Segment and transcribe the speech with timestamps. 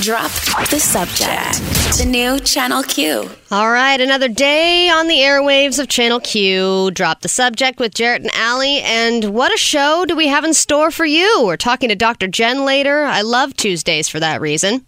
[0.00, 0.30] Drop
[0.70, 1.98] the subject.
[1.98, 3.30] The new Channel Q.
[3.52, 6.90] All right, another day on the airwaves of Channel Q.
[6.90, 8.80] Drop the subject with Jarrett and Allie.
[8.80, 11.44] And what a show do we have in store for you?
[11.44, 12.26] We're talking to Dr.
[12.26, 13.04] Jen later.
[13.04, 14.84] I love Tuesdays for that reason.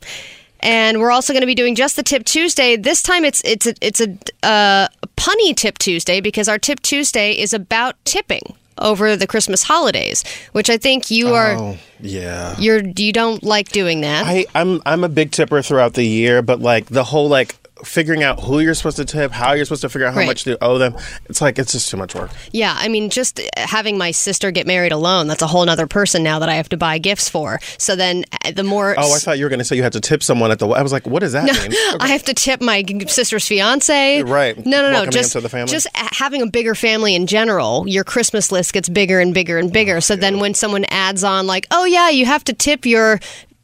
[0.61, 2.77] And we're also going to be doing just the Tip Tuesday.
[2.77, 7.33] This time it's it's a, it's a uh, punny Tip Tuesday because our Tip Tuesday
[7.33, 12.57] is about tipping over the Christmas holidays, which I think you are Oh, yeah.
[12.59, 14.27] you're you don't like doing that.
[14.27, 17.55] I, I'm I'm a big tipper throughout the year, but like the whole like
[17.85, 20.27] figuring out who you're supposed to tip, how you're supposed to figure out how Right.
[20.27, 22.31] much to owe them, it's like it's just too much work.
[22.53, 26.23] Yeah, I mean, just having my sister get married alone, that's a whole other person
[26.23, 27.59] now that I have to buy gifts for.
[27.79, 28.95] So then uh, the more.
[28.97, 30.69] Oh, I thought you were going to say you had to tip someone at the.
[30.69, 31.73] I was like, what does that mean?
[32.01, 34.23] I have to tip my sister's fiance.
[34.23, 34.57] Right.
[34.65, 34.93] No, no, no.
[34.93, 35.71] Welcoming Just, the family.
[35.71, 39.73] just having a bigger family in general, your Christmas list gets bigger and bigger and
[39.73, 40.01] bigger.
[40.01, 43.21] so then when someone adds on, like, oh, yeah, you have to tip your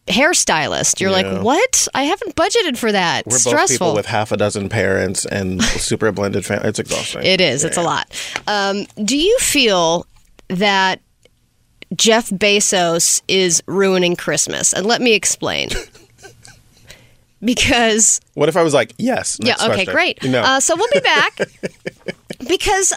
[0.08, 1.30] hairstylist, you're Yeah.
[1.32, 1.88] like, what?
[1.94, 3.26] I haven't budgeted for that.
[3.26, 6.68] We're both people with half a dozen parents and super blended family.
[6.68, 7.22] It's exhausting.
[7.24, 7.64] It is.
[7.64, 8.10] It's a lot.
[8.46, 10.06] Um, do you feel
[10.48, 11.00] that
[11.94, 14.72] Jeff Bezos is ruining Christmas?
[14.72, 15.68] And let me explain.
[17.44, 19.36] because What if I was like, yes?
[19.42, 19.94] yeah, okay, question.
[19.94, 20.22] great.
[20.24, 20.40] No.
[20.42, 21.38] Uh, so we'll be back
[22.48, 22.92] because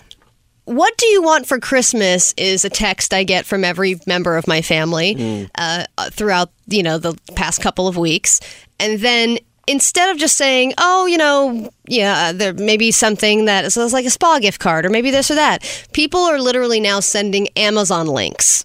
[0.66, 4.48] what do you want for Christmas is a text I get from every member of
[4.48, 5.44] my family Hmm.
[5.58, 8.40] uh, uh, throughout you know the past couple of weeks,
[8.80, 13.66] and then instead of just saying, oh, you know, yeah, there may be something that
[13.66, 15.64] is like a spa gift card or maybe this or that,
[15.94, 18.64] people are literally now sending Amazon links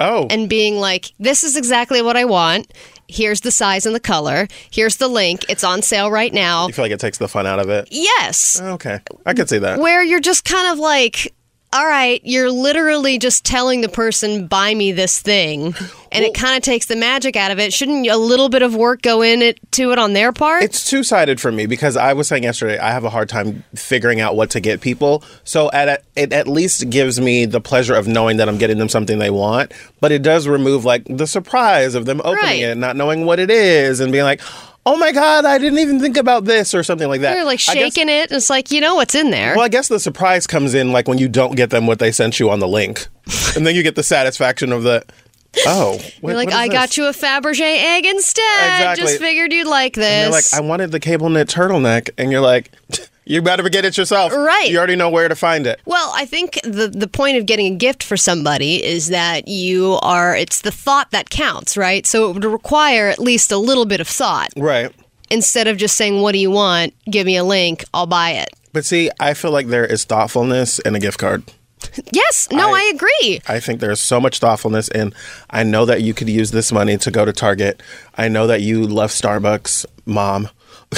[0.00, 2.72] oh, and being like, this is exactly what I want.
[3.08, 4.48] Here's the size and the color.
[4.70, 5.44] Here's the link.
[5.50, 6.66] It's on sale right now.
[6.66, 7.88] you feel like it takes the fun out of it?
[7.90, 8.58] Yes.
[8.60, 9.78] Okay, I could see that.
[9.78, 11.34] where you're just kind of like,
[11.70, 15.74] all right, you're literally just telling the person, buy me this thing.
[16.10, 17.74] And it kind of takes the magic out of it.
[17.74, 20.62] Shouldn't a little bit of work go in it to it on their part?
[20.62, 23.64] It's two sided for me because I was saying yesterday I have a hard time
[23.74, 25.22] figuring out what to get people.
[25.44, 28.78] So at a, it at least gives me the pleasure of knowing that I'm getting
[28.78, 32.60] them something they want, but it does remove like the surprise of them opening Right.
[32.62, 34.40] it, not knowing what it is, and being like,
[34.88, 37.34] "Oh my god, I didn't even think about this" or something like that.
[37.34, 38.32] They're like I guess- shaking it.
[38.32, 39.54] It's like, you know what's in there.
[39.54, 42.10] well, I guess the surprise comes in like when you don't get them what they
[42.12, 43.06] sent you on the link,
[43.56, 45.04] and then you get the satisfaction of the,
[45.66, 47.60] oh, You're like, I got you a Fabergé
[47.96, 48.42] egg instead.
[48.64, 49.04] Exactly.
[49.06, 50.04] Just figured you'd like this.
[50.04, 52.70] And you're like, I wanted the cable knit turtleneck, and you're like,
[53.28, 54.32] you better get it yourself.
[54.32, 54.68] Right.
[54.70, 55.80] You already know where to find it.
[55.84, 59.98] Well, I think the the point of getting a gift for somebody is that you
[60.02, 62.06] are it's the thought that counts, right?
[62.06, 64.90] So it would require at least a little bit of thought Right.
[65.30, 66.94] instead of just saying what do you want?
[67.10, 68.48] Give me a link, I'll buy it.
[68.72, 71.42] But see, I feel like there is thoughtfulness in a gift card.
[72.12, 73.40] Yes, no, I, I- agree.
[73.46, 75.12] I think there's so much thoughtfulness in.
[75.50, 77.82] I know that you could use this money to go to Target.
[78.16, 80.48] I know that you love Starbucks, mom.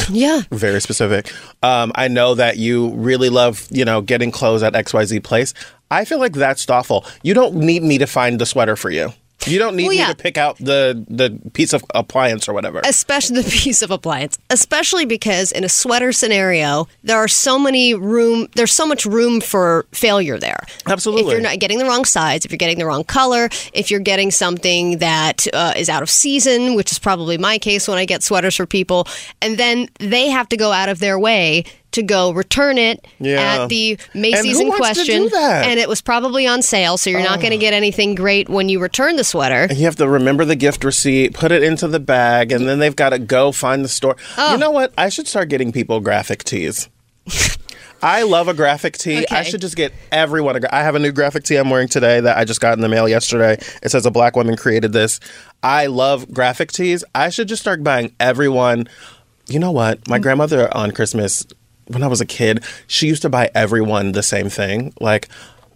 [0.09, 0.43] Yeah.
[0.51, 1.33] Very specific.
[1.63, 5.55] Um, I know that you really love, you know, getting clothes at XYZ place.
[5.91, 7.05] I feel like that's thoughtful.
[7.23, 9.13] You don't need me to find the sweater for you.
[9.47, 10.09] You don't need Well, yeah.
[10.09, 12.81] me to pick out the the piece of appliance or whatever.
[12.85, 14.39] Especially the piece of appliance.
[14.51, 19.41] Especially because in a sweater scenario, there are so many room there's so much room
[19.41, 20.61] for failure there.
[20.87, 21.25] Absolutely.
[21.25, 24.01] If you're not getting the wrong size, if you're getting the wrong color, if you're
[24.01, 28.05] getting something that uh, is out of season, which is probably my case when I
[28.05, 29.07] get sweaters for people,
[29.41, 33.63] and then they have to go out of their way to go return it Yeah.
[33.63, 37.41] at the And Macy's in question, and it was probably on sale, so you're not
[37.41, 37.61] going to oh.
[37.61, 39.73] get anything great when you return the sweater.
[39.73, 42.97] You have to remember the gift receipt, put it into the bag, and then they've
[42.97, 44.17] got to go find the store.
[44.37, 44.53] Oh.
[44.53, 44.93] You know what?
[44.97, 46.89] I should start getting people graphic tees.
[48.03, 49.27] I love a graphic tee.
[49.31, 51.89] I should just get everyone a gra- I have a new graphic tee I'm wearing
[51.89, 53.59] today that I just got in the mail yesterday.
[53.83, 55.21] It says a black woman created this.
[55.63, 57.05] I love graphic tees.
[57.15, 58.89] I should just start buying everyone.
[59.49, 60.09] You know what?
[60.09, 60.23] My mm.
[60.23, 61.45] grandmother on Christmas
[61.91, 64.93] when I was a kid, she used to buy everyone the same thing.
[65.01, 65.29] Like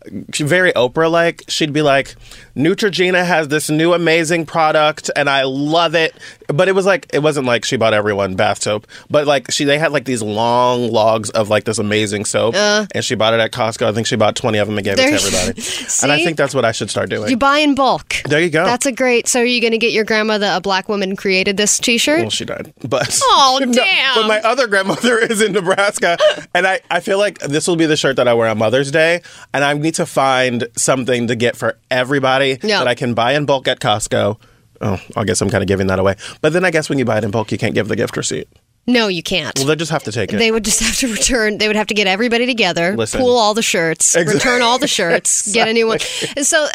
[0.07, 1.43] very Oprah like.
[1.49, 2.15] She'd be like,
[2.57, 6.15] Neutrogena has this new amazing product and I love it.
[6.49, 8.87] But it was like it wasn't like she bought everyone bath soap.
[9.11, 12.87] But like she they had like these long logs of like this amazing soap uh.
[12.95, 13.87] and she bought it at Costco.
[13.87, 15.63] I think she bought 20 of them and gave it to everybody.
[16.03, 17.31] and I think that's what I should start doing.
[17.31, 18.15] You buy in bulk.
[18.27, 18.65] there you go.
[18.65, 19.29] That's a great.
[19.29, 22.21] So, are you going to get your grandmother a black woman created this T-shirt?
[22.21, 22.73] well, she died.
[22.89, 24.15] But Oh, No, damn.
[24.17, 26.19] but my other grandmother is in Nebraska,
[26.55, 28.91] and I, I feel like this will be the shirt that I wear on Mother's
[28.91, 29.23] Day,
[29.53, 32.79] and I need to find something to get for everybody Yeah.
[32.79, 34.39] that I can buy in bulk at Costco.
[34.87, 36.15] Oh, I guess I'm kind of giving that away.
[36.43, 38.17] But then I guess when you buy it in bulk, you can't give the gift
[38.17, 38.47] receipt.
[38.87, 39.57] no, you can't.
[39.59, 40.37] Well, they just have to take it.
[40.37, 41.57] they would just have to return.
[41.57, 43.19] They would have to get everybody together, Listen.
[43.21, 44.35] pool all the shirts, Exactly.
[44.35, 45.99] return all the shirts, get a new one.
[46.37, 46.69] And so, uh,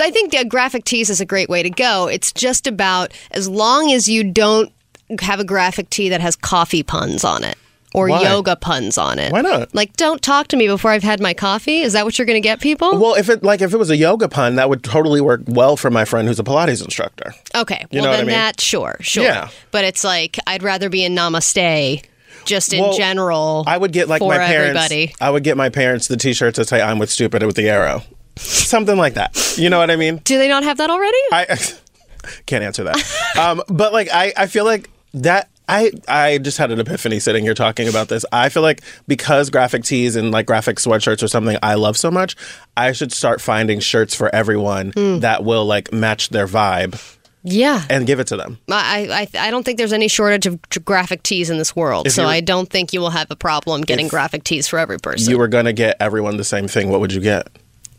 [0.00, 2.06] I think uh, graphic tees is a great way to go.
[2.06, 4.72] It's just about as long as you don't
[5.20, 7.58] have a graphic tee that has coffee puns on it
[7.94, 8.22] or Why?
[8.22, 9.32] yoga puns on it.
[9.32, 9.74] Why not?
[9.74, 11.80] Like, don't talk to me before I've had my coffee.
[11.80, 12.98] Is that what you're going to get people?
[12.98, 15.76] Well, if it like if it was a yoga pun, that would totally work well
[15.76, 17.34] for my friend who's a Pilates instructor.
[17.54, 18.30] okay, you well then I mean?
[18.30, 19.24] that sure, sure.
[19.24, 19.48] Yeah.
[19.70, 22.04] But it's like I'd rather be in Namaste,
[22.44, 23.64] just in Well, general.
[23.66, 24.78] I would get like my parents.
[24.80, 25.14] everybody.
[25.20, 28.02] I would get my parents the T-shirts that say "I'm with stupid" with the arrow,
[28.36, 29.54] something like that.
[29.58, 30.18] You know what I mean?
[30.24, 31.18] Do they not have that already?
[31.32, 31.58] I
[32.46, 33.36] can't answer that.
[33.38, 37.44] um, but like I, I feel like that I I just had an epiphany sitting
[37.44, 38.24] here talking about this.
[38.32, 42.10] I feel like because graphic tees and like graphic sweatshirts are something I love so
[42.10, 42.36] much,
[42.76, 45.18] I should start finding shirts for everyone Hmm.
[45.20, 47.00] that will like match their vibe
[47.42, 47.84] yeah.
[47.88, 48.58] and give it to them.
[48.70, 52.12] I, I I don't think there's any shortage of graphic tees in this world, If
[52.14, 55.30] so I don't think you will have a problem getting graphic tees for every person.
[55.30, 56.90] You were gonna get everyone the same thing.
[56.90, 57.48] What would you get?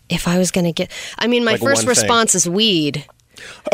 [0.09, 2.03] if I was going to get, I mean, my Like first one thing.
[2.03, 3.05] response is weed,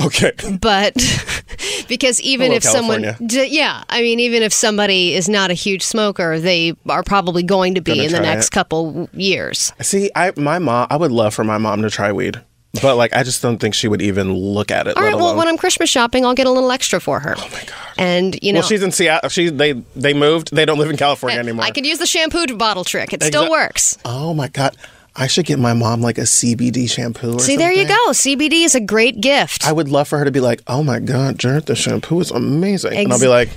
[0.04, 0.34] Okay.
[0.62, 0.94] but
[1.88, 3.46] because even Hello, if someone, California.
[3.46, 7.76] yeah, I mean, even if somebody is not a huge smoker, they are probably going
[7.76, 8.52] to be Gonna in the next it.
[8.52, 9.72] couple years.
[9.82, 10.88] See, I my mom.
[10.90, 12.42] I would love for my mom to try weed,
[12.82, 14.96] but like I just don't think she would even look at it.
[14.98, 15.10] All right.
[15.14, 17.36] let well, alone- when I'm Christmas shopping, I'll get a little extra for her.
[17.38, 17.74] Oh my god!
[17.98, 19.30] And you know, well, she's in Seattle.
[19.30, 20.54] She they they moved.
[20.56, 21.66] They don't live in California eh, anymore.
[21.66, 23.14] I could use the shampoo bottle trick.
[23.14, 23.98] It still Exa- works.
[24.06, 24.76] Oh my god!
[25.20, 27.34] I should get my mom like a CBD shampoo.
[27.36, 28.12] Or See, there you go.
[28.12, 29.66] CBD is a great gift.
[29.68, 32.30] I would love for her to be like, "Oh my god, Jarrett, the shampoo is
[32.30, 33.50] amazing," and I'll be like,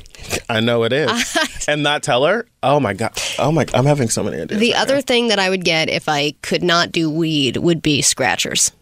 [0.49, 1.37] "I know it is,"
[1.69, 2.47] and not tell her.
[2.63, 3.13] Oh my god!
[3.39, 3.67] Oh my!
[3.75, 4.59] I'm having so many ideas.
[4.59, 5.01] The right other now.
[5.03, 8.73] thing that I would get if I could not do weed would be scratchers.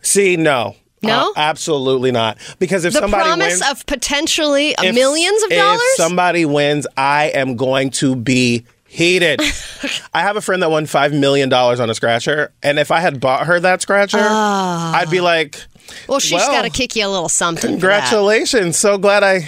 [0.00, 1.30] see, no, No?
[1.30, 2.38] Uh, absolutely not.
[2.58, 6.86] Because if The somebody promise wins, of potentially if- millions of dollars, if somebody wins,
[6.96, 9.40] I am going to be heated.
[10.14, 13.00] I have a friend that won five million dollars on a scratcher, and if I
[13.00, 14.96] had bought her that scratcher, ah.
[14.96, 15.62] I'd be like,
[16.08, 17.70] well, she's well, got to kick you a little something.
[17.70, 18.78] "Congratulations!
[18.78, 19.40] So glad I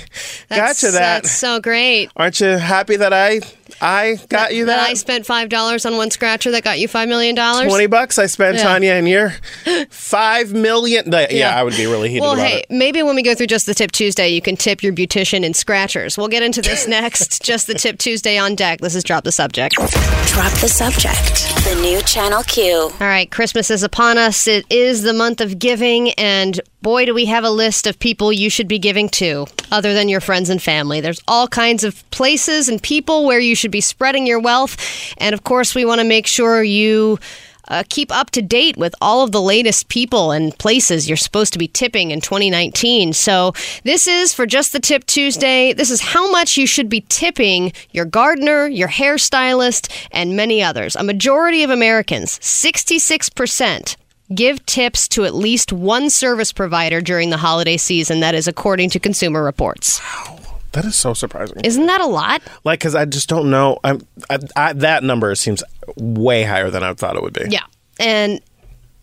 [0.49, 1.23] That's, got you that.
[1.23, 2.11] That's so great.
[2.17, 3.41] Aren't you happy that I
[3.81, 7.09] I got you That I spent five dollars on one scratcher that got you five
[7.09, 7.67] million dollars.
[7.69, 8.63] Twenty bucks I spent, Yeah.
[8.65, 9.35] Tanya, and you're
[9.91, 11.11] five million.
[11.13, 11.61] Yeah, Yeah.
[11.61, 12.67] I would be really heated Well, about hey, it.
[12.71, 15.55] maybe when we go through Just the Tip Tuesday, you can tip your beautician in
[15.55, 16.17] scratchers.
[16.19, 17.43] We'll get into this next.
[17.43, 18.81] Just the Tip Tuesday on deck.
[18.81, 19.75] This is Drop the Subject.
[19.75, 21.65] Drop the subject.
[21.65, 22.75] The new Channel Q.
[22.77, 24.47] All right, Christmas is upon us.
[24.47, 28.32] It is the month of giving, and boy, do we have a list of people
[28.32, 31.00] you should be giving to, other than your friends and family.
[31.00, 34.77] There's all kinds of places and people where you should be spreading your wealth,
[35.19, 37.19] and of course, we want to make sure you.
[37.69, 41.53] Uh, keep up to date with all of the latest people and places you're supposed
[41.53, 43.12] to be tipping in 2019.
[43.12, 43.53] So,
[43.85, 45.73] this is for Just the Tip Tuesday.
[45.73, 50.97] This is how much you should be tipping your gardener, your hairstylist, and many others.
[50.97, 53.94] A majority of Americans, 66%,
[54.35, 58.21] give tips to at least one service provider during the holiday season.
[58.21, 60.00] That is according to Consumer Reports.
[60.00, 60.38] Wow.
[60.73, 61.61] That is so surprising.
[61.65, 62.43] Isn't that a lot?
[62.62, 63.79] like, because I just don't know.
[63.82, 65.65] I'm, I, I, that number seems
[65.97, 67.47] way higher than I thought it would be.
[67.49, 67.65] Yeah.
[67.99, 68.41] And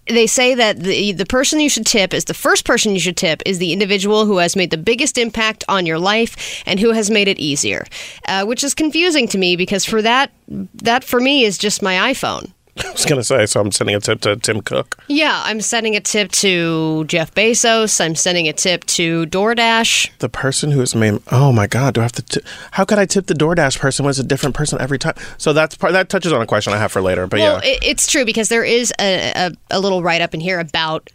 [0.10, 3.18] they say that the the person you should tip is the first person you should
[3.18, 6.92] tip is the individual who has made the biggest impact on your life and who
[6.92, 7.86] has made it easier,
[8.28, 10.32] uh, which is confusing to me because for that
[10.76, 12.54] that for me is just my iPhone.
[12.86, 13.46] I was gonna say.
[13.46, 14.98] So I'm sending a tip to Tim Cook.
[15.08, 18.00] Yeah, I'm sending a tip to Jeff Bezos.
[18.04, 20.18] I'm sending a tip to DoorDash.
[20.20, 21.22] The person who has made.
[21.32, 21.94] Oh my God!
[21.96, 22.22] Do I have to?
[22.22, 22.42] T-
[22.72, 25.16] how could I tip the DoorDash person when it's a different person every time?
[25.38, 25.94] So that's part.
[25.94, 27.28] That touches on a question I have for later.
[27.28, 30.34] But Well, yeah, it, it's true because there is a, a, a little write up
[30.34, 31.10] in here about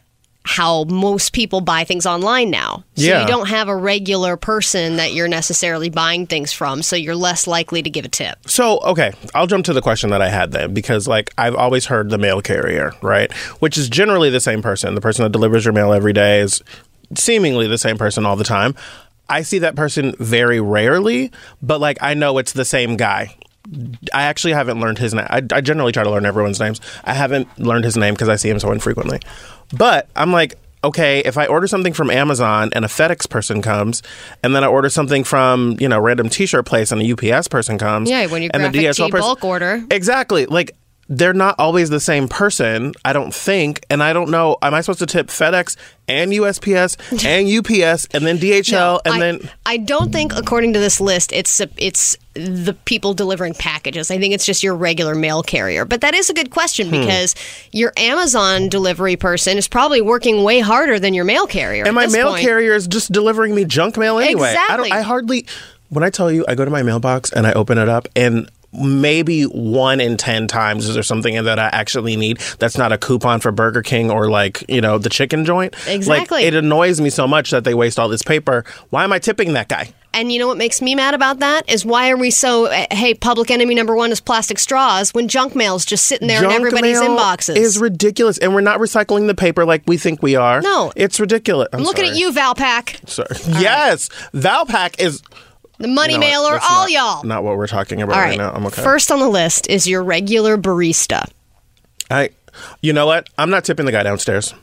[0.44, 2.82] how most people buy things online now.
[2.96, 3.22] So Yeah.
[3.22, 7.46] you don't have a regular person that you're necessarily buying things from, so you're less
[7.46, 8.38] likely to give a tip.
[8.46, 11.86] So, okay, I'll jump to the question that I had then because, like, I've always
[11.86, 13.32] heard the mail carrier, right?
[13.60, 14.94] Which is generally the same person.
[14.96, 16.60] The person that delivers your mail every day is
[17.14, 18.74] seemingly the same person all the time.
[19.28, 21.30] I see that person very rarely,
[21.62, 23.36] but, like, I know it's the same guy.
[24.12, 25.26] I actually haven't learned his name.
[25.30, 26.80] I, I generally try to learn everyone's names.
[27.04, 29.20] I haven't learned his name because I see him so infrequently.
[29.76, 30.54] But I'm like,
[30.84, 34.02] okay, if I order something from Amazon and a FedEx person comes,
[34.42, 37.78] and then I order something from you know random T-shirt place and a UPS person
[37.78, 39.84] comes, Yeah, when you and graphic tee bulk order.
[39.90, 40.74] exactly like.
[41.14, 44.56] They're not always the same person, I don't think, and I don't know.
[44.62, 45.76] Am I supposed to tip FedEx
[46.08, 50.78] and USPS and UPS and then DHL and I, then I don't think, according to
[50.78, 54.10] this list, it's it's the people delivering packages.
[54.10, 55.84] I think it's just your regular mail carrier.
[55.84, 57.00] But that is a good question Hmm.
[57.02, 57.34] because
[57.72, 61.84] your Amazon delivery person is probably working way harder than your mail carrier.
[61.84, 62.40] And my mail point.
[62.42, 64.48] carrier is just delivering me junk mail anyway.
[64.48, 64.88] I Exactly.
[64.88, 65.46] don't I hardly
[65.90, 68.50] when I tell you I go to my mailbox and I open it up and
[68.72, 72.98] maybe one in 10 times is there something that I actually need that's not a
[72.98, 75.74] coupon for Burger King or like, you know, the chicken joint.
[75.86, 76.38] Exactly.
[76.38, 78.64] Like, it annoys me so much that they waste all this paper.
[78.90, 79.92] Why am I tipping that guy?
[80.14, 82.86] And you know what makes me mad about that is why are we so eh,
[82.90, 86.50] hey public enemy number one is plastic straws when junk mail's just sitting there in
[86.50, 87.56] everybody's inboxes.
[87.56, 90.60] is ridiculous, and we're not recycling the paper like we think we are.
[90.60, 90.92] No.
[90.96, 91.68] it's ridiculous.
[91.72, 93.28] I'm, I'm looking at you, Valpak, Sorry.
[93.62, 95.22] Yes, Valpak is
[95.82, 97.24] the money know mailer, all not- y'all.
[97.24, 98.30] Not what we're talking about right.
[98.30, 98.38] right.
[98.38, 98.52] now.
[98.52, 98.82] I'm okay.
[98.82, 101.28] First on the list is your regular barista.
[102.10, 102.30] I,
[102.80, 103.28] you know what?
[103.38, 104.54] I'm not tipping the guy downstairs.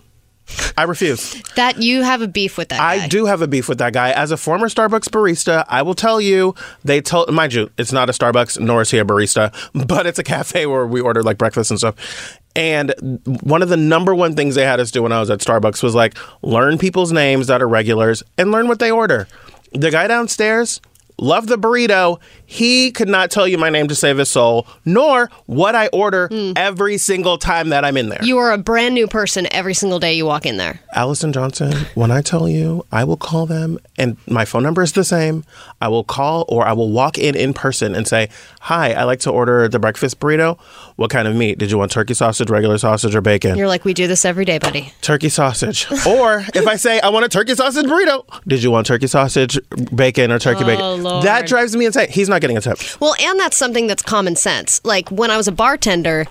[0.77, 1.41] I refuse.
[1.55, 3.03] That you have a beef with that guy.
[3.03, 4.11] I do have a beef with that guy.
[4.11, 8.09] As a former Starbucks barista, I will tell you, they told, mind you, it's not
[8.09, 9.53] a Starbucks, nor is he a barista,
[9.88, 12.39] but it's a cafe where we order like breakfast and stuff.
[12.55, 12.93] And
[13.41, 15.83] one of the number one things they had us do when I was at Starbucks
[15.83, 19.27] was like learn people's names that are regulars and learn what they order.
[19.73, 20.79] The guy downstairs,
[21.21, 22.19] loved the burrito.
[22.51, 26.27] He could not tell you my name to save his soul, nor what I order
[26.56, 28.18] every single time that I'm in there.
[28.24, 30.79] You are a brand new person every single day you walk in there.
[30.96, 34.94] Allison Johnson, when I tell you, I will call them, and my phone number is
[34.94, 35.44] the same.
[35.79, 38.29] I will call or I will walk in in person and say,
[38.62, 40.60] Hi, I like to order the breakfast burrito.
[40.96, 41.60] What kind of meat?
[41.60, 43.58] Did you want turkey sausage, regular sausage, or bacon?
[43.58, 44.91] You're like, we do this every day, buddy.
[45.01, 45.88] turkey sausage.
[46.08, 49.60] or if I say, I want a turkey sausage burrito, did you want turkey sausage,
[49.96, 50.84] bacon, or turkey bacon?
[50.84, 51.25] Oh, Lord.
[51.25, 52.10] That drives me insane.
[52.10, 52.79] He's not getting a tip.
[53.00, 54.81] Well, and that's something that's common sense.
[54.84, 56.25] Like when I was a bartender,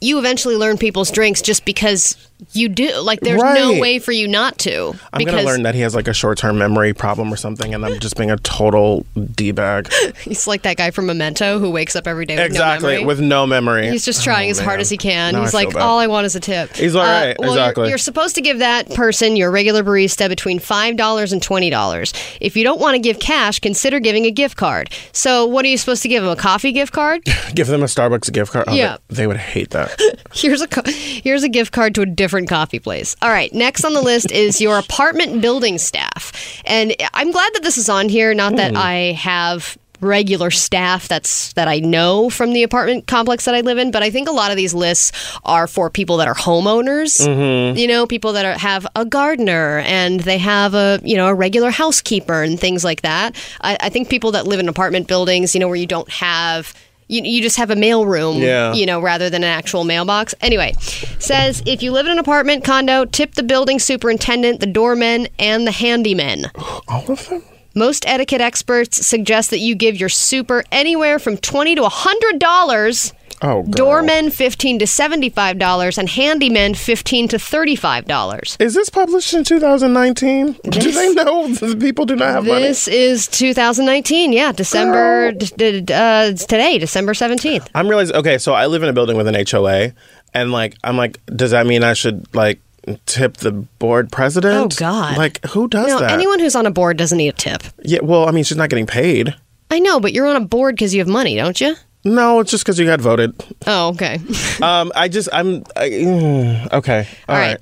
[0.00, 2.16] you eventually learn people's drinks just because
[2.52, 2.98] you do.
[3.00, 4.94] Like there's no way for you not to.
[5.12, 7.36] I'm because going to learn that he has like a short term memory problem or
[7.36, 9.90] something, and I'm just being a total D bag.
[10.20, 13.00] he's like that guy from Memento who wakes up every day with exactly.
[13.00, 13.88] no with no memory.
[13.90, 15.32] He's just trying Oh, as hard as he can.
[15.34, 16.74] Now He's feel like, all I want is a tip.
[16.74, 17.36] He's all uh, right.
[17.38, 17.84] well, Exactly.
[17.84, 22.36] You're, you're supposed to give that person, your regular barista, between $5 and $20.
[22.40, 24.90] If you don't want to give cash, consider giving a gift card.
[25.12, 26.28] So, what are you supposed to give him?
[26.28, 27.22] A coffee gift card?
[27.54, 28.64] Give them a Starbucks gift card.
[28.68, 28.96] Oh, Yeah.
[29.08, 29.98] they, they would hate that.
[30.34, 33.14] Here's a here's a gift card to a different coffee place.
[33.20, 36.32] All right, next on the list is your apartment building staff,
[36.64, 38.32] and I'm glad that this is on here.
[38.32, 38.78] Not that hmm.
[38.78, 43.76] I have regular staff that's that I know from the apartment complex that I live
[43.76, 45.12] in, but I think a lot of these lists
[45.44, 47.26] are for people that are homeowners.
[47.26, 47.76] Mm-hmm.
[47.76, 51.34] You know, people that are, have a gardener and they have a you know a
[51.34, 53.36] regular housekeeper and things like that.
[53.60, 56.72] I, I think people that live in apartment buildings, you know, where you don't have
[57.08, 58.72] you, you just have a mail room, Yeah.
[58.72, 60.34] you know, rather than an actual mailbox.
[60.40, 60.72] Anyway,
[61.18, 65.66] says if you live in an apartment condo, tip the building superintendent, the doorman, and
[65.66, 66.50] the handyman.
[66.88, 67.42] All of them?
[67.76, 73.12] Most etiquette experts suggest that you give your super anywhere from twenty to hundred dollars.
[73.46, 73.86] Oh, girl.
[74.02, 78.56] Doormen fifteen to seventy-five dollars, and handymen fifteen to thirty-five dollars.
[78.58, 80.52] Is this published in 2019?
[80.70, 82.62] do they know the people do not have money?
[82.62, 84.32] This is 2019.
[84.32, 87.68] Yeah, December d- d- uh, it's today, December 17th.
[87.74, 89.92] I'm realizing, okay, so I live in a building with an HOA,
[90.32, 92.60] and like, I'm like, does that mean I should like
[93.04, 94.74] tip the board president?
[94.74, 95.18] Oh, God.
[95.18, 96.10] Like, who does No, that?
[96.12, 97.62] anyone who's on a board doesn't need a tip.
[97.82, 99.34] Yeah, well, I mean, she's not getting paid.
[99.70, 101.74] I know, but you're on a board because you have money, don't you?
[102.04, 103.34] No, it's just because you got voted.
[103.66, 104.20] Oh, okay.
[104.62, 107.48] Um, I just, I'm, I, mm, okay, All all right.
[107.52, 107.60] right.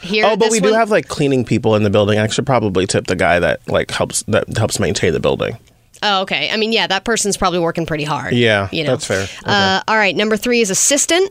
[0.00, 2.18] Here, Oh, but we do have like cleaning people in the building.
[2.18, 5.58] I should probably tip the guy that like helps that helps maintain the building.
[6.02, 6.48] Oh, okay.
[6.50, 8.32] I mean, yeah, that person's probably working pretty hard.
[8.32, 8.92] Yeah, you know.
[8.92, 9.26] that's fair.
[9.44, 10.16] Uh, all right.
[10.16, 11.30] Number three is assistant.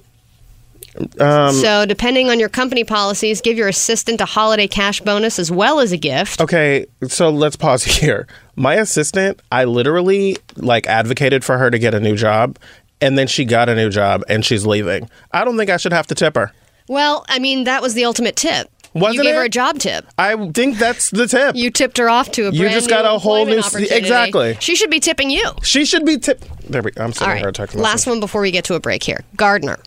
[1.19, 5.49] Um, so, depending on your company policies, give your assistant a holiday cash bonus as
[5.51, 6.41] well as a gift.
[6.41, 8.27] Okay, so let's pause here.
[8.55, 12.57] My assistant, I literally like advocated for her to get a new job,
[13.01, 15.09] and then she got a new job and she's leaving.
[15.31, 16.51] I don't think I should have to tip her.
[16.89, 18.69] Well, I mean, that was the ultimate tip.
[18.95, 20.03] Wasn't you gave her a job tip.
[20.17, 21.55] I think that's the tip.
[21.55, 23.93] You tipped her off to a You just got a whole new- opportunity.
[23.93, 24.57] exactly.
[24.59, 25.47] She should be tipping you.
[25.61, 26.43] she should be tip.
[26.69, 26.91] There we.
[26.97, 27.75] I'm All sending her a right.
[27.75, 29.23] Last one before we get to a break here.
[29.35, 29.79] Gardener.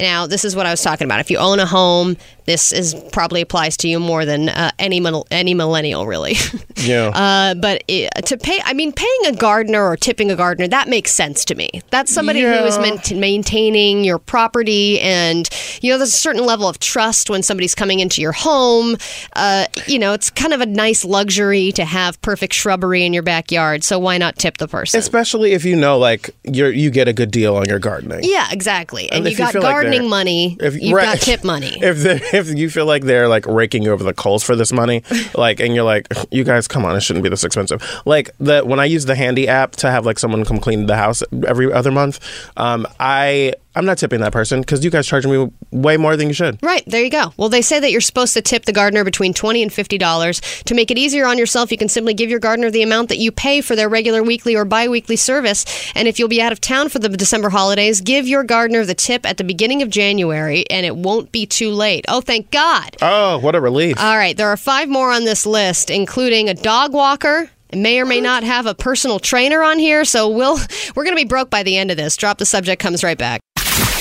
[0.00, 1.20] Now, this is what I was talking about.
[1.20, 5.00] If you own a home, this is probably applies to you more than uh, any
[5.30, 6.34] any millennial, really.
[6.82, 7.08] Yeah.
[7.14, 10.88] Uh, but it, to pay, I mean, paying a gardener or tipping a gardener, that
[10.88, 11.70] makes sense to me.
[11.90, 12.82] That's somebody who is Yeah.
[12.82, 15.48] maint- maintaining your property, and
[15.80, 18.96] you know, there's a certain level of trust when somebody's coming into your home.
[19.34, 23.22] Uh, you know, it's kind of a nice luxury to have perfect shrubbery in your
[23.22, 23.84] backyard.
[23.84, 24.98] So why not tip the person?
[24.98, 28.20] Especially if you know, like, you're you get a good deal on your gardening.
[28.22, 29.04] Yeah, exactly.
[29.10, 30.56] And, And you if you got feel like gardening money.
[30.60, 31.04] If You've right.
[31.04, 31.78] got tip money.
[31.82, 35.02] If if you feel like they're like raking over the coals for this money,
[35.34, 37.82] like, and you're like, you guys, come on, it shouldn't be this expensive.
[38.04, 40.96] Like the when I use the Handy app to have like someone come clean the
[40.96, 42.20] house every other month,
[42.56, 46.28] um, I I'm not tipping that person because you guys charge me way more than
[46.28, 46.62] you should.
[46.62, 47.32] Right, there you go.
[47.36, 50.64] Well, they say that you're supposed to tip the gardener between 20 and $50.
[50.64, 53.18] To make it easier on yourself, you can simply give your gardener the amount that
[53.18, 55.64] you pay for their regular weekly or bi weekly service.
[55.94, 58.94] And if you'll be out of town for the December holidays, give your gardener the
[58.94, 62.04] tip at the beginning of January and it won't be too late.
[62.08, 62.96] Oh, thank God.
[63.00, 63.98] Oh, what a relief.
[63.98, 67.50] All right, there are five more on this list, including a dog walker.
[67.74, 70.58] May or may not have a personal trainer on here, so we'll
[70.94, 72.18] we're gonna be broke by the end of this.
[72.18, 73.40] Drop the subject comes right back.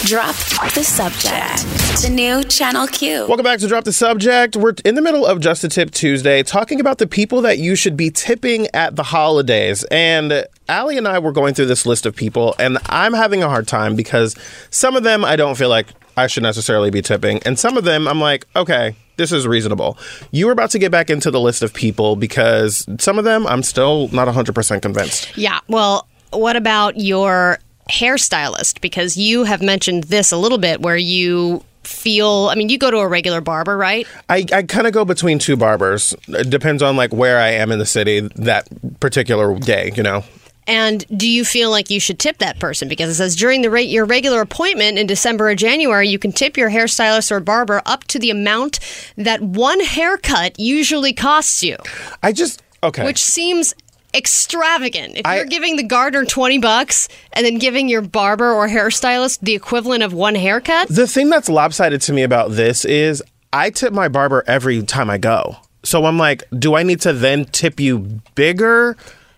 [0.06, 0.36] Drop
[0.74, 2.02] the subject.
[2.02, 3.28] The new Channel Q.
[3.28, 4.56] Welcome back to Drop the Subject.
[4.56, 7.76] We're in the middle of Just a Tip Tuesday talking about the people that you
[7.76, 9.84] should be tipping at the holidays.
[9.92, 13.48] And Allie and I were going through this list of people, and I'm having a
[13.48, 14.36] hard time because
[14.72, 15.86] some of them I don't feel like
[16.18, 17.40] I should necessarily be tipping.
[17.46, 20.00] And some of them I'm like, okay, this is reasonable.
[20.32, 23.46] You were about to get back into the list of people because some of them
[23.46, 25.38] I'm still not 100% convinced.
[25.38, 25.60] Yeah.
[25.68, 27.60] Well, what about your
[27.90, 28.82] hairstylist?
[28.82, 32.92] Because you have mentioned this a little bit where you feel I mean, you go
[32.92, 34.08] to a regular barber, right?
[34.30, 36.16] I, I kind of go between two barbers.
[36.28, 38.68] It depends on like where I am in the city that
[39.00, 40.24] particular day, you know.
[40.68, 42.88] And do you feel like you should tip that person?
[42.88, 46.32] Because it says during the re- your regular appointment in December or January, you can
[46.32, 48.80] tip your hairstylist or barber up to the amount
[49.18, 51.78] that one haircut usually costs you,
[52.22, 53.04] I just okay.
[53.04, 53.74] which seems
[54.14, 55.18] extravagant.
[55.18, 59.40] If I- you're giving the gardener 20 bucks and then giving your barber or hairstylist
[59.42, 63.22] the equivalent of one haircut, The thing that's lopsided to me about this is
[63.54, 65.58] I tip my barber every time I go.
[65.84, 68.96] So I'm like, do I need to then tip you bigger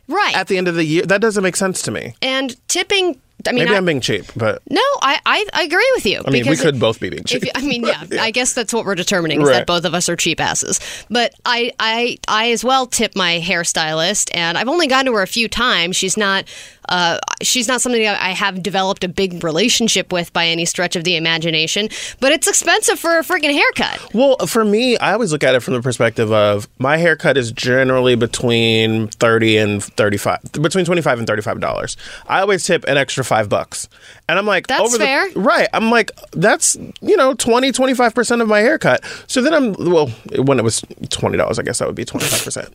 [0.08, 0.36] right.
[0.36, 1.04] at the end of the year?
[1.04, 2.16] That doesn't make sense to me.
[2.22, 5.92] and tipping, I mean, Maybe I, I'm being cheap, but no, I, I, I agree
[5.96, 6.22] with you.
[6.26, 7.44] I mean, we could both be being cheap.
[7.44, 9.54] you, I mean, yeah, I guess that's what we're determining is Right.
[9.60, 10.80] that both of us are cheap asses.
[11.10, 15.22] But I, I, I as well tip my hairstylist, and I've only gone to her
[15.22, 15.96] a few times.
[15.96, 16.46] She's not,
[16.90, 21.04] uh, she's not somebody I have developed a big relationship with by any stretch of
[21.04, 21.90] the imagination.
[22.20, 24.14] But it's expensive for a freaking haircut.
[24.14, 27.52] Well, for me, I always look at it from the perspective of my haircut is
[27.52, 31.98] generally between 30 and 35, between 25 and 35 dollars.
[32.28, 33.88] I always tip an extra 5 bucks.
[34.30, 35.28] And I'm like, That's over the- fair.
[35.36, 35.68] right.
[35.74, 39.04] I'm like, that's, you know, 20, 25% of my haircut.
[39.28, 42.72] So then I'm, well, when it was $20, I guess that would be 25%.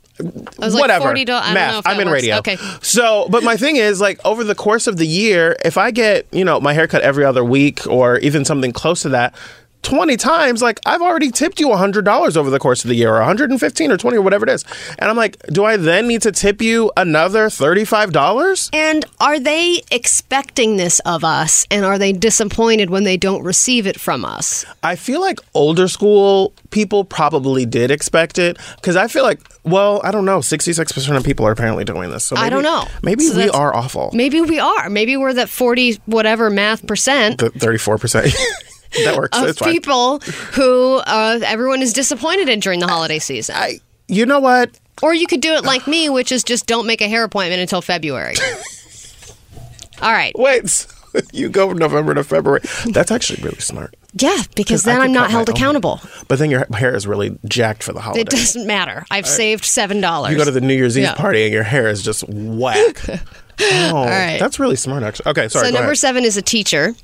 [0.61, 1.07] I was like Whatever.
[1.07, 1.21] $40.
[1.21, 1.87] I don't Math.
[1.87, 2.37] I'm in radio.
[2.39, 2.57] Okay.
[2.83, 6.27] So, but my thing is, like, over the course of the year, if I get,
[6.33, 9.35] you know, my haircut every other week or even something close to that,
[9.83, 13.19] 20 times, like, I've already tipped you $100 over the course of the year, or
[13.19, 14.65] 115 or 20 or whatever it is.
[14.99, 18.71] And I'm like, do I then need to tip you another $35?
[18.73, 21.67] And are they expecting this of us?
[21.71, 24.67] And are they disappointed when they don't receive it from us?
[24.83, 30.01] I feel like older school people probably did expect it because I feel like, well,
[30.05, 32.25] I don't know, 66% of people are apparently doing this.
[32.25, 32.85] So I don't know.
[33.03, 34.11] Maybe So we are awful.
[34.13, 34.91] Maybe we are.
[34.91, 37.39] Maybe we're that 40 whatever math percent.
[37.39, 38.35] The 34%.
[39.05, 39.39] that works.
[39.39, 40.21] of people
[40.53, 43.55] who uh, everyone is disappointed in during the holiday season.
[43.57, 44.79] I, you know what?
[45.03, 47.61] or you could do it like me, which is just don't make a hair appointment
[47.61, 48.35] until February.
[50.03, 50.33] All right.
[50.37, 50.89] Wait, so
[51.33, 52.63] you go from November to February.
[52.93, 53.95] That's actually really smart.
[54.15, 56.01] Yeah, because then I'm not held accountable.
[56.29, 58.23] But then your hair is really jacked for the holiday.
[58.23, 59.05] It doesn't matter.
[59.11, 60.33] I've saved seven dollars.
[60.33, 61.15] You go to the New Year's Eve Yeah.
[61.15, 63.03] party and your hair is just whack.
[63.61, 64.39] Oh, right.
[64.39, 65.31] that's really smart, actually.
[65.31, 65.67] Okay, sorry.
[65.67, 65.99] So number ahead.
[65.99, 66.95] seven is a teacher.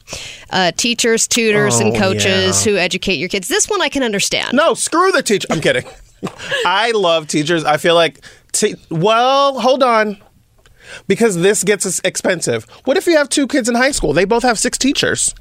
[0.51, 2.73] Uh, teachers, tutors, and Oh, coaches yeah.
[2.73, 3.49] who educate your kids.
[3.49, 4.53] This one I can understand.
[4.57, 5.49] No, screw the teacher.
[5.51, 5.85] I'm kidding.
[6.67, 7.65] I love teachers.
[7.65, 8.21] I feel like,
[8.53, 10.19] te- well, hold on.
[11.09, 12.65] Because this gets expensive.
[12.85, 14.13] What if you have two kids in high school?
[14.13, 15.35] They both have six teachers.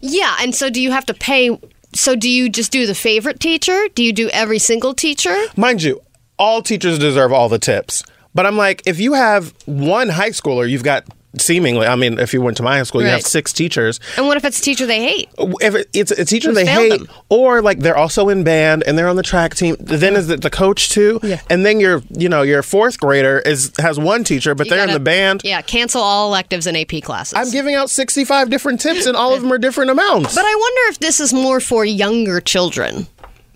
[0.00, 1.58] Yeah, and so do you have to pay?
[1.94, 3.80] So do you just do the favorite teacher?
[3.94, 5.34] Do you do every single teacher?
[5.56, 6.00] Mind you,
[6.38, 8.04] all teachers deserve all the tips.
[8.36, 11.04] But I'm like, if you have one high schooler, you've got
[11.38, 14.00] seemingly, I mean, if you went to my high school, you have six teachers.
[14.16, 15.28] And what if it's a teacher they hate?
[15.38, 17.08] If it's a teacher Who they hate, them?
[17.28, 20.40] or like they're also in band and they're on the track team, then is it
[20.40, 21.20] the coach too?
[21.22, 21.40] Yeah.
[21.50, 24.80] And then your, you know, your fourth grader is has one teacher, but You they're
[24.84, 25.42] in gotta- the band.
[25.44, 27.34] Yeah, cancel all electives and AP classes.
[27.36, 30.34] I'm giving out 65 different tips, and all of them are different amounts.
[30.34, 33.06] but I wonder if this is more for younger children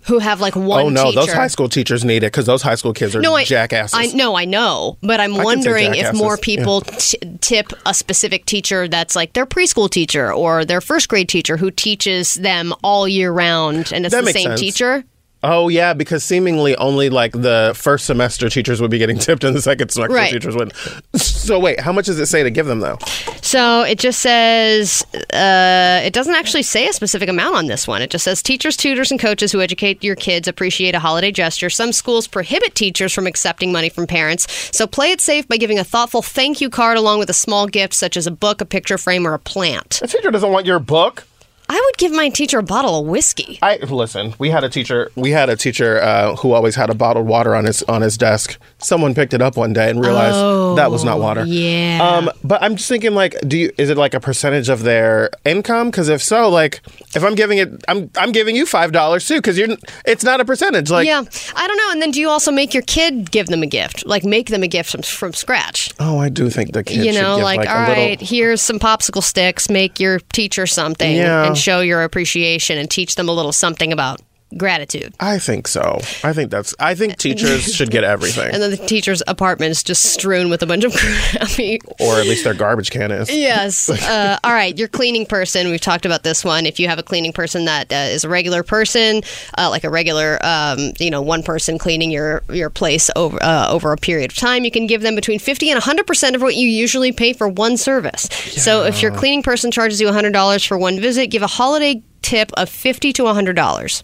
[0.05, 2.75] who have like one oh no, those high school teachers need it because those high
[2.75, 3.93] school kids are no, I, jackasses.
[3.97, 6.41] I no, I know, but I'm say wondering if more yeah.
[6.45, 11.29] people t- tip a specific teacher that's like their preschool teacher or their first grade
[11.29, 14.59] teacher who teaches them all year round, and it's That the same sense.
[14.59, 15.03] teacher.
[15.43, 19.55] Oh yeah, because seemingly only like the first semester teachers would be getting tipped, and
[19.55, 20.31] the second semester Right.
[20.31, 20.75] teachers wouldn't.
[21.15, 22.97] So wait, how much does it say to give them though?
[23.41, 28.01] So it just says, uh, it doesn't actually say a specific amount on this one.
[28.03, 31.69] It just says teachers, tutors, and coaches who educate your kids appreciate a holiday gesture.
[31.69, 34.47] Some schools prohibit teachers from accepting money from parents.
[34.75, 37.65] So play it safe by giving a thoughtful thank you card along with a small
[37.67, 39.99] gift, such as a book, a picture frame, or a plant.
[40.03, 41.25] A teacher doesn't want your book.
[41.73, 43.57] I would give my teacher a bottle of whiskey.
[43.61, 44.33] I listen.
[44.39, 45.09] We had a teacher.
[45.15, 48.17] We had a teacher uh, who always had a bottled water on his on his
[48.17, 48.57] desk.
[48.79, 51.45] Someone picked it up one day and realized that was not water.
[51.45, 51.99] yeah.
[52.01, 53.71] Um, but I'm just thinking, like, do you?
[53.77, 55.89] Is it like a percentage of their income?
[55.91, 56.81] Because if so, like,
[57.15, 59.35] if I'm giving it, I'm I'm giving you five dollars too.
[59.37, 59.69] Because you're,
[60.05, 60.91] it's not a percentage.
[60.91, 61.23] Like, yeah,
[61.55, 61.91] I don't know.
[61.93, 64.05] And then do you also make your kid give them a gift?
[64.05, 65.93] Like make them a gift from, from scratch?
[66.01, 68.25] oh, I do think the kids you know, give like, like, all a little.
[68.27, 69.69] here's some popsicle sticks.
[69.69, 71.45] Make your teacher something Yeah.
[71.45, 74.21] and show your appreciation and teach them a little something about
[74.57, 75.13] gratitude.
[75.19, 75.99] I think so.
[76.23, 76.75] I think that's.
[76.79, 80.61] I think teachers should get everything, And then the teacher's apartment is just strewn with
[80.63, 81.79] a bunch of crappy.
[81.99, 83.31] or at least their garbage can is.
[83.31, 83.89] Yes.
[84.11, 84.77] Uh, all right.
[84.77, 85.69] Your cleaning person.
[85.69, 86.65] We've talked about this one.
[86.65, 89.21] If you have a cleaning person that uh, is a regular person,
[89.57, 93.67] uh, like a regular, um, you know, one person cleaning your your place over uh,
[93.69, 96.41] over a period of time, you can give them between fifty and hundred percent of
[96.41, 98.23] what you usually pay for one service.
[98.23, 102.01] So if your cleaning person charges you hundred dollars for one visit, give a holiday
[102.21, 104.03] tip of fifty to hundred dollars.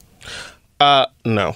[0.79, 1.55] Uh, no.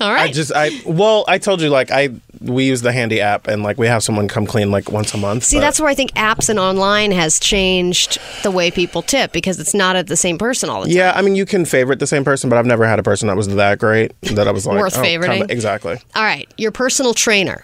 [0.00, 0.30] All right.
[0.30, 2.08] I just I well I told you like I
[2.40, 5.16] we use the handy app and like we have someone come clean like once a
[5.18, 5.44] month.
[5.44, 9.32] See, but- that's where I think apps and online has changed the way people tip
[9.32, 10.96] because it's not at the same person all the time.
[10.96, 11.12] yeah.
[11.14, 13.36] I mean, you can favorite the same person, but I've never had a person that
[13.36, 15.40] was that great that I was like Worth oh, favoriting?
[15.42, 15.98] come- exactly.
[16.16, 17.62] All right, your personal trainer.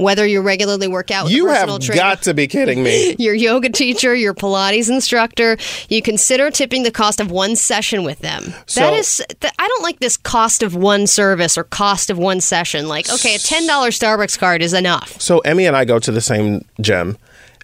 [0.00, 2.82] Whether you regularly work out with You a have personal trainer, got to be kidding
[2.82, 3.14] me.
[3.18, 5.56] your yoga teacher, your Pilates instructor,
[5.88, 8.52] you consider tipping the cost of one session with them.
[8.66, 12.18] So- that is, th- I don't like this cost of one service or cost of
[12.18, 12.88] one session.
[12.88, 15.20] Like, okay, a ten dollar Starbucks card is enough.
[15.20, 17.18] So Emmy and I go to the same gym.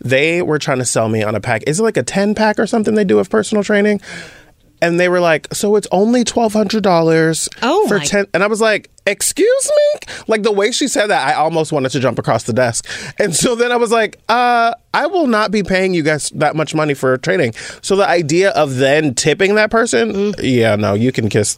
[0.04, 1.62] They were trying to sell me on a pack.
[1.66, 4.00] Is it like a ten pack or something they do of personal training?
[4.82, 8.26] And they were like, "So it's only twelve hundred dollars Oh for my- ten.
[8.34, 11.90] And I was like, "Excuse me!" Like the way she said that, I almost wanted
[11.92, 12.86] to jump across the desk.
[13.18, 16.56] And so then I was like, "Uh, I will not be paying you guys that
[16.56, 21.12] much money for training." So the idea of then tipping that person, yeah, no, you
[21.12, 21.56] can kiss.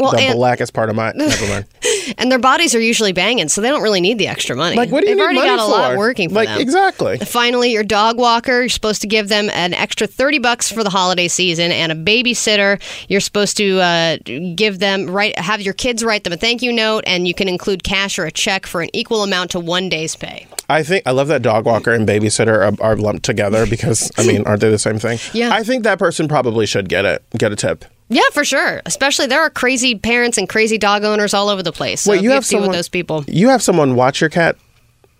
[0.00, 1.12] Well, the and- blackest part of my.
[1.14, 1.66] Never mind.
[2.18, 4.74] And their bodies are usually banging, so they don't really need the extra money.
[4.74, 5.68] Like, what do you They've already got a for?
[5.68, 6.60] lot working for like, them.
[6.60, 7.18] exactly.
[7.18, 10.90] Finally, your dog walker, you're supposed to give them an extra 30 bucks for the
[10.90, 12.80] holiday season and a babysitter.
[13.08, 14.16] You're supposed to uh,
[14.56, 17.48] give them write have your kids write them a thank you note and you can
[17.48, 20.46] include cash or a check for an equal amount to 1 day's pay.
[20.68, 24.26] I think I love that dog walker and babysitter are, are lumped together because I
[24.26, 25.18] mean, aren't they the same thing?
[25.32, 25.50] Yeah.
[25.52, 27.84] I think that person probably should get it, get a tip.
[28.12, 28.82] Yeah, for sure.
[28.84, 32.02] Especially there are crazy parents and crazy dog owners all over the place.
[32.02, 33.24] So Wait, you have have to deal someone with those people.
[33.28, 34.56] You have someone watch your cat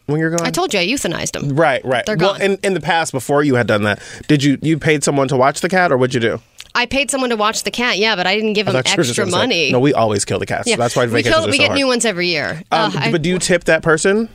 [0.06, 0.44] when you're gone.
[0.44, 1.54] I told you I euthanized them.
[1.56, 2.04] right, right.
[2.04, 2.42] They're well, gone.
[2.42, 5.36] in in the past, before you had done that, did you you paid someone to
[5.36, 6.40] watch the cat, or what'd you do?
[6.74, 8.96] I paid someone to watch the cat, yeah, but I didn't give them thought you
[8.96, 9.72] were just extra gonna say- money.
[9.72, 10.68] no, we always kill the cats.
[10.68, 10.76] Yeah.
[10.76, 11.78] That's why we, kill- we so get hard.
[11.78, 12.62] new ones every year.
[12.70, 14.28] Um, Uh, but do you tip that person?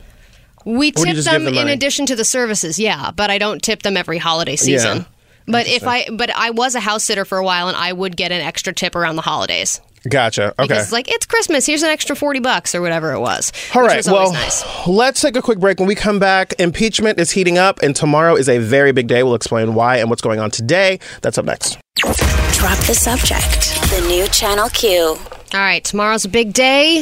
[0.66, 3.96] We tip them them in addition to the services, yeah, but I don't tip them
[3.96, 4.98] every holiday season.
[4.98, 5.04] Yeah.
[5.46, 8.16] But if I but I was a house sitter for a while and I would
[8.16, 9.80] get an extra tip around the holidays.
[10.08, 10.48] Gotcha.
[10.50, 10.54] Okay.
[10.68, 13.52] Because it's like it's Christmas, here's an extra 40 bucks or whatever it was.
[13.74, 13.96] All which right.
[13.98, 14.64] was Well, nice.
[14.86, 15.78] let's take a quick break.
[15.80, 19.22] When we come back, impeachment is heating up, and tomorrow is a very big day.
[19.24, 21.00] We'll explain why and what's going on today.
[21.22, 21.78] That's up next.
[21.96, 23.74] Drop the subject.
[23.90, 25.00] The new Channel Q.
[25.00, 25.18] All
[25.54, 26.98] right, tomorrow's a big day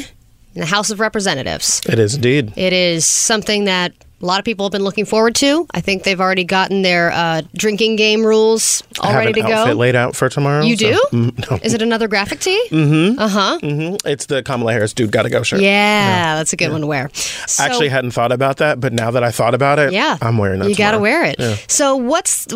[0.55, 1.83] in the House of Representatives.
[1.87, 2.53] It is indeed.
[2.57, 3.93] It is something that
[4.25, 5.67] a lot of people have been looking forward to.
[5.75, 9.75] I think they've already gotten their uh, drinking game rules all ready an to outfit
[9.75, 9.79] go.
[9.79, 10.65] laid out for tomorrow.
[10.65, 11.01] You so- do?
[11.15, 11.59] Mm, no.
[11.63, 12.67] Is it another graphic tee?
[12.71, 13.19] Mm-hmm.
[13.19, 13.59] Uh huh.
[13.63, 14.09] Mm-hmm.
[14.09, 15.61] It's the Kamala Harris dude gotta go shirt.
[15.61, 17.09] Yeah, that's a good one to wear.
[17.15, 20.19] So, I actually hadn't thought about that, but now that I thought about it, yeah,
[20.21, 20.69] I'm wearing that.
[20.69, 21.39] You got to wear it.
[21.71, 22.49] So what's?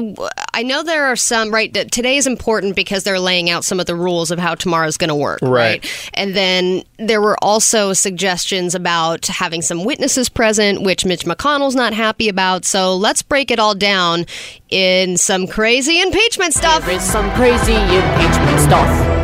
[0.55, 1.73] I know there are some right.
[1.73, 5.09] Today is important because they're laying out some of the rules of how tomorrow's going
[5.09, 5.41] to work.
[5.43, 5.85] Right.
[6.15, 11.27] And then there were also suggestions about having some witnesses present, which Mitch
[11.59, 12.65] McConnell's not happy about.
[12.65, 14.27] So let's break it all down
[14.71, 16.85] in some crazy impeachment stuff.
[16.87, 19.15] There is some crazy impeachment stuff.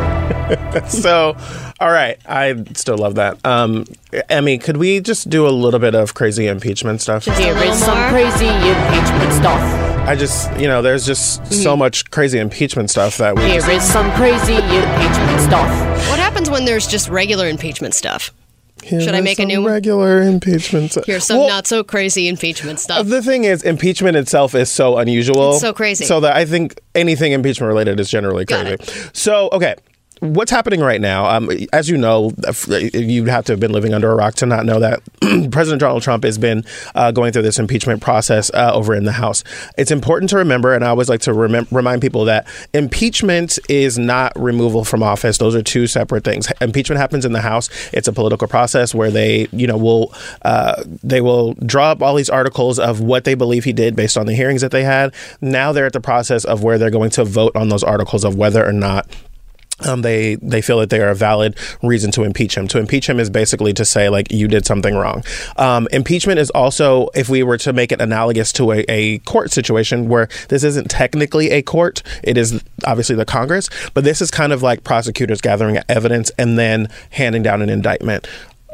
[0.89, 1.35] So,
[1.79, 3.43] all right, I still love that.
[3.45, 3.85] Um,
[4.29, 7.23] Emmy, could we just do a little bit of crazy impeachment stuff?
[7.25, 8.09] Just a There little is some more?
[8.09, 10.07] crazy impeachment stuff.
[10.07, 11.53] I just, you know, there's just Mm-hmm.
[11.63, 13.41] so much crazy impeachment stuff that we.
[13.41, 15.69] There Just, is some crazy impeachment stuff.
[16.09, 18.31] What happens when there's just regular impeachment stuff?
[18.87, 19.71] Should I make a new one?
[19.71, 20.91] regular impeachment?
[20.91, 21.05] stuff.
[21.05, 23.07] Here's some Well, not so crazy impeachment stuff.
[23.07, 25.53] The thing is, impeachment itself is so unusual.
[25.53, 26.05] It's so crazy.
[26.05, 29.09] So that I think anything impeachment related is generally Got crazy.
[29.13, 29.75] So, okay.
[30.19, 32.31] What's happening right now, um, as you know,
[32.93, 35.01] you'd have to have been living under a rock to not know that
[35.51, 39.11] President Donald Trump has been uh, going through this impeachment process uh, over in the
[39.11, 39.43] House.
[39.77, 43.97] It's important to remember, and I always like to remem- remind people that impeachment is
[43.97, 45.37] not removal from office.
[45.37, 46.51] Those are two separate things.
[46.61, 47.69] Impeachment happens in the House.
[47.91, 52.15] It's a political process where they, you know, will uh, they will draw up all
[52.15, 55.13] these articles of what they believe he did based on the hearings that they had.
[55.41, 58.35] Now they're at the process of where they're going to vote on those articles of
[58.35, 59.07] whether or not
[59.81, 62.67] um, they they feel that they are a valid reason to impeach him.
[62.69, 65.23] To impeach him is basically to say like you did something wrong.
[65.57, 69.51] Um, impeachment is also if we were to make it analogous to a, a court
[69.51, 74.31] situation where this isn't technically a court, it is obviously the Congress, but this is
[74.31, 78.27] kind of like prosecutors gathering evidence and then handing down an indictment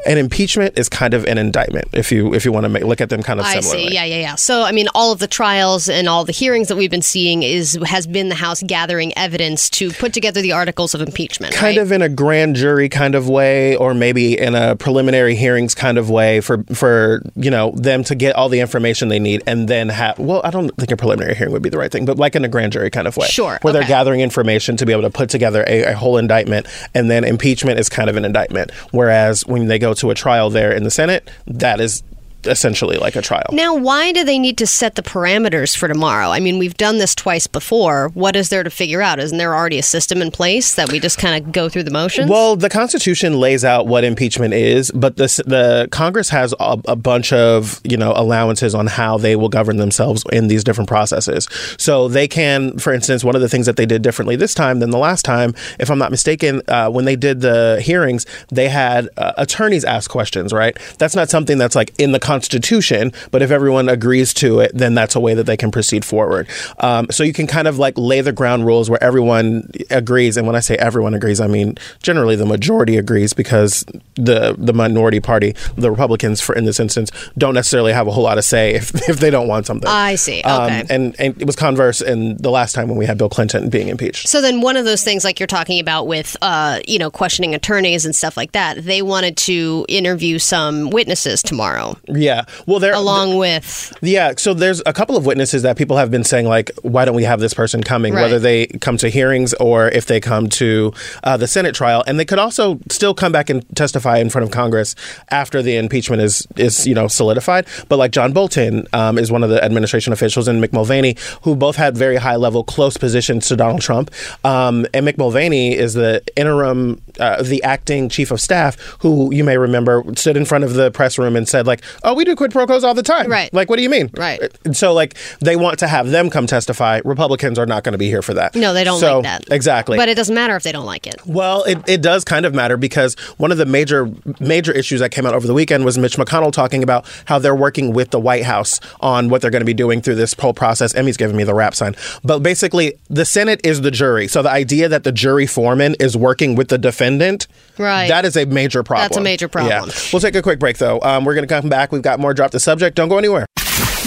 [0.06, 3.02] an impeachment is kind of an indictment if you if you want to make, look
[3.02, 3.90] at them kind of I similarly.
[3.90, 3.94] see.
[3.94, 4.36] Yeah, yeah, yeah.
[4.36, 7.44] So, I mean, all of the trials and all the hearings that we've been seeing
[7.44, 11.54] is has been the House gathering evidence to put together the articles of impeachment.
[11.54, 11.84] kind right?
[11.84, 15.98] of in a grand jury kind of way or maybe in a preliminary hearings kind
[15.98, 19.68] of way for for you know them to get all the information they need and
[19.68, 22.18] then have well I don't think a preliminary hearing would be the right thing but
[22.18, 24.92] like in a grand jury kind of way Sure, where they're gathering information to be
[24.92, 28.26] able to put together a, a whole indictment and then impeachment is kind of an
[28.26, 32.04] indictment whereas when they go to a trial there in the Senate that is
[32.46, 36.30] essentially like a trial Now, why do they need to set the parameters for tomorrow?
[36.30, 38.10] I mean, we've done this twice before.
[38.14, 39.20] What is there to figure out?
[39.20, 41.92] Isn't there already a system in place that we just kind of go through the
[41.92, 42.30] motions?
[42.30, 46.96] Well, the Constitution lays out what impeachment is, but the the Congress has a, a
[46.96, 51.48] bunch of you know allowances on how they will govern themselves in these different processes.
[51.78, 54.80] So they can, for instance, one of the things that they did differently this time
[54.80, 58.70] than the last time, if I'm not mistaken, uh, when they did the hearings, they
[58.70, 60.54] had uh, attorneys ask questions.
[60.54, 60.78] Right?
[60.98, 64.94] That's not something that's like in the Constitution, but if everyone agrees to it, then
[64.96, 66.48] that's a way that they can proceed forward.
[66.80, 70.48] Um, so you can kind of like lay the ground rules where everyone agrees, and
[70.48, 73.84] when I say everyone agrees, I mean generally the majority agrees because
[74.16, 78.24] the the minority party, the Republicans, for in this instance, don't necessarily have a whole
[78.24, 79.90] lot of say if, if they don't want something.
[79.90, 80.42] I see.
[80.44, 80.84] Um, Okay.
[80.90, 83.90] and and it was converse in the last time when we had Bill Clinton being
[83.90, 84.28] impeached.
[84.30, 87.54] So then, one of those things, like you're talking about with, uh, you know, questioning
[87.56, 92.21] attorneys and stuff like that, they wanted to interview some witnesses tomorrow, Yeah.
[92.66, 93.94] Well, there along with.
[94.02, 97.16] Yeah, so there's a couple of witnesses that people have been saying like, why don't
[97.16, 98.24] we have this person coming, Right.
[98.24, 102.20] whether they come to hearings or if they come to uh, the Senate trial, and
[102.20, 104.96] they could also still come back and testify in front of Congress
[105.30, 107.66] after the impeachment is is you know solidified.
[107.90, 111.56] But like John Bolton um, is one of the administration officials, and Mick Mulvaney, who
[111.56, 114.12] both had very high level, close positions to Donald Trump,
[114.44, 119.44] um, and Mick Mulvaney is the interim, uh, the acting chief of staff, who you
[119.44, 122.36] may remember stood in front of the press room and said like, oh, we do
[122.36, 123.54] quid pro quos all the time, Right.
[123.54, 124.10] Like, what do you mean?
[124.18, 124.42] Right.
[124.66, 127.02] And so, like, they want to have them come testify.
[127.06, 128.56] Republicans are not going to be here for that.
[128.56, 129.52] No, they don't So, like that.
[129.54, 129.98] Exactly.
[129.98, 131.16] But it doesn't matter if they don't like it.
[131.26, 135.12] Well, it, it does kind of matter because one of the major major issues that
[135.12, 138.20] came out over the weekend was Mitch McConnell talking about how they're working with the
[138.20, 140.94] White House on what they're going to be doing through this whole process.
[140.96, 141.96] Emmy's giving me the wrap sign.
[142.24, 144.28] But basically, the Senate is the jury.
[144.28, 148.08] So the idea that the jury foreman is working with the defendant, Right.
[148.08, 149.06] that is a major problem.
[149.06, 149.90] That's a major problem.
[149.90, 149.94] Yeah.
[150.14, 151.00] We'll take a quick break, though.
[151.02, 151.92] Um, we're going to come back.
[151.92, 152.96] We've got more Drop the Subject.
[152.96, 153.46] Don't go anywhere.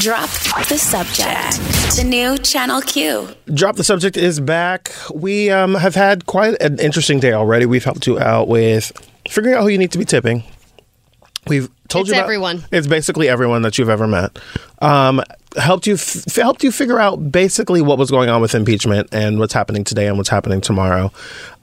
[0.00, 0.28] Drop
[0.68, 1.96] the subject.
[1.96, 3.28] The new Channel Q.
[3.54, 4.92] Drop the subject is back.
[5.14, 7.64] We um, have had quite an interesting day already.
[7.64, 8.90] We've helped you out with
[9.28, 10.42] figuring out who you need to be tipping.
[11.46, 12.64] We've told It's you about, everyone.
[12.72, 14.38] It's basically everyone that you've ever met.
[14.80, 15.22] Um,
[15.57, 19.38] helped you f- helped you figure out basically what was going on with impeachment and
[19.38, 21.12] what's happening today and what's happening tomorrow.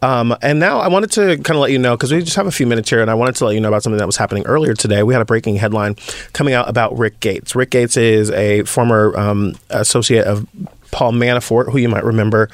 [0.02, 2.48] Um, and now I wanted to kind of let you know because we just have
[2.48, 4.18] a few minutes here, and I wanted to let you know about something that was
[4.18, 5.04] happening earlier today.
[5.04, 5.96] We had a breaking headline
[6.34, 7.56] coming out about Rick Gates.
[7.56, 10.48] Rick Gates is a former um, associate of
[10.92, 12.50] Paul Manafort, who you might remember.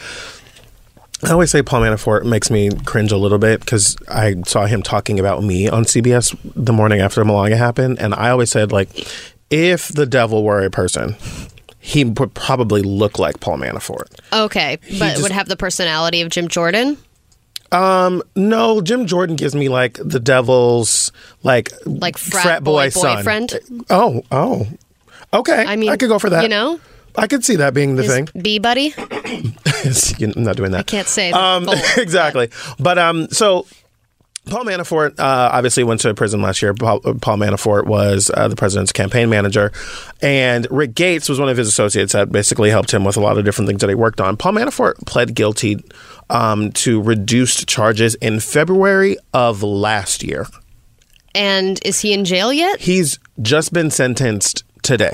[1.23, 4.84] I always say Paul Manafort makes me cringe a little bit because I saw him
[4.84, 8.89] talking about me on CBS the morning after Malanga happened, and I always said like,
[9.49, 11.15] if the devil were a person,
[11.80, 14.08] he would probably look like Paul Manafort.
[14.32, 16.97] Okay, but just- would have the personality of Jim Jordan,
[17.71, 21.12] Um, no, Jim Jordan gives me like the devil's
[21.43, 23.17] like like frat, boy, son.
[23.17, 23.60] boyfriend.
[23.89, 24.67] Oh, oh,
[25.34, 25.65] okay.
[25.67, 26.43] I mean, I could go for that.
[26.43, 26.80] You know,
[27.17, 28.30] I could see that being the thing.
[28.39, 28.93] bee buddy.
[28.97, 30.80] I'm not doing that.
[30.80, 31.32] I can't say.
[31.32, 32.49] Um, exactly.
[32.80, 33.65] But um, so
[34.47, 36.73] Paul Manafort uh, obviously went to prison last year.
[36.73, 39.71] Paul, Paul Manafort was uh, the president's campaign manager,
[40.21, 43.38] and Rick Gates was one of his associates that basically helped him with a lot
[43.38, 44.38] of different things that he worked on.
[44.38, 45.84] Paul Manafort pled guilty
[46.30, 50.47] um, to reduced charges in February of last year.
[51.36, 52.80] And is he in jail yet?
[52.80, 55.12] He's just been sentenced today.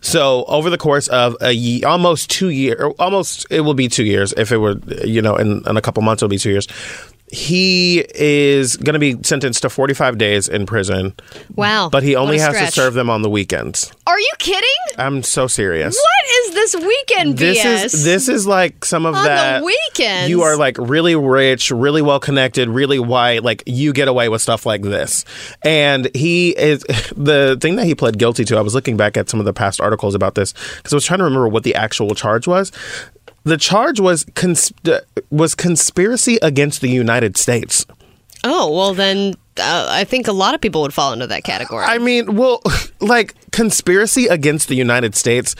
[0.00, 4.04] So over the course of a ye- almost two year, almost it will be two
[4.04, 6.66] years if it were you know in, in a couple months it'll be two years.
[7.30, 11.14] He is going to be sentenced to 45 days in prison,
[11.54, 11.88] Wow.
[11.90, 13.92] but he only has to serve them on the weekends.
[14.06, 14.64] Are you kidding?
[14.96, 15.94] I'm so serious.
[15.96, 17.84] What is this weekend This BS?
[17.84, 19.62] is this is like some of On the that.
[19.62, 20.30] weekends?
[20.30, 23.42] you are like really rich, really well connected, really white.
[23.44, 25.24] Like you get away with stuff like this.
[25.62, 26.82] And he is
[27.16, 28.56] the thing that he pled guilty to.
[28.56, 31.04] I was looking back at some of the past articles about this because I was
[31.04, 32.72] trying to remember what the actual charge was.
[33.48, 34.72] The charge was cons-
[35.30, 37.86] was conspiracy against the United States.
[38.44, 41.84] Oh well, then uh, I think a lot of people would fall into that category.
[41.84, 42.60] I mean, well,
[43.00, 45.54] like conspiracy against the United States.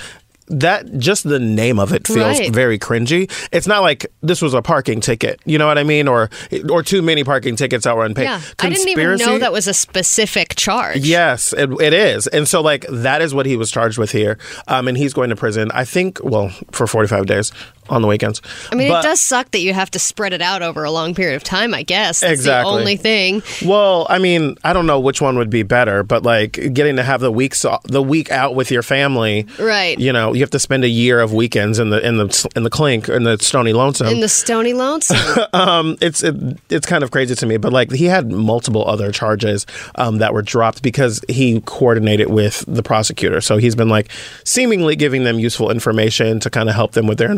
[0.50, 2.50] That just the name of it feels Right.
[2.50, 3.30] very cringy.
[3.52, 6.30] It's not like this was a parking ticket, you know what I mean, or
[6.70, 8.24] or too many parking tickets that were unpaid.
[8.24, 11.04] yeah, I didn't even know that was a specific charge.
[11.04, 14.38] Yes, it, it is, and so like that is what he was charged with here,
[14.68, 15.70] um, and he's going to prison.
[15.74, 17.52] I think, well, for forty five days
[17.88, 18.40] on the weekends.
[18.70, 20.90] I mean, But- it does suck that you have to spread it out over a
[20.90, 21.74] long period of time.
[21.74, 22.72] I guess That's Exactly.
[22.72, 23.42] the only thing.
[23.64, 27.02] Well, I mean, I don't know which one would be better, but like getting to
[27.02, 29.98] have the weeks the week out with your family, Right.
[29.98, 32.62] You know, you have to spend a year of weekends in the in the in
[32.62, 34.08] the clink in the Stony Lonesome.
[34.08, 35.44] In the Stony Lonesome.
[35.52, 36.34] um, it's it,
[36.70, 40.32] it's kind of crazy to me, but like he had multiple other charges um, that
[40.34, 43.40] were dropped because he coordinated with the prosecutor.
[43.40, 44.10] So he's been like
[44.44, 47.30] seemingly giving them useful information to kind of help them with their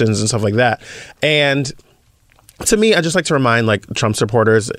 [0.00, 0.82] investigations and stuff like that.
[1.22, 1.70] And
[2.66, 4.70] to me, I just like to remind like Trump supporters.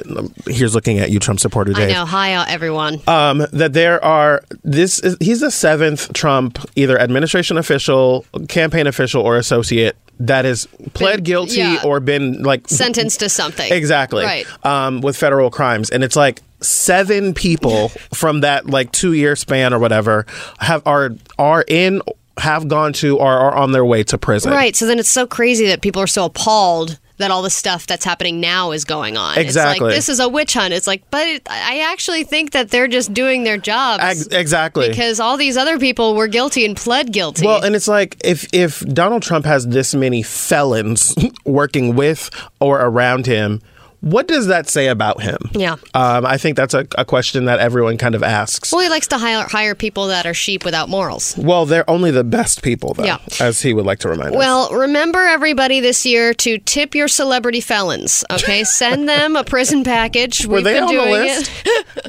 [0.47, 2.06] Here's looking at you, Trump supporter I know.
[2.06, 3.01] Hi, uh, everyone.
[3.08, 9.21] Um, that there are this is he's the seventh Trump either administration official, campaign official,
[9.21, 11.82] or associate that has pled Been- guilty yeah.
[11.84, 13.69] or been like Sentenced to something.
[13.71, 14.23] Exactly.
[14.23, 14.45] Right.
[14.65, 15.89] Um, with federal crimes.
[15.89, 20.25] And it's like seven people from that like two year span or whatever
[20.60, 22.01] have are are in
[22.38, 24.52] have gone to or are on their way to prison.
[24.52, 24.76] Right.
[24.76, 28.04] So then it's so crazy that people are so appalled that all the stuff that's
[28.04, 29.38] happening now is going on.
[29.38, 29.71] Exactly.
[29.74, 30.74] It's like this is a witch hunt.
[30.74, 34.04] It's like, but I actually think that they're just doing their jobs.
[34.04, 34.89] Ex- exactly.
[34.89, 37.45] because all these other people were guilty and pled guilty.
[37.45, 42.82] Well, and it's like if if Donald Trump has this many felons working with or
[42.82, 43.62] around him,
[44.06, 45.38] what does that say about him?
[45.54, 45.78] Yeah.
[45.96, 48.72] Um, I think that's a, a question that everyone kind of asks.
[48.72, 51.36] well, he likes to hire, hire people that are sheep without morals.
[51.38, 53.18] Well, they're only the best people, though, Yeah.
[53.39, 54.38] as he would like to remind us.
[54.38, 58.24] Well, remember everybody this year to tip your celebrity felons.
[58.32, 60.46] Okay, send them a prison package.
[60.46, 61.52] Were We've they on the list?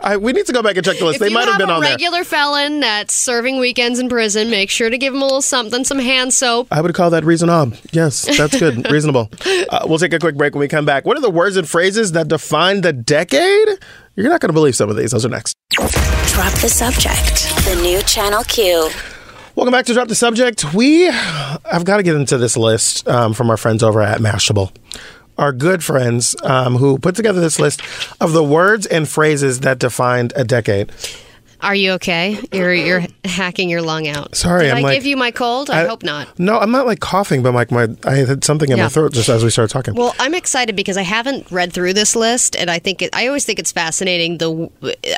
[0.02, 1.16] I, we need to go back and check the list.
[1.22, 1.92] If they might have been a on there.
[1.92, 5.82] regular felon that's serving weekends in prison, make sure to give him a little something,
[5.82, 6.68] some hand soap.
[6.70, 7.72] I would call that reasonable.
[7.92, 8.90] Yes, that's good.
[8.90, 9.30] Reasonable.
[9.70, 11.06] Uh, we'll take a quick break when we come back.
[11.06, 13.68] What are the words and phrases that define the decade?
[14.16, 15.12] You're not going to believe some of these.
[15.12, 15.54] Those are next.
[15.70, 17.54] Drop the subject.
[17.64, 18.90] The new Channel Q.
[19.54, 20.74] Welcome back to Drop the Subject.
[20.74, 24.70] We, I've got to get into this list um, from our friends over at Mashable.
[25.38, 27.80] Our good friends um, who put together this list
[28.20, 30.90] of the words and phrases that defined a decade.
[31.66, 32.38] Are you okay?
[32.52, 34.36] You're you're hacking your lung out.
[34.36, 35.68] Sorry, Did I'm I like- give you my cold?
[35.68, 36.38] I, hope not.
[36.38, 38.84] No, I'm not like coughing, but like my I had something in Yeah.
[38.84, 39.94] my throat just as we started talking.
[39.94, 43.26] Well, I'm excited because I haven't read through this list, and I think it, I
[43.26, 44.38] always think it's fascinating.
[44.38, 44.70] The,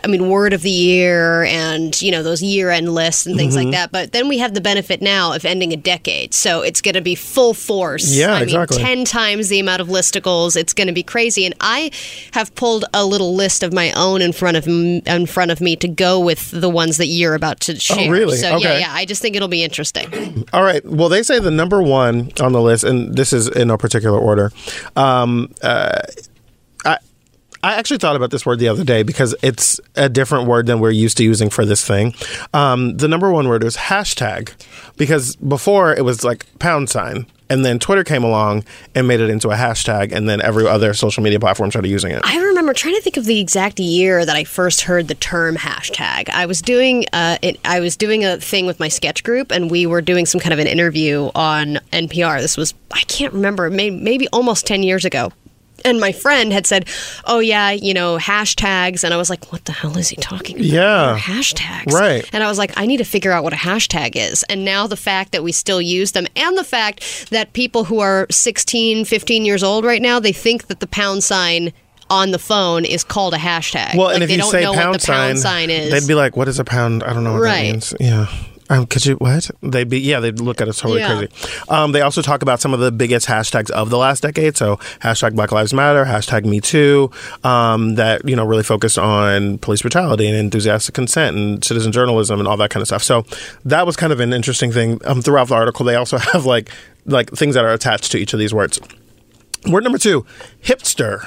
[0.02, 3.64] I mean, word of the year, and you know those year-end lists and things Mm-hmm.
[3.66, 3.92] like that.
[3.92, 7.02] But then we have the benefit now of ending a decade, so it's going to
[7.02, 8.10] be full force.
[8.14, 8.78] Yeah, I exactly.
[8.78, 10.56] Mean, Ten times the amount of listicles.
[10.56, 11.90] It's going to be crazy, and I
[12.32, 15.76] have pulled a little list of my own in front of in front of me
[15.76, 18.08] to go with the ones that you're about to share.
[18.08, 18.36] Oh, really?
[18.36, 18.80] So yeah, Okay.
[18.80, 18.92] yeah.
[18.92, 20.44] I just think it'll be interesting.
[20.52, 20.84] All right.
[20.84, 24.18] Well, they say the number one on the list, and this is in no particular
[24.18, 24.52] order.
[24.96, 26.00] Um, uh,
[27.62, 30.80] I actually thought about this word the other day because it's a different word than
[30.80, 32.14] we're used to using for this thing.
[32.54, 34.52] Um, the number one word was hashtag
[34.96, 37.26] because before it was like pound sign.
[37.50, 40.92] And then Twitter came along and made it into a hashtag, and then every other
[40.92, 42.20] social media platform started using it.
[42.22, 45.56] I remember trying to think of the exact year that I first heard the term
[45.56, 46.28] hashtag.
[46.28, 49.70] I was doing uh, it, I was doing a thing with my sketch group, and
[49.70, 52.38] we were doing some kind of an interview on NPR.
[52.42, 55.32] This was I can't remember, maybe, maybe almost ten years ago.
[55.84, 56.86] And my friend had said,
[57.24, 60.56] "Oh yeah, you know hashtags," and I was like, "What the hell is he talking
[60.56, 60.66] about?
[60.66, 61.18] Yeah.
[61.18, 62.28] Hashtags, Right.
[62.32, 64.86] And I was like, "I need to figure out what a hashtag is." And now
[64.86, 69.04] the fact that we still use them, and the fact that people who are 16,
[69.04, 71.72] 15 years old right now, they think that the pound sign
[72.10, 73.94] on the phone is called a hashtag.
[73.94, 75.90] Well, Like, and if they you don't say know pound, what the pound sign is,
[75.92, 77.04] they'd be like, "What is a pound?
[77.04, 77.66] I don't know what Right.
[77.66, 78.26] that means." Yeah.
[78.70, 79.50] Um, could you what?
[79.62, 80.20] They'd be yeah.
[80.20, 81.16] They'd look at us totally Yeah.
[81.26, 81.32] crazy.
[81.68, 84.56] Um, they also talk about some of the biggest hashtags of the last decade.
[84.56, 87.10] So hashtag Black Lives Matter, hashtag Me Too.
[87.44, 92.38] Um, that you know really focused on police brutality and enthusiastic consent and citizen journalism
[92.40, 93.02] and all that kind of stuff.
[93.02, 93.24] So
[93.64, 95.00] that was kind of an interesting thing.
[95.04, 96.70] Um, throughout the article, they also have like
[97.06, 98.78] like things that are attached to each of these words.
[99.66, 100.26] Word number two,
[100.62, 101.26] hipster.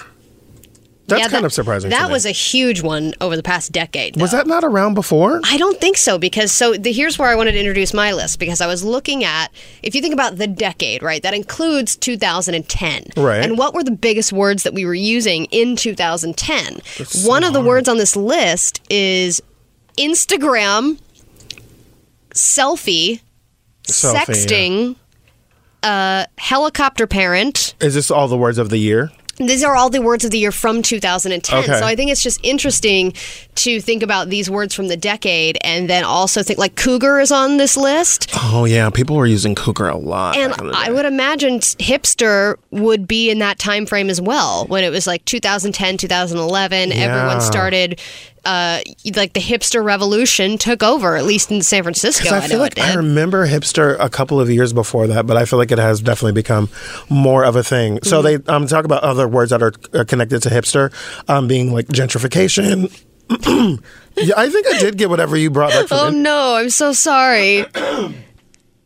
[1.20, 4.20] That's kind of surprising That was a huge one over the past decade.
[4.20, 5.40] Was that not around before?
[5.44, 8.40] I don't think so because so the, here's where I wanted to introduce my list
[8.40, 9.52] because I was looking at
[9.84, 11.22] if you think about the decade, right?
[11.22, 13.06] That includes 2010.
[13.18, 13.44] Right.
[13.44, 16.82] And what were the biggest words that we were using in 2010?
[17.26, 19.42] One of the words on this list is
[19.98, 21.00] Instagram,
[22.34, 23.22] selfie,
[23.84, 24.24] Selfie, yeah.
[24.24, 24.96] sexting,
[25.84, 27.76] uh, helicopter parent.
[27.80, 29.12] Is this all the words of the year?
[29.38, 31.60] These are all the words of the year from 2010.
[31.64, 31.80] Okay.
[31.80, 33.14] So I think it's just interesting
[33.56, 37.32] to think about these words from the decade and then also think like cougar is
[37.32, 38.30] on this list.
[38.36, 40.38] Oh yeah, people were using cougar a lot.
[40.38, 44.22] And back in the I would imagine hipster would be in that time frame as
[44.22, 46.90] well when it was like 2010, 2011.
[46.90, 46.96] Yeah.
[46.96, 48.00] Everyone started,
[48.44, 48.82] uh,
[49.16, 52.30] like the hipster revolution took over, at least in San Francisco.
[52.30, 52.80] I I, feel know like.
[52.80, 56.02] I remember hipster a couple of years before that, but I feel like it has
[56.02, 56.70] definitely become
[57.10, 57.96] more of a thing.
[57.96, 58.10] Mm-hmm.
[58.10, 60.92] So they um, talk about other words that are uh, connected to hipster,
[61.30, 62.92] um, being like gentrification.
[64.18, 66.94] yeah, I think I did get whatever you brought back from oh no, I'm so
[66.94, 67.66] sorry.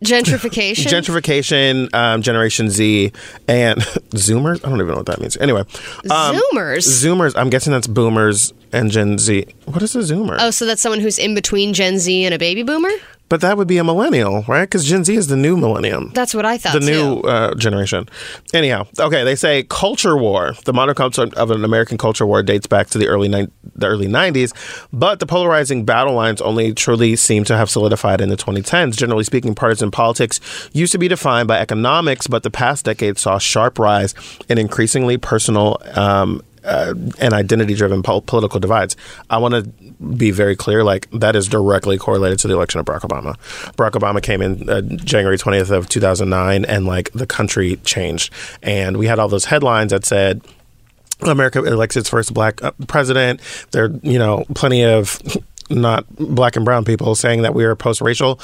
[0.03, 0.87] Gentrification.
[0.87, 3.11] Gentrification, um, Generation Z,
[3.47, 3.79] and
[4.11, 4.63] Zoomers.
[4.65, 5.37] I don't even know what that means.
[5.37, 6.85] Anyway, um, Zoomers.
[6.87, 7.33] Zoomers.
[7.35, 9.45] I'm guessing that's Boomers and Gen Z.
[9.65, 10.37] What is a Zoomer?
[10.39, 12.91] Oh, so that's someone who's in between Gen Z and a baby boomer?
[13.27, 14.65] But that would be a millennial, right?
[14.65, 16.11] Because Gen Z is the new millennium.
[16.13, 16.85] That's what I thought the too.
[16.85, 18.07] new uh, generation.
[18.53, 20.53] Anyhow, okay, they say culture war.
[20.65, 23.87] The modern concept of an American culture war dates back to the early ni- the
[23.87, 24.53] early 90s,
[24.93, 28.95] but the polarizing battle lines only truly seem to have solidified in the 2010s.
[28.95, 30.39] Generally speaking, partisan politics
[30.73, 34.13] used to be defined by economics, but the past decade saw a sharp rise
[34.49, 38.95] in increasingly personal um, uh, and identity driven pol- political divides.
[39.29, 39.63] I want to
[40.03, 43.35] be very clear like that is directly correlated to the election of Barack Obama.
[43.75, 48.97] Barack Obama came in uh, January 20th of 2009 and like the country changed and
[48.97, 50.41] we had all those headlines that said
[51.21, 53.39] America elects its first black uh, president.
[53.71, 55.21] There, you know, plenty of
[55.69, 58.39] not black and brown people saying that we are post-racial,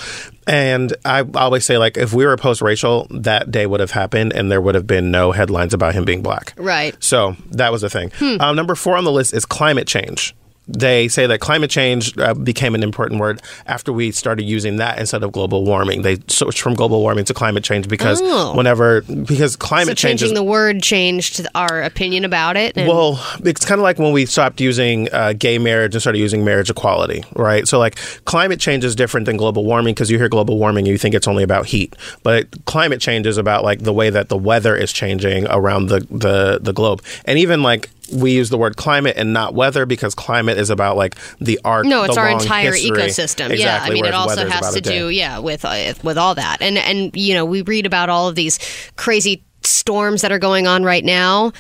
[0.48, 4.52] and I always say like if we were post-racial, that day would have happened, and
[4.52, 6.54] there would have been no headlines about him being black.
[6.58, 6.96] Right.
[7.04, 8.12] So that was the thing.
[8.40, 10.36] Um, number four on the list is climate change.
[10.78, 15.00] They say that climate change uh, became an important word after we started using that
[15.00, 16.02] instead of global warming.
[16.02, 18.56] They switched from global warming to climate change because Oh.
[18.56, 22.78] whenever because climate So change is changing the word changed our opinion about it.
[22.78, 26.20] and- well, it's kind of like when we stopped using uh, gay marriage and started
[26.20, 27.68] using marriage equality, right?
[27.68, 27.96] So, like,
[28.26, 31.16] climate change is different than global warming because you hear global warming and you think
[31.16, 34.76] it's only about heat, but climate change is about like the way that the weather
[34.76, 37.90] is changing around the the, the globe, and even like.
[38.14, 41.86] We use the word climate and not weather because climate is about like the arc.
[41.86, 42.98] No, it's our entire history.
[42.98, 43.50] ecosystem.
[43.50, 46.62] Exactly, yeah, I mean, it also has to do, yeah, with uh, with all that,
[46.62, 48.60] and and you know, we read about all of these
[48.96, 51.52] crazy storms that are going on right now.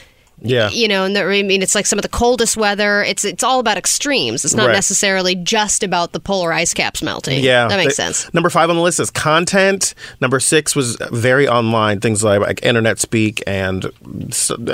[0.43, 3.03] Yeah, You know, and I mean, it's like some of the coldest weather.
[3.03, 4.43] It's it's all about extremes.
[4.43, 4.73] It's not Right.
[4.73, 7.43] necessarily just about the polar ice caps melting.
[7.43, 8.33] Yeah, that makes They- sense.
[8.33, 9.93] Number five on the list is content.
[10.19, 13.85] Number six was very online things like, like internet speak and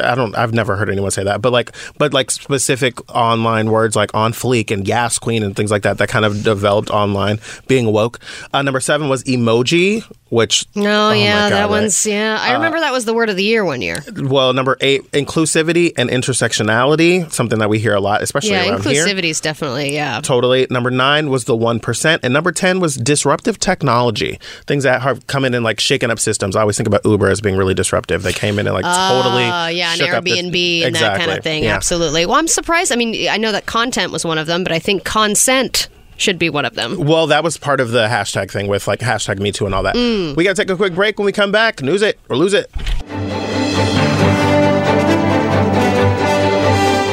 [0.01, 0.35] I don't.
[0.37, 4.31] I've never heard anyone say that, but like, but like specific online words like on
[4.33, 7.39] fleek and gas queen and things like that that kind of developed online.
[7.67, 8.19] Being woke.
[8.53, 12.37] Uh, number seven was emoji, which No, oh yeah, God, that one's yeah.
[12.39, 13.97] I remember that was the word of the year one year.
[14.15, 14.53] well.
[14.53, 19.05] Number eight, inclusivity and intersectionality, something that we hear a lot, especially Yeah, around here.
[19.05, 20.19] inclusivity is definitely yeah.
[20.21, 20.67] Totally.
[20.69, 22.19] Number nine was the 1%.
[22.23, 24.39] And number 10 was disruptive technology.
[24.65, 26.55] Things that have come in and like shaking up systems.
[26.55, 28.23] I always think about Uber as being really disruptive.
[28.23, 29.43] They came in and like totally.
[29.43, 31.63] Uh, yeah, an shook up the- Airbnb and that kind of thing.
[31.63, 31.75] Yeah.
[31.75, 32.25] Absolutely.
[32.25, 32.91] Well, I'm surprised.
[32.91, 36.37] I mean, I know that content was one of them, but I think consent should
[36.37, 36.97] be one of them.
[36.97, 39.83] Well, that was part of the hashtag thing with like hashtag Me Too and all
[39.83, 39.95] that.
[39.95, 40.35] Mm.
[40.35, 41.17] We got to take a quick break.
[41.17, 42.71] When we come back, news it or lose it.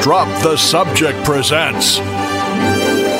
[0.02, 1.98] Drop the Subject presents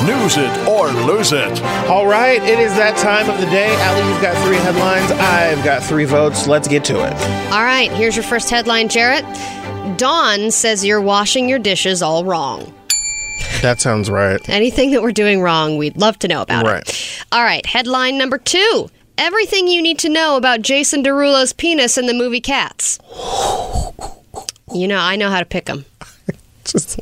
[0.05, 1.59] News It or Lose It.
[1.89, 3.73] All right, it is that time of the day.
[3.79, 5.11] Allie, you've got three headlines.
[5.11, 6.45] I've got three votes.
[6.45, 7.13] Let's get to it.
[7.51, 9.25] All right, here's your first headline, Jarrett.
[9.97, 12.74] Dawn says you're washing your dishes all wrong.
[13.61, 14.39] That sounds right.
[14.49, 16.87] Anything that we're doing wrong, we'd love to know about Right.
[16.87, 17.25] it.
[17.31, 18.89] All right, headline number two.
[19.17, 22.99] Everything you need to know about Jason Derulo's penis in the movie Cats.
[24.73, 25.85] You know, I know how to pick them.
[26.65, 26.99] Just,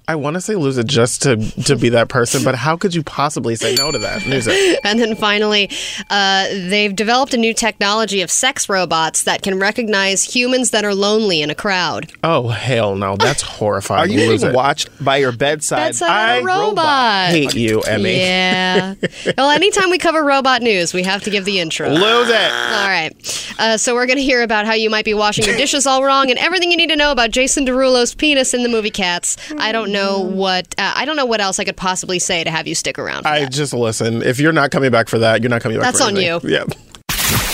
[0.08, 2.94] I want to say lose it just to to be that person, but how could
[2.94, 4.26] you possibly say no to that?
[4.26, 4.80] Lose it.
[4.84, 5.70] And then finally,
[6.10, 10.94] uh, they've developed a new technology of sex robots that can recognize humans that are
[10.94, 12.12] lonely in a crowd.
[12.22, 14.10] Oh hell no, that's horrifying.
[14.10, 14.56] Are you Lose being it.
[14.56, 15.76] watched by your bedside?
[15.88, 17.30] Bedside I robot.
[17.30, 18.16] hate you, Emmy.
[18.18, 18.94] Yeah.
[19.38, 21.88] well, anytime we cover robot news, we have to give the intro.
[21.88, 22.52] Lose it.
[22.52, 23.12] All right.
[23.58, 26.02] Uh, so we're going to hear about how you might be washing your dishes all
[26.04, 29.36] wrong and everything you need to know about Jason Derulo's penis in the movie Cats.
[29.36, 29.52] cats.
[29.58, 32.50] I don't know what uh, I don't know what else I could possibly say to
[32.50, 33.22] have you stick around.
[33.24, 33.52] For I that.
[33.52, 34.22] just listen.
[34.22, 36.50] If you're not coming back for that, you're not coming back That's for on anything.
[36.50, 36.56] you.
[36.56, 36.64] Yeah.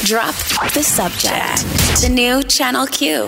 [0.05, 0.34] Drop
[0.72, 1.62] the subject.
[2.03, 3.26] The new Channel Q.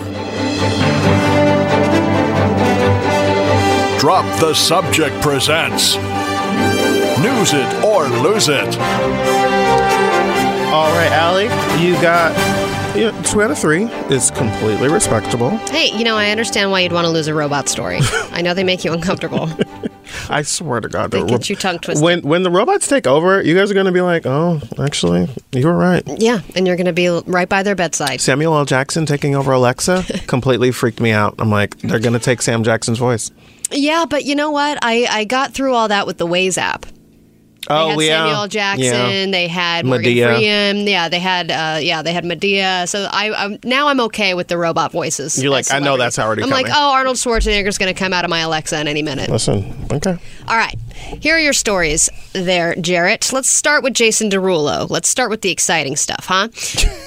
[3.99, 5.95] Drop the Subject presents
[7.23, 8.77] News It or Lose It.
[10.73, 11.45] All right, Allie,
[11.85, 12.33] you got
[12.95, 13.85] yeah, two out of three
[14.15, 15.51] is completely respectable.
[15.69, 17.99] Hey, you know, I understand why you'd want to lose a robot story.
[18.31, 19.49] I know they make you uncomfortable.
[20.29, 22.05] I swear to God, They the get you tongue twisted.
[22.05, 25.29] When when the robots take over, you guys are going to be like, oh, actually,
[25.53, 26.03] you were right.
[26.21, 28.21] yeah, and you're going to be right by their bedside.
[28.21, 28.65] Samuel L.
[28.67, 31.35] Jackson taking over Alexa completely freaked me out.
[31.39, 33.31] I'm like, they're going to take Sam Jackson's voice.
[33.71, 34.79] Yeah, but you know what?
[34.83, 36.85] I, I got through all that with the Waze app.
[37.73, 38.25] They Oh, had yeah.
[38.27, 38.49] Samuel.
[38.49, 38.85] Jackson.
[38.85, 39.31] Yeah.
[39.31, 40.35] They had Morgan Madea.
[40.37, 40.87] Freeman.
[40.87, 42.89] Yeah, they had uh, yeah they had Madea.
[42.89, 45.43] So I I'm, now I'm okay with the robot voices.
[45.43, 46.67] You're like, I know that's already I'm coming.
[46.67, 49.31] like, oh, Arnold Schwarzenegger's going to come out of my Alexa in any minute.
[49.31, 50.17] Listen, okay.
[50.49, 50.75] All right,
[51.21, 53.33] here are your stories, there, Jarrett.
[53.33, 54.91] Let's start with Jason Derulo.
[54.91, 56.49] Let's start with the exciting stuff, huh?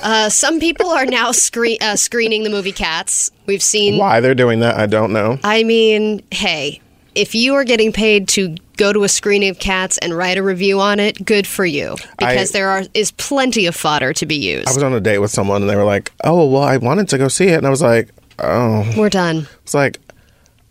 [0.06, 3.32] Uh, some people are now screen uh, screening the movie Cats.
[3.48, 5.40] We've seen Why they're doing that, I don't know.
[5.44, 6.80] I mean, hey,
[7.16, 10.44] if you are getting paid to go to a screening of Cats and write a
[10.44, 14.26] review on it, good for you because I- there are is plenty of fodder to
[14.26, 14.68] be used.
[14.68, 17.10] I was on a date with someone and they were like, oh, well, I wanted
[17.10, 17.58] to go see it.
[17.58, 18.10] And I was like,
[18.40, 18.86] oh.
[18.98, 19.48] We're done.
[19.64, 20.00] It's like,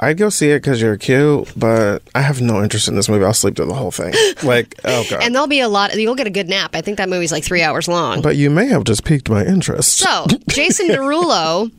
[0.01, 3.25] I'd go see it because you're cute, but I have no interest in this movie.
[3.25, 4.13] I'll sleep through the whole thing.
[4.43, 5.23] Like, oh, God.
[5.23, 5.95] And there'll be a lot.
[5.99, 6.73] You'll get a good nap.
[6.75, 8.21] I think that movie's like three hours long.
[8.21, 9.99] but you may have just piqued my interest.
[9.99, 11.71] So, Jason Derulo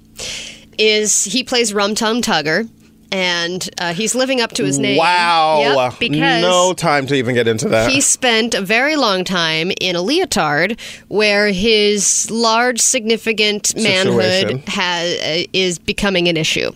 [0.79, 2.67] is he plays Rum Tum Tugger,
[3.11, 4.97] and uh, he's living up to his name.
[4.97, 5.59] Wow.
[5.89, 7.89] Yep, because no time to even get into that.
[7.91, 15.19] he spent a very long time in a leotard where his large significant manhood has
[15.19, 16.71] uh, is becoming an issue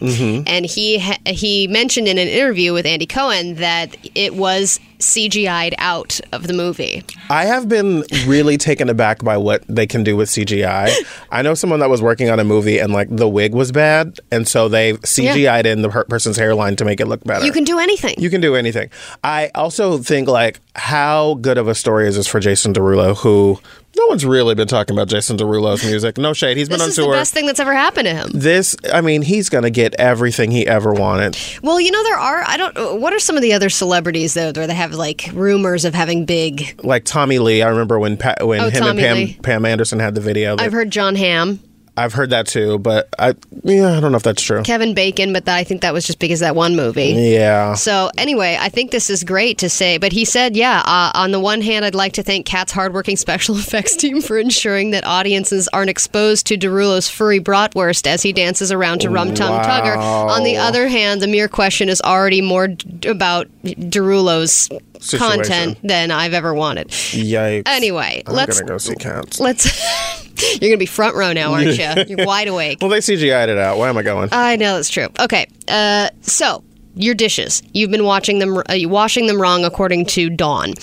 [0.48, 5.76] and he ha- he mentioned in an interview with Andy Cohen that it was CGI'd
[5.78, 7.04] out of the movie.
[7.30, 10.92] I have been really taken aback by what they can do with CGI.
[11.32, 14.20] I know someone that was working on a movie and like the wig was bad,
[14.32, 17.46] and so they CGI'd in the per- person's hairline to make it look better.
[17.46, 18.16] You can do anything.
[18.18, 18.90] You can do anything.
[19.24, 23.60] I also think like how good of a story is this for Jason Derulo, who
[24.00, 26.18] no one's really been talking about Jason Derulo's music.
[26.18, 26.58] No shade.
[26.58, 28.30] He's been this on is the best thing that's ever happened to him.
[28.34, 31.38] this, I mean, he's gonna get everything he ever wanted.
[31.62, 32.44] Well, you know there are.
[32.48, 33.00] I don't.
[33.02, 36.26] What are some of the other celebrities though, where they have like rumors of having
[36.26, 36.80] big?
[36.84, 40.00] Like Tommy Lee, I remember when pa- when Oh, him Tommy and Pam, Pam Anderson
[40.00, 40.56] had the video.
[40.56, 41.60] that- I've heard Jon Hamm,
[42.00, 44.64] I've heard that too, but I yeah, I don't know if that's true.
[44.64, 47.10] Kevin Bacon, but I think that was just because of that one movie.
[47.10, 47.74] Yeah.
[47.74, 49.98] So anyway, I think this is great to say.
[49.98, 50.82] But he said, yeah.
[50.86, 54.38] Uh, on the one hand, I'd like to thank Cat's hardworking special effects team for
[54.38, 59.34] ensuring that audiences aren't exposed to Derulo's furry bratwurst as he dances around to Rum
[59.34, 59.98] Tum Tugger.
[59.98, 64.70] On the other hand, the mere question is already more d- about Derulo's
[65.00, 65.44] Situation.
[65.44, 66.90] content than I've ever wanted.
[66.90, 67.64] Yikes.
[67.68, 69.40] Anyway, I'm let's go see cats.
[69.40, 70.26] let's.
[70.62, 72.04] You're gonna be front row now, aren't you?
[72.18, 72.80] You're wide awake.
[72.82, 73.78] Well, they CGI'd it out.
[73.78, 74.30] Why am I going?
[74.32, 75.08] I know that's true.
[75.20, 76.64] Okay, uh, so
[76.96, 77.64] your dishes.
[77.74, 80.76] You've been watching them, uh, washing them wrong, according to Dawn.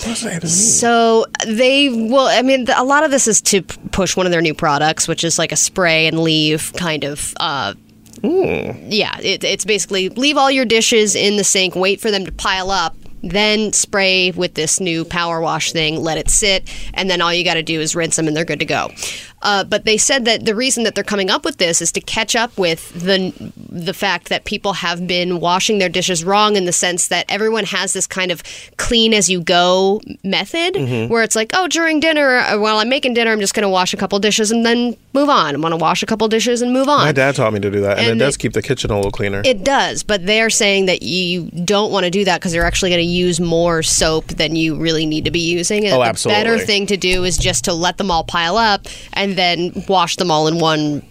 [0.47, 2.27] So they will.
[2.27, 5.07] I mean, a lot of this is to p- push one of their new products,
[5.07, 7.33] which is like a spray and leave kind of.
[7.39, 7.73] Uh,
[8.23, 12.31] yeah, it, it's basically leave all your dishes in the sink, wait for them to
[12.31, 17.21] pile up, then spray with this new power wash thing, let it sit, and then
[17.21, 18.89] all you got to do is rinse them and they're good to go.
[19.41, 22.01] Uh, but they said that the reason that they're coming up with this is to
[22.01, 23.31] catch up with the
[23.69, 27.63] the fact that people have been washing their dishes wrong in the sense that everyone
[27.65, 28.41] has this kind of
[28.77, 30.75] clean as you go method
[31.09, 33.69] where it's like, oh, during dinner, uh, while I'm making dinner, I'm just going to
[33.69, 35.55] wash a couple dishes and then move on.
[35.55, 37.05] I want to wash a couple dishes and move on.
[37.05, 38.89] My dad taught me to do that, and, And it does it- keep the kitchen
[38.89, 39.41] a little cleaner.
[39.45, 42.89] It does, but they're saying that you don't want to do that because you're actually
[42.91, 45.85] going to use more soap than you really need to be using.
[45.85, 48.87] And Oh, the better thing to do is just to let them all pile up
[49.13, 51.01] and then wash them all in one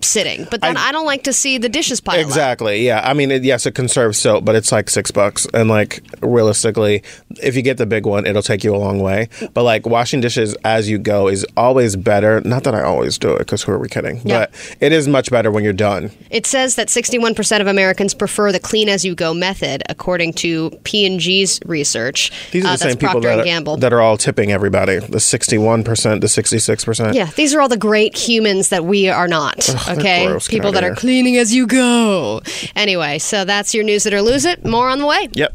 [0.00, 0.46] sitting.
[0.50, 2.24] But then I, don't like to see the dishes pile up.
[2.24, 2.86] Exactly.
[2.86, 3.00] Yeah.
[3.04, 7.02] I mean, it, yes, it conserves soap, but it's like six bucks, and like realistically,
[7.42, 9.28] if you get the big one, it'll take you a long way.
[9.54, 12.40] But like washing dishes as you go is always better.
[12.42, 14.20] Not that I always do it, because who are we kidding?
[14.24, 14.46] Yeah.
[14.46, 16.10] But it is much better when you're done.
[16.30, 20.70] It says that 61% of Americans prefer the clean as you go method, according to
[20.84, 22.30] P&G's research.
[22.52, 23.76] These are Uh, the same that's people Procter that and are, Gamble.
[23.78, 24.98] that are all tipping everybody.
[24.98, 27.14] The sixty-one percent, the sixty-six percent.
[27.14, 29.68] Yeah, these are all the great humans that we are not.
[29.88, 30.48] They're okay, gross.
[30.48, 32.40] People that are cleaning as you go.
[32.76, 34.64] Anyway, so that's your news it or lose it.
[34.64, 35.28] More on the way.
[35.32, 35.54] Yep.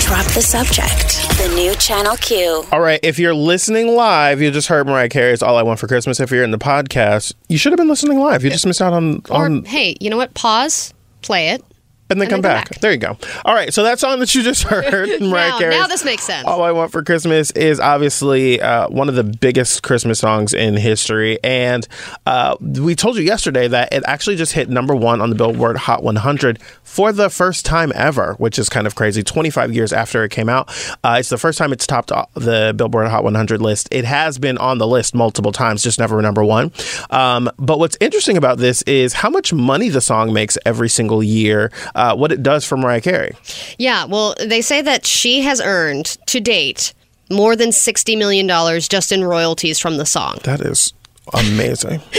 [0.00, 1.20] Drop the subject.
[1.38, 2.64] The new Channel Q.
[2.72, 2.98] All right.
[3.02, 6.30] If you're listening live, you just heard Mariah Carey's "All I Want for Christmas." If
[6.30, 8.42] you're in the podcast, you should have been listening live.
[8.42, 9.64] You just missed out on Or on.
[9.64, 10.34] hey, you know what?
[10.34, 11.62] Pause, play it,
[12.10, 12.70] and then And come, then back.
[12.70, 12.80] back.
[12.80, 13.16] There you go.
[13.44, 16.22] All right, so that song that you just heard, Mariah Now- Carey's now this makes
[16.24, 16.46] sense.
[16.46, 20.76] All I Want for Christmas is obviously uh, one of the biggest Christmas songs in
[20.76, 21.86] history, and
[22.26, 25.76] uh, we told you yesterday that it actually just hit number one on the Billboard
[25.76, 29.22] Hot 100 for the first time ever, which is kind of crazy.
[29.22, 30.68] 25 years after it came out,
[31.04, 33.88] uh, it's the first time it's topped the Billboard Hot 100 list.
[33.90, 36.72] It has been on the list multiple times, just never number one.
[37.10, 41.22] Um, but what's interesting about this is how much money the song makes every single
[41.22, 43.34] year, uh, what it does for Mariah Carey.
[43.78, 46.94] Yeah, well, they say that she has earned to date
[47.30, 48.48] more than $60 million
[48.80, 50.38] just in royalties from the song.
[50.44, 50.92] That is
[51.34, 52.00] amazing.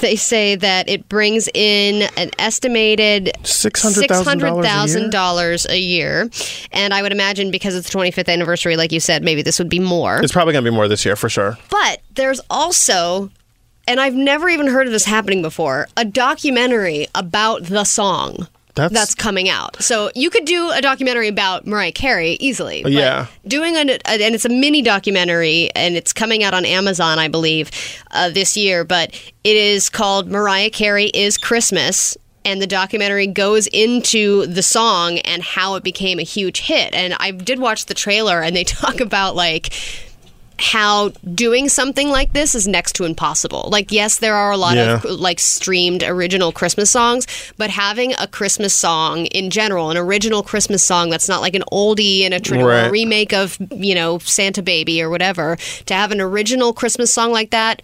[0.00, 6.30] They say that it brings in an estimated $600,000 $600,000 a year.
[6.72, 9.68] And I would imagine because it's the 25th anniversary, like you said, maybe this would
[9.68, 10.20] be more.
[10.22, 11.58] It's probably going to be more this year for sure.
[11.70, 13.30] But there's also,
[13.86, 18.46] and I've never even heard of this happening before, a documentary about the song.
[18.78, 19.82] That's- That's coming out.
[19.82, 22.82] So you could do a documentary about Mariah Carey easily.
[22.82, 23.26] but Yeah.
[23.46, 27.70] Doing an, and it's a mini documentary, and it's coming out on Amazon, I believe,
[28.12, 28.84] uh, this year.
[28.84, 29.10] But
[29.44, 32.16] it is called Mariah Carey is Christmas.
[32.44, 36.94] And the documentary goes into the song and how it became a huge hit.
[36.94, 39.70] And I did watch the trailer, and they talk about like
[40.60, 43.68] how doing something like this is next to impossible.
[43.70, 48.26] Like, yes, there are a lot of like streamed original Christmas songs, but having a
[48.26, 52.40] Christmas song in general, an original Christmas song that's not like an oldie and a,
[52.40, 52.90] tr- or a Right.
[52.90, 55.56] remake of, you know, Santa Baby or whatever,
[55.86, 57.80] to have an original Christmas song like that.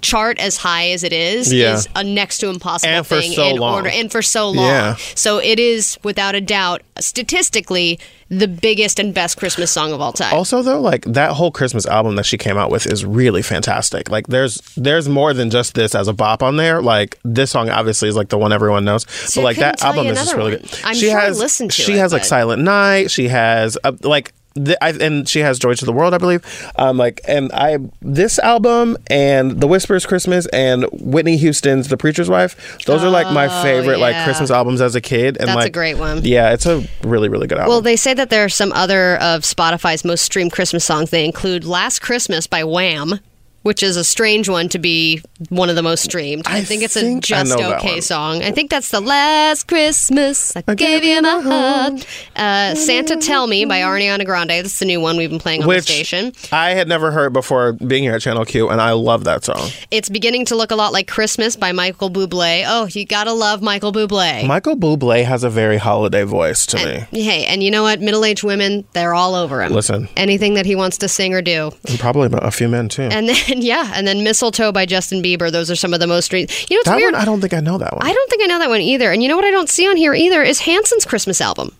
[0.00, 1.74] Chart as high as it is Yeah.
[1.74, 3.74] is a next to impossible And thing so in long.
[3.74, 4.66] order, and for so long.
[4.66, 4.96] Yeah.
[5.14, 7.98] So it is without a doubt, statistically,
[8.28, 10.34] the biggest and best Christmas song of all time.
[10.34, 14.10] Also, though, like that whole Christmas album that she came out with is really fantastic.
[14.10, 16.80] Like, there's there's more than just this as a bop on there.
[16.80, 19.94] Like, this song obviously is like the one everyone knows, See, but like that couldn't
[19.94, 20.60] tell you album is just really one.
[20.62, 20.78] good.
[20.84, 23.10] I'm she sure I has listened to she it, has like but- Silent Night.
[23.10, 24.32] She has uh, like.
[24.54, 26.44] The, I, and she has Joy to the World, I believe.
[26.76, 32.28] Um, like, and I this album and The Whispers Christmas and Whitney Houston's The Preacher's
[32.28, 32.78] Wife.
[32.86, 34.24] Those are like my favorite like Oh.
[34.24, 35.36] Christmas albums as a kid.
[35.38, 36.24] And That's a great one.
[36.24, 37.70] Yeah, it's a really really good album.
[37.70, 41.10] Well, they say that there are some other of Spotify's most streamed Christmas songs.
[41.10, 43.20] They include Last Christmas by Wham,
[43.62, 46.46] which is a strange one to be one of the most streamed.
[46.46, 48.42] I, I think it's think a I just okay song.
[48.42, 52.06] I think that's the Last Christmas I, gave you my heart.
[52.36, 54.50] Uh, Santa Tell Me by Ariana Grande.
[54.50, 56.32] That's the new one we've been playing on which the station.
[56.50, 59.70] I had never heard before being here at Channel Q, and I love that song.
[59.90, 62.64] It's beginning to look a lot like Christmas by Michael Bublé.
[62.66, 64.46] Oh, you gotta love Michael Bublé.
[64.46, 67.22] Michael Bublé has a very holiday voice to me.
[67.22, 68.00] Hey, and you know what?
[68.00, 69.72] Middle-aged women, they're all over him.
[69.72, 70.08] Listen.
[70.16, 71.70] anything that he wants to sing or do.
[71.88, 73.02] And probably a few men too.
[73.02, 75.50] And then yeah, and then Mistletoe by Justin Bieber.
[75.50, 76.50] Those are some of the most streamed.
[76.68, 77.12] You know what's that weird?
[77.12, 78.06] one, I don't think I know that one.
[78.06, 79.12] I don't think I know that one either.
[79.12, 81.74] And you know what I don't see on here either is Hanson's Christmas album.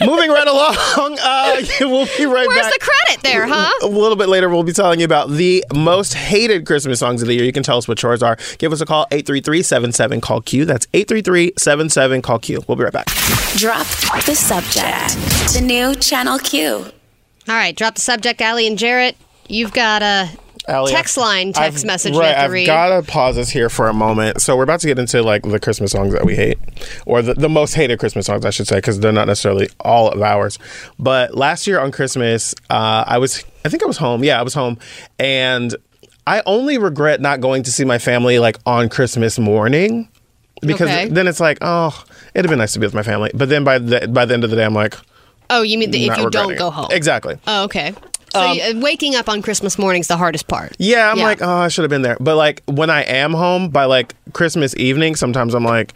[0.00, 2.64] Moving right along, uh, we'll be right Where's back.
[2.64, 3.70] Where's the credit there, huh?
[3.82, 7.28] A little bit later, we'll be telling you about the most hated Christmas songs of
[7.28, 7.44] the year.
[7.44, 8.36] You can tell us what yours are.
[8.58, 10.64] Give us a call, 833 call Q.
[10.64, 12.64] That's 833 call Q.
[12.66, 13.06] We'll be right back.
[13.56, 13.86] Drop
[14.24, 15.14] the subject.
[15.52, 16.86] The new Channel Q.
[17.46, 19.16] All right, drop the subject, Allie and Jarrett.
[19.48, 20.30] You've got a
[20.66, 22.66] Allie, text line text I've- message Right, I've read.
[22.66, 24.40] got to pause us here for a moment.
[24.40, 26.58] So we're about to get into like the Christmas songs that we hate,
[27.04, 30.08] or the, the most hated Christmas songs, I should say, because they're not necessarily all
[30.10, 30.58] of ours.
[30.98, 34.24] But last year on Christmas, uh, I was, I think I was home.
[34.24, 34.78] Yeah, I was home,
[35.18, 35.74] and
[36.26, 40.08] I only regret not going to see my family like on Christmas morning.
[40.62, 41.08] Because Okay.
[41.10, 43.30] then it's like, oh, it'd have been nice to be with my family.
[43.34, 44.94] But then by the by the end of the day, I'm like,
[45.50, 46.58] oh, you mean the, if you don't it.
[46.58, 46.88] go home?
[46.90, 47.36] Exactly.
[47.46, 47.92] Oh, okay.
[48.34, 50.74] So you- uh, waking up on Christmas morning's the hardest part.
[50.78, 51.24] Yeah, I'm Yeah.
[51.24, 52.16] like, oh, I should have been there.
[52.20, 55.94] But like when I am home by like Christmas evening, sometimes I'm like,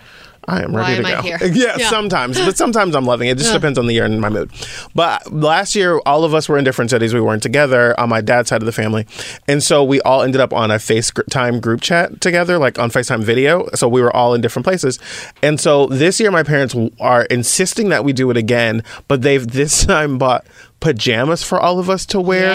[0.51, 1.45] I am ready Why to go.
[1.53, 1.91] yeah, Yeah.
[1.91, 3.33] sometimes, but sometimes I'm loving it.
[3.33, 4.51] It just depends on the year and my mood.
[4.95, 7.13] But last year, all of us were in different cities.
[7.13, 9.07] We weren't together on my dad's side of the family,
[9.47, 13.23] and so we all ended up on a FaceTime group chat together, like on FaceTime
[13.25, 13.69] video.
[13.75, 14.99] So we were all in different places,
[15.43, 19.47] and so this year my parents are insisting that we do it again, but they've
[19.53, 20.47] this time bought
[20.81, 22.51] pajamas for all of us to wear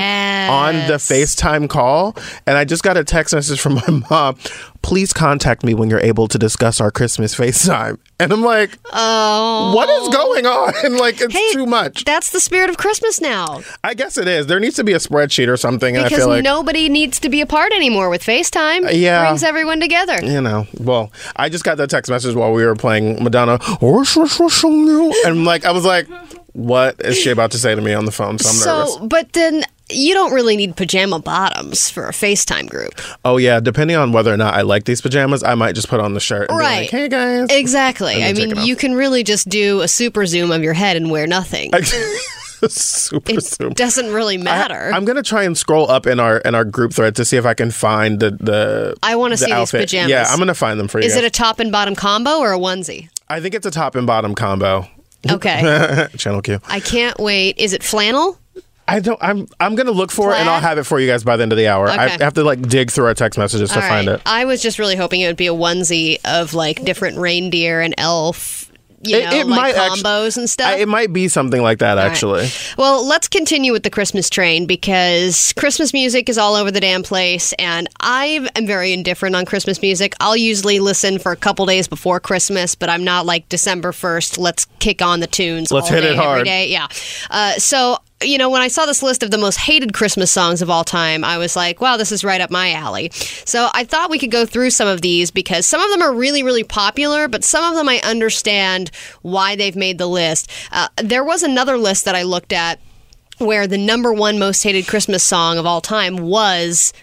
[0.49, 2.15] on the FaceTime call.
[2.47, 4.37] And I just got a text message from my mom.
[4.81, 7.97] Please contact me when you're able to discuss our Christmas FaceTime.
[8.19, 10.11] And I'm like, Oh, what is oh.
[10.11, 10.97] going on?
[10.97, 12.03] like, it's Hey, too much.
[12.03, 13.61] That's the spirit of Christmas now.
[13.83, 14.47] I guess it is.
[14.47, 15.95] There needs to be a spreadsheet or something.
[15.95, 18.89] And I Because feel like, nobody needs to be apart anymore with FaceTime.
[18.93, 19.25] Yeah.
[19.25, 20.19] Brings everyone together.
[20.23, 23.59] you know, well, I just got that text message while we were playing Madonna.
[25.25, 26.07] And like, I was like,
[26.53, 28.39] what is she about to say to me on the phone?
[28.39, 28.93] So I'm nervous.
[28.95, 32.99] So, but then you don't really need pajama bottoms for a FaceTime group.
[33.25, 35.99] Oh yeah, depending on whether or not I like these pajamas, I might just put
[35.99, 36.49] on the shirt.
[36.49, 36.75] And Right.
[36.75, 37.47] Be like, hey guys.
[37.49, 38.23] Exactly.
[38.23, 41.27] I mean, you can really just do a super zoom of your head and wear
[41.27, 41.71] nothing.
[42.69, 43.73] Super zoom.
[43.73, 44.91] Doesn't really matter.
[44.93, 47.35] I, am gonna try and scroll up in our in our group thread to see
[47.35, 48.95] if I can find the the.
[49.03, 50.09] I wanna the see these pajamas.
[50.09, 51.05] Yeah, I'm gonna find them for you.
[51.05, 53.09] Is it a top and bottom combo or a onesie?
[53.27, 54.87] I think it's a top and bottom combo.
[55.29, 56.07] Okay.
[56.17, 56.59] Channel Q.
[56.67, 57.57] I can't wait.
[57.57, 58.37] Is it flannel?
[58.87, 59.17] I don't.
[59.21, 59.47] I'm.
[59.59, 61.53] I'm gonna look for it and I'll have it for you guys by the end
[61.53, 61.87] of the hour.
[61.87, 64.21] I have to like dig through our text messages to All find it.
[64.25, 67.95] I was just really hoping it would be a onesie of like different reindeer and
[67.97, 68.62] elf,
[69.03, 70.67] you It- know, it like actu- combos and stuff.
[70.67, 72.11] I, it might be something like that All right.
[72.11, 72.47] actually.
[72.77, 77.03] Well, let's continue with the Christmas train because Christmas music is all over the damn
[77.03, 80.13] place, and I am very indifferent on Christmas music.
[80.19, 84.37] I'll usually listen for a couple days before Christmas, but I'm not like December 1st,
[84.37, 86.39] let's kick on the tunes Let's all hit day, it hard.
[86.39, 86.69] every day.
[86.69, 86.87] Yeah.
[87.29, 90.61] Uh, so, you know, when I saw this list of the most hated Christmas songs
[90.61, 93.09] of all time, I was like, wow, this is right up my alley.
[93.11, 96.13] So I thought we could go through some of these because some of them are
[96.13, 100.49] really, really popular, but some of them I understand why they've made the list.
[100.71, 102.79] Uh, there was another list that I looked at
[103.37, 106.93] where the number one most hated Christmas song of all time was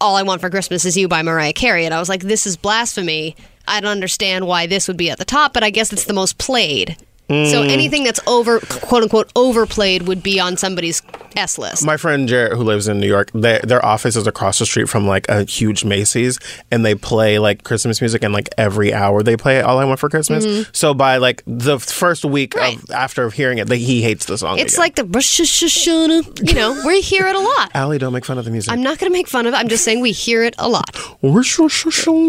[0.00, 1.84] All I Want for Christmas Is You by Mariah Carey.
[1.84, 3.36] And I was like, this is blasphemy.
[3.68, 6.12] I don't understand why this would be at the top, but I guess it's the
[6.12, 6.96] most played.
[7.28, 7.68] So Mm.
[7.70, 11.02] anything that's over, quote unquote, overplayed would be on somebody's
[11.36, 11.84] S list.
[11.84, 14.88] My friend Jarrett, who lives in New York, they, their office is across the street
[14.88, 16.38] from like a huge Macy's,
[16.70, 19.98] and they play like Christmas music, and like every hour they play "All I Want
[20.00, 22.60] for Christmas." So by like the first week Mm-hmm.
[22.60, 22.76] Right.
[22.82, 24.58] of after hearing it, they, he hates the song.
[24.58, 24.82] it's again.
[24.84, 27.70] like the Rosh Hashanah, you know, we hear it a lot.
[27.74, 28.72] Allie, don't make fun of the music.
[28.72, 29.56] I'm not going to make fun of it.
[29.56, 30.96] I'm just saying we hear it a lot.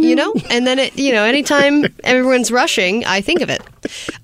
[0.03, 3.61] you know and then it you know anytime everyone's rushing i think of it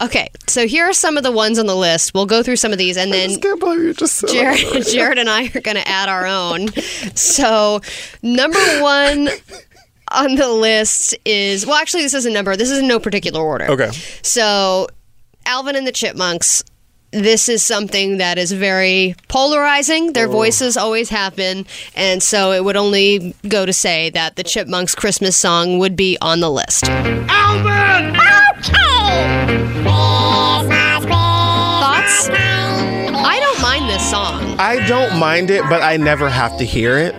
[0.02, 2.72] okay so here are some of the ones on the list we'll go through some
[2.72, 4.88] of these and then can't you just Jarrett, that.
[4.94, 6.70] Jarrett and i are going to add our own
[7.16, 7.82] so
[8.22, 9.30] number one
[10.12, 13.42] on the list is well actually this is a number this is in no particular
[13.42, 13.92] order Okay.
[14.22, 14.88] so
[15.46, 16.64] alvin and the chipmunks
[17.14, 20.14] this is something that is very polarizing.
[20.14, 20.32] Their oh.
[20.32, 21.66] voices always have been.
[21.96, 26.18] And so it would only go to say that the Chipmunks Christmas song would be
[26.22, 26.86] on the list.
[31.08, 32.30] Thoughts?
[32.30, 34.56] I don't mind this song.
[34.60, 37.16] I don't mind it, but I never have to hear it.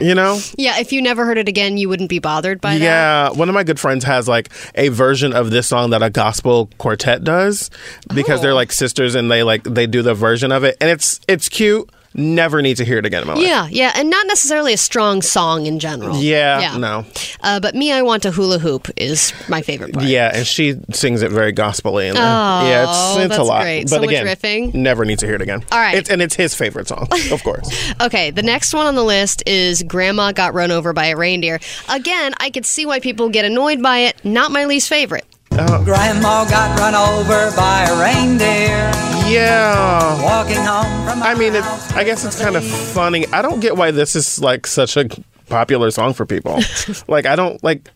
[0.00, 0.38] You know?
[0.56, 2.84] Yeah, if you never heard it again, you wouldn't be bothered by that.
[2.84, 6.10] Yeah, one of my good friends has like a version of this song that a
[6.10, 7.70] gospel quartet does
[8.14, 8.42] because Oh.
[8.42, 11.48] they're like sisters and they like they do the version of it and it's it's
[11.48, 11.90] cute.
[12.12, 13.44] Never need to hear it again in my life.
[13.46, 16.16] Yeah, yeah, and not necessarily a strong song in general.
[16.16, 17.04] Yeah, no.
[17.40, 20.04] Uh, but me, I want to hula hoop is my favorite part.
[20.06, 22.08] Yeah, and she sings it very gospelly.
[22.08, 22.24] In there.
[22.24, 23.62] Oh, yeah, it's it's that's a lot.
[23.62, 23.84] great.
[23.84, 24.74] But So much again, riffing.
[24.74, 25.62] never need to hear it again.
[25.70, 25.96] All right.
[25.96, 27.70] it's, and it's his favorite song, of course.
[28.00, 31.60] Okay, the next one on the list is Grandma Got Run Over by a Reindeer.
[31.88, 34.24] Again, I could see why people get annoyed by it.
[34.24, 35.24] Not my least favorite.
[35.52, 38.90] Uh, Grandma got run over by a reindeer
[39.30, 40.22] yeah.
[40.22, 41.22] walking home from.
[41.22, 41.92] I mean, her it's.
[41.92, 43.26] I guess it's kind of funny.
[43.28, 45.08] I don't get why this is like such a
[45.48, 46.60] popular song for people.
[47.08, 47.90] like, I don't like.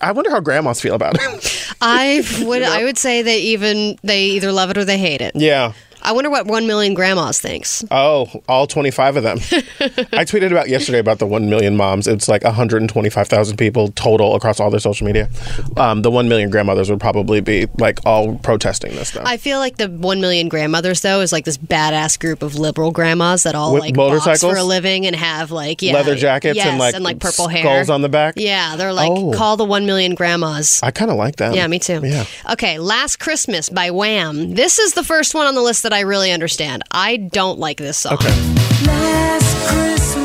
[0.00, 1.74] I wonder how grandmas feel about it.
[1.80, 5.32] I would I would say they even they either love it or they hate it.
[5.34, 5.72] yeah.
[6.02, 7.84] I wonder what one million grandmas thinks.
[7.90, 9.38] Oh, all 25 of them.
[10.12, 12.08] I tweeted about yesterday about the 1 million moms.
[12.08, 15.30] It's like 125,000 people total across all their social media.
[15.76, 19.24] Um, the 1 million grandmothers would probably be like all protesting this stuff.
[19.26, 22.90] I feel like the one million grandmothers though is like this badass group of liberal
[22.90, 24.40] grandmas that all With like motorcycles?
[24.40, 27.48] for a living and have like yeah, Leather jackets yes, and like, and like purple
[27.48, 28.34] hair skulls on the back.
[28.36, 29.32] Yeah, they're like Oh.
[29.32, 30.80] call the one million grandmas.
[30.82, 31.54] I kind of like that.
[31.54, 32.00] Yeah, me too.
[32.02, 32.24] Yeah.
[32.52, 34.54] Okay, Last Christmas by Wham.
[34.54, 36.82] This is the first one on the list that I really understand.
[36.90, 38.14] I don't like this song.
[38.14, 38.32] Okay.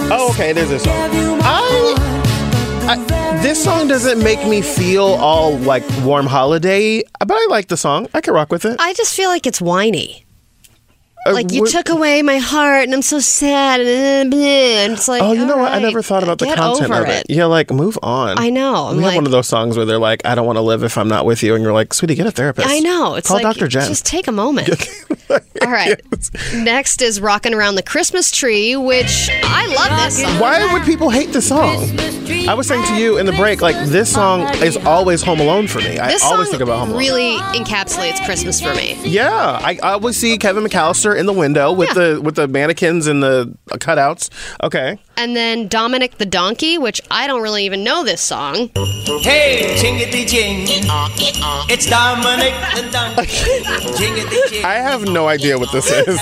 [0.09, 0.51] Oh, okay.
[0.51, 0.93] Is this song.
[0.93, 1.95] I,
[2.89, 7.77] I, this song doesn't make me feel all like warm holiday, but I like the
[7.77, 8.07] song.
[8.13, 8.77] I can rock with it.
[8.79, 10.26] I just feel like it's whiny.
[11.27, 14.93] Uh, Like you what- took away my heart, and I'm so sad, and, uh, and
[14.93, 15.21] it's like.
[15.21, 15.71] Oh, you know all what?
[15.73, 17.25] I never thought about the get content of it.
[17.29, 18.37] Yeah, like move on.
[18.37, 18.87] I know.
[18.87, 20.61] I'm we have like- one of those songs where they're like, "I don't want to
[20.61, 23.15] live if I'm not with you," and you're like, "Sweetie, get a therapist." I know.
[23.15, 23.67] It's call like Dr.
[23.67, 23.87] Jen.
[23.87, 24.69] just take a moment.
[25.29, 25.99] All right.
[26.55, 30.39] Next is "Rocking Around the Christmas Tree," which I love this song.
[30.39, 31.97] Why would people hate the song?
[32.47, 35.67] I was saying to you in the break, like this song is always Home Alone
[35.67, 35.97] for me.
[35.99, 36.99] I always think about Home Alone.
[36.99, 38.97] really encapsulates Christmas for me.
[39.03, 41.93] Yeah, I, I always see Kevin McAllister in the window with Yeah.
[42.13, 44.29] the with the mannequins and the cutouts.
[44.63, 48.69] Okay, And then Dominic the Donkey, which I don't really even know this song.
[49.21, 50.65] Hey, jingity jing.
[51.69, 53.21] It's Dominic the Donkey.
[53.97, 54.65] Jingity jing.
[54.65, 56.17] I have no idea what this is.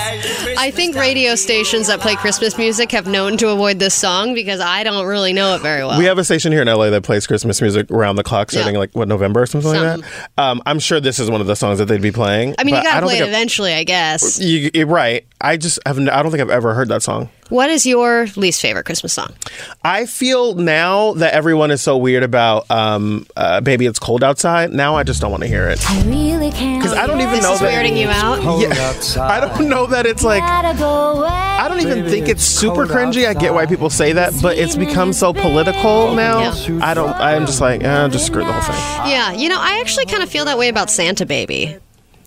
[0.57, 4.59] I think radio stations that play Christmas music have known to avoid this song because
[4.59, 5.97] I don't really know it very well.
[5.99, 8.73] We have a station here in LA that plays Christmas music around the clock, starting
[8.75, 8.79] Yeah.
[8.79, 10.09] like what November or something, like Something.
[10.37, 10.41] that.
[10.43, 12.55] Um, I'm sure this is one of the songs that they'd be playing.
[12.57, 14.39] I mean, you but I gotta don't play it think I've- eventually, I guess.
[14.39, 15.25] You, you're right.
[15.41, 15.99] I just have.
[15.99, 17.29] I don't think I've ever heard that song.
[17.49, 19.33] What is your least favorite Christmas song?
[19.83, 24.71] I feel now that everyone is so weird about um, uh, "Baby It's Cold Outside."
[24.71, 27.59] Now I just don't want to hear it because I don't even This know is
[27.59, 27.71] that.
[27.71, 28.41] weirding you out.
[28.59, 30.41] Yeah, I don't know that it's like.
[30.41, 33.27] I don't even think it's super cringy.
[33.27, 36.53] I get why people say that, but it's become so political now.
[36.53, 36.79] Yeah.
[36.81, 37.13] I don't.
[37.13, 39.11] I'm just like, eh, just screw the whole thing.
[39.11, 41.77] Yeah, you know, I actually kind of feel that way about Santa Baby.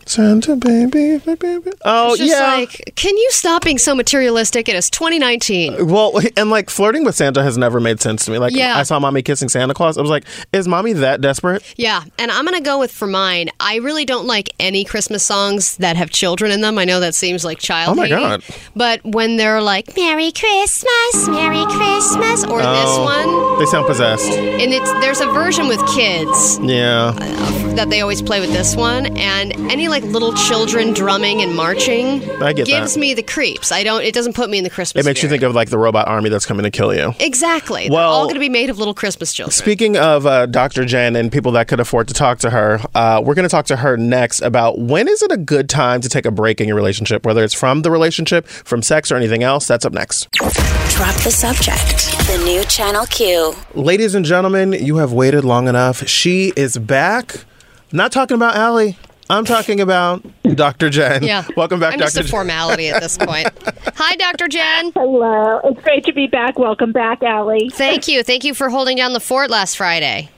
[0.09, 1.71] Santa baby, baby.
[1.85, 2.55] Oh It's just yeah.
[2.57, 4.69] like, can you stop being so materialistic?
[4.69, 5.75] It is 2019.
[5.81, 8.39] Uh, well, and like flirting with Santa has never made sense to me.
[8.39, 8.77] Like, Yeah.
[8.79, 9.99] I saw mommy kissing Santa Claus.
[9.99, 11.63] I was like, is mommy that desperate?
[11.77, 13.51] Yeah, and I'm gonna go with for mine.
[13.61, 16.79] I really don't like any Christmas songs that have children in them.
[16.79, 17.93] I know that seems like child.
[17.93, 18.43] Oh my God.
[18.75, 22.75] But when they're like "Merry Christmas, Merry Christmas" or Oh.
[22.75, 24.31] this one, They sound possessed.
[24.31, 27.13] and it's there's a version with kids Yeah.
[27.17, 31.55] Uh, that they always play with this one, and any like little children drumming and
[31.55, 33.01] marching I get gives that.
[33.01, 33.71] me the creeps.
[33.73, 34.03] I don't.
[34.03, 35.05] It doesn't put me in the Christmas.
[35.05, 37.15] It makes you think of like the robot army that's coming to kill you.
[37.21, 37.89] exactly.
[37.91, 39.53] Well- they're all going to be made of little Christmas children.
[39.53, 40.85] Speaking of uh, Dr.
[40.85, 43.67] Jen and people that could afford to talk to her, uh, we're going to talk
[43.67, 46.67] to her next about when is it a good time to take a break in
[46.69, 49.67] your relationship, whether it's from the relationship, from sex, or anything else.
[49.67, 50.31] That's up next.
[50.33, 52.11] Drop the subject.
[52.29, 53.55] The new Channel Q.
[53.75, 56.07] Ladies and gentlemen, you have waited long enough.
[56.09, 57.45] She is back.
[57.93, 58.97] Not talking about Allie.
[59.31, 60.25] I'm talking about
[60.55, 60.89] Dr.
[60.91, 61.23] Jen.
[61.23, 61.45] Yeah.
[61.57, 62.07] Welcome back, I'm Dr.
[62.07, 62.31] just a Jen.
[62.31, 63.49] formality at this point.
[63.97, 64.49] Hi, Dr.
[64.49, 64.93] Jen.
[64.93, 65.61] Hello.
[65.65, 66.59] It's great to be back.
[66.59, 67.71] Welcome back, Allie.
[67.73, 68.23] Thank you.
[68.23, 70.31] Thank you for holding down the fort last Friday.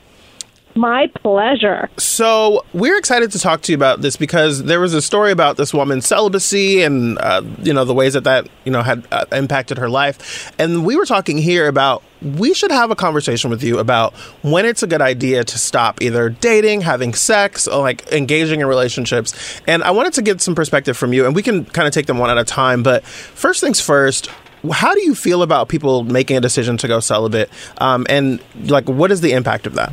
[0.75, 1.89] My pleasure.
[1.97, 5.57] So we're excited to talk to you about this because there was a story about
[5.57, 9.25] this woman's celibacy and uh, you know the ways that that you know had uh,
[9.31, 13.63] impacted her life, and we were talking here about we should have a conversation with
[13.63, 14.13] you about
[14.43, 18.67] when it's a good idea to stop either dating, having sex, or like engaging in
[18.67, 19.61] relationships.
[19.67, 22.05] And I wanted to get some perspective from you, and we can kind of take
[22.05, 22.83] them one at a time.
[22.83, 24.29] But first things first.
[24.71, 27.49] How do you feel about people making a decision to go celibate?
[27.79, 29.91] Um, and like, what is the impact of that?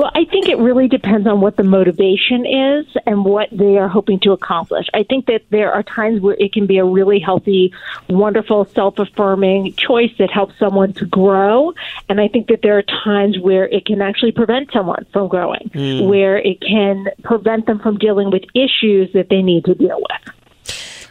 [0.00, 3.86] Well, I think it really depends on what the motivation is and what they are
[3.86, 4.86] hoping to accomplish.
[4.94, 7.74] I think that there are times where it can be a really healthy,
[8.08, 11.74] wonderful, self affirming choice that helps someone to grow.
[12.08, 15.68] And I think that there are times where it can actually prevent someone from growing,
[15.70, 16.08] hmm.
[16.08, 20.34] where it can prevent them from dealing with issues that they need to deal with.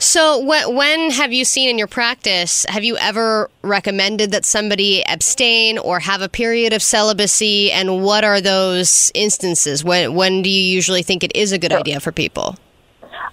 [0.01, 5.05] So, when, when have you seen in your practice, have you ever recommended that somebody
[5.05, 7.69] abstain or have a period of celibacy?
[7.69, 9.83] And what are those instances?
[9.83, 12.55] When, when do you usually think it is a good idea for people?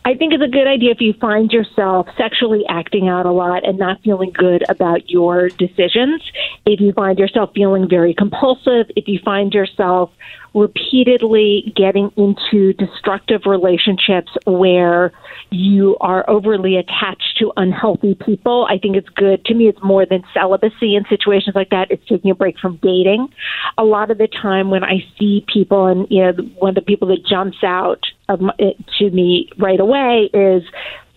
[0.05, 3.67] I think it's a good idea if you find yourself sexually acting out a lot
[3.67, 6.23] and not feeling good about your decisions.
[6.65, 10.11] If you find yourself feeling very compulsive, if you find yourself
[10.57, 15.13] repeatedly getting into destructive relationships where
[15.51, 19.45] you are overly attached to unhealthy people, I think it's good.
[19.45, 21.91] To me, it's more than celibacy in situations like that.
[21.91, 23.29] It's taking a break from dating.
[23.77, 26.81] A lot of the time when I see people, and you know, one of the
[26.81, 28.01] people that jumps out
[28.31, 30.63] of my, eh, to me right away is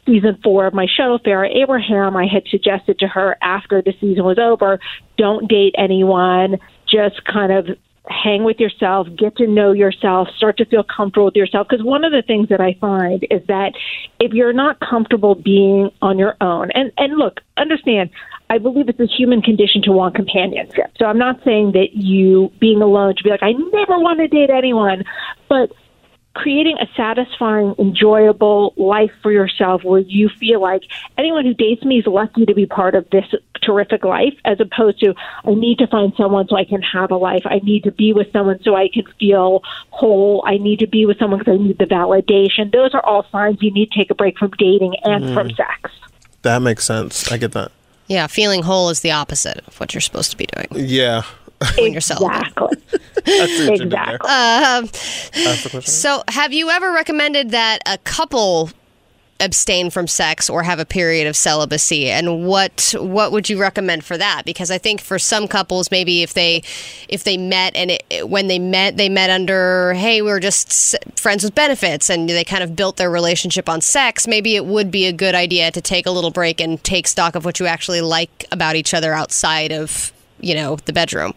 [0.06, 2.18] season four of my show, Farrah Abraham.
[2.18, 4.80] I had suggested to her after the season was over,
[5.18, 6.58] don't date anyone,
[6.92, 7.78] just kind of
[8.08, 11.68] hang with yourself, get to know yourself, start to feel comfortable with yourself.
[11.70, 13.74] Because one of the things that I find is that
[14.20, 18.10] if you're not comfortable being on your own, and, and look, understand,
[18.50, 20.92] I believe it's a human condition to want companionship.
[20.98, 24.28] So I'm not saying that you being alone should be like, I never want to
[24.28, 25.04] date anyone,
[25.48, 25.72] but
[26.40, 30.84] creating a satisfying, enjoyable life for yourself where you feel like
[31.18, 33.26] anyone who dates me is lucky to be part of this
[33.62, 35.14] terrific life, as opposed to
[35.44, 37.42] I need to find someone so I can have a life.
[37.44, 40.42] I need to be with someone so I can feel whole.
[40.48, 42.72] I need to be with someone because I need the validation.
[42.72, 45.58] Those are all signs you need to take a break from dating and from mm.
[45.58, 45.92] sex.
[46.44, 47.30] That makes sense.
[47.30, 47.74] I get that.
[48.08, 51.24] Yeah, feeling whole is the opposite of what you're supposed to be doing Yeah.
[51.78, 52.48] When you're celibate.
[52.48, 52.78] Exactly.
[53.26, 54.30] That's what you exactly.
[54.30, 54.90] Um,
[55.48, 55.82] Ask the.
[55.82, 58.70] So, have you ever recommended that a couple
[59.42, 64.04] abstain from sex or have a period of celibacy and what what would you recommend
[64.04, 66.62] for that because i think for some couples maybe if they
[67.08, 70.68] if they met and it, when they met they met under hey we are just
[70.68, 74.66] s- friends with benefits and they kind of built their relationship on sex maybe it
[74.66, 77.62] would be a good idea to take a little break and take stock of what
[77.62, 81.34] you actually like about each other outside of you know the bedroom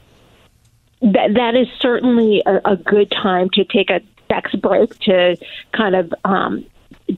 [1.03, 5.36] that that is certainly a, a good time to take a sex break to
[5.72, 6.64] kind of um,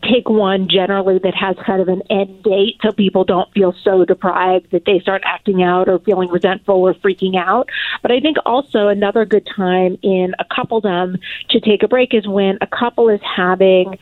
[0.03, 4.05] take one generally that has kind of an end date so people don't feel so
[4.05, 7.69] deprived that they start acting out or feeling resentful or freaking out.
[8.03, 11.21] But I think also another good time in a coupledom
[11.51, 13.99] to take a break is when a couple is having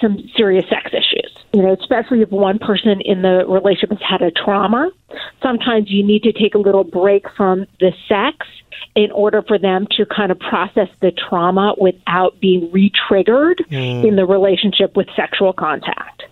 [0.00, 1.32] some serious sex issues.
[1.52, 4.90] You know, especially if one person in the relationship has had a trauma.
[5.42, 8.46] Sometimes you need to take a little break from the sex
[8.94, 14.06] in order for them to kind of process the trauma without being re-triggered mm.
[14.06, 16.24] in the relationship with sexual contact.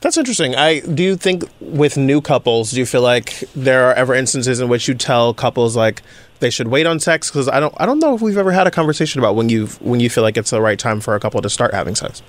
[0.00, 0.54] That's interesting.
[0.54, 4.60] I do you think with new couples, do you feel like there are ever instances
[4.60, 6.02] in which you tell couples like
[6.40, 7.30] they should wait on sex?
[7.30, 9.66] Because I don't, I don't know if we've ever had a conversation about when you
[9.80, 12.22] when you feel like it's the right time for a couple to start having sex.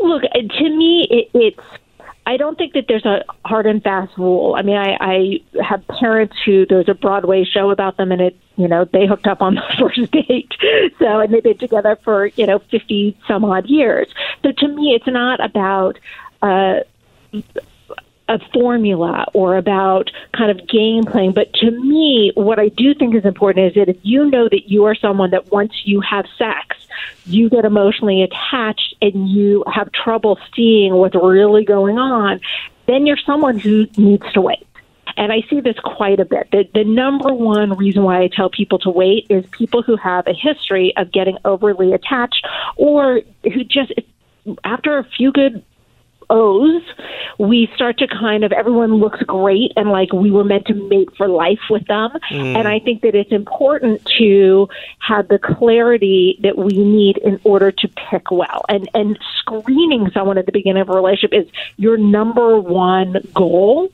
[0.00, 1.60] Look, uh, to me, it, it's.
[2.28, 4.56] I don't think that there's a hard and fast rule.
[4.58, 8.36] I mean, I, I have parents who there's a Broadway show about them, and it,
[8.56, 10.52] you know, they hooked up on the first date.
[10.98, 14.08] So, and they've been together for you know fifty some odd years.
[14.42, 15.98] So, to me, it's not about.
[16.42, 16.80] Uh,
[18.28, 21.32] a formula or about kind of game playing.
[21.32, 24.68] But to me, what I do think is important is that if you know that
[24.68, 26.76] you are someone that once you have sex,
[27.24, 32.40] you get emotionally attached and you have trouble seeing what's really going on,
[32.86, 34.66] then you're someone who needs to wait.
[35.16, 36.50] And I see this quite a bit.
[36.50, 40.26] The, the number one reason why I tell people to wait is people who have
[40.26, 42.46] a history of getting overly attached
[42.76, 43.92] or who just,
[44.62, 45.64] after a few good
[46.30, 46.82] O's,
[47.38, 51.08] we start to kind of everyone looks great and like we were meant to mate
[51.16, 52.10] for life with them.
[52.30, 52.56] Mm.
[52.56, 54.68] And I think that it's important to
[54.98, 58.62] have the clarity that we need in order to pick well.
[58.68, 63.90] And and screening someone at the beginning of a relationship is your number one goal.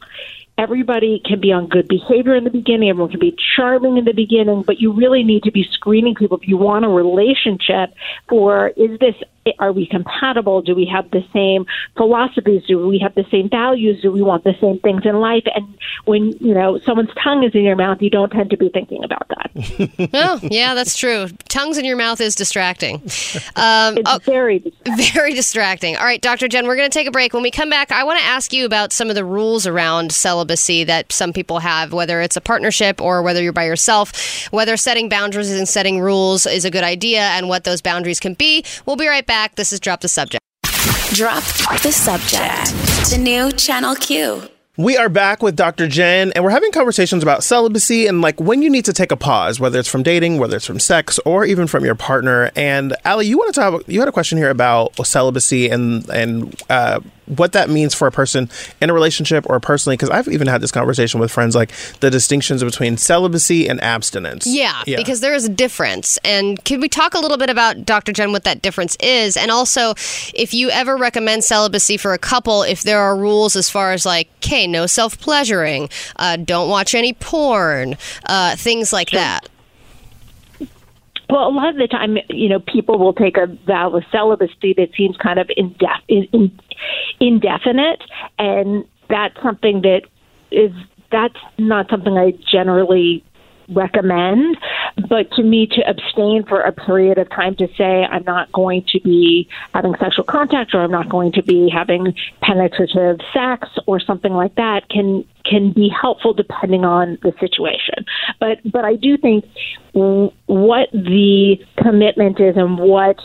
[0.58, 2.90] Everybody can be on good behavior in the beginning.
[2.90, 6.36] Everyone can be charming in the beginning, but you really need to be screening people
[6.36, 7.94] if you want a relationship.
[8.28, 9.16] For is this
[9.58, 10.62] are we compatible?
[10.62, 11.66] Do we have the same
[11.96, 12.62] philosophies?
[12.66, 14.00] Do we have the same values?
[14.02, 15.44] Do we want the same things in life?
[15.54, 18.68] And when you know someone's tongue is in your mouth, you don't tend to be
[18.68, 19.50] thinking about that.
[20.14, 23.02] oh yeah that's true tongues in your mouth is distracting
[23.56, 25.12] um, It's oh, very distracting.
[25.12, 25.96] Very distracting.
[25.96, 26.48] All right, Dr.
[26.48, 27.32] Jenn, we're going to take a break.
[27.32, 30.12] When we come back, I want to ask you about some of the rules around
[30.12, 34.76] celibacy that some people have, whether it's a partnership or whether you're by yourself, whether
[34.76, 38.64] setting boundaries and setting rules is a good idea and what those boundaries can be.
[38.86, 39.31] We'll be right back.
[39.32, 40.44] This is Drop the Subject.
[41.14, 41.42] Drop
[41.80, 42.66] the subject.
[43.08, 44.42] The new Channel Q.
[44.76, 45.88] We are back with Dr.
[45.88, 49.16] Jenn, and we're having conversations about celibacy and like when you need to take a
[49.16, 52.50] pause, whether it's from dating, whether it's from sex, or even from your partner.
[52.56, 56.54] And Allie, you wanted to have you had a question here about celibacy and and
[56.68, 58.50] uh, what that means for a person
[58.80, 59.96] in a relationship or personally.
[59.96, 61.70] Because I've even had this conversation with friends, like
[62.00, 64.46] the distinctions between celibacy and abstinence.
[64.46, 66.18] Yeah, because there is a difference.
[66.24, 68.12] And can we talk a little bit about, Dr.
[68.12, 69.36] Jenn, what that difference is?
[69.36, 69.90] And also,
[70.34, 74.04] if you ever recommend celibacy for a couple, if there are rules as far as
[74.04, 77.96] like, okay, no self pleasuring, uh, don't watch any porn,
[78.26, 79.48] uh, things like that.
[81.32, 84.74] Well, a lot of the time, you know, people will take a vow of celibacy
[84.76, 86.60] that seems kind of indef- in, in,
[87.20, 88.02] indefinite,
[88.38, 90.02] and that's something that
[90.50, 90.72] is
[91.10, 93.24] that's not something I generally
[93.68, 94.56] recommend.
[95.08, 98.84] But to me, to abstain for a period of time to say I'm not going
[98.92, 104.00] to be having sexual contact or I'm not going to be having penetrative sex or
[104.00, 108.04] something like that can can be helpful depending on the situation.
[108.40, 109.44] But but I do think
[110.46, 113.16] what the commitment is and what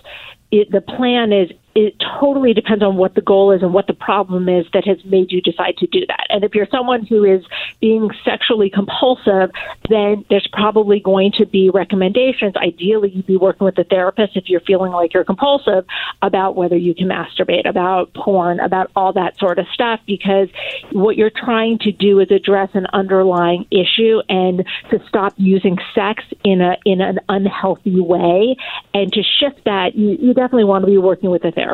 [0.51, 3.93] it, the plan is it totally depends on what the goal is and what the
[3.93, 6.25] problem is that has made you decide to do that.
[6.29, 7.45] And if you're someone who is
[7.79, 9.51] being sexually compulsive,
[9.87, 12.55] then there's probably going to be recommendations.
[12.55, 15.85] Ideally, you'd be working with a therapist if you're feeling like you're compulsive
[16.23, 20.47] about whether you can masturbate, about porn, about all that sort of stuff, because
[20.93, 26.23] what you're trying to do is address an underlying issue and to stop using sex
[26.43, 28.57] in a in an unhealthy way.
[28.95, 31.66] And to shift that, you, you definitely want to be working with a therapist.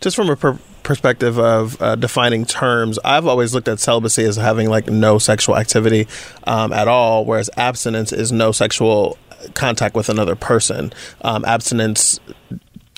[0.00, 4.36] Just from a per- perspective of uh, defining terms, I've always looked at celibacy as
[4.36, 6.06] having like no sexual activity
[6.44, 9.18] um, at all, whereas abstinence is no sexual
[9.54, 10.92] contact with another person.
[11.22, 12.20] Um, abstinence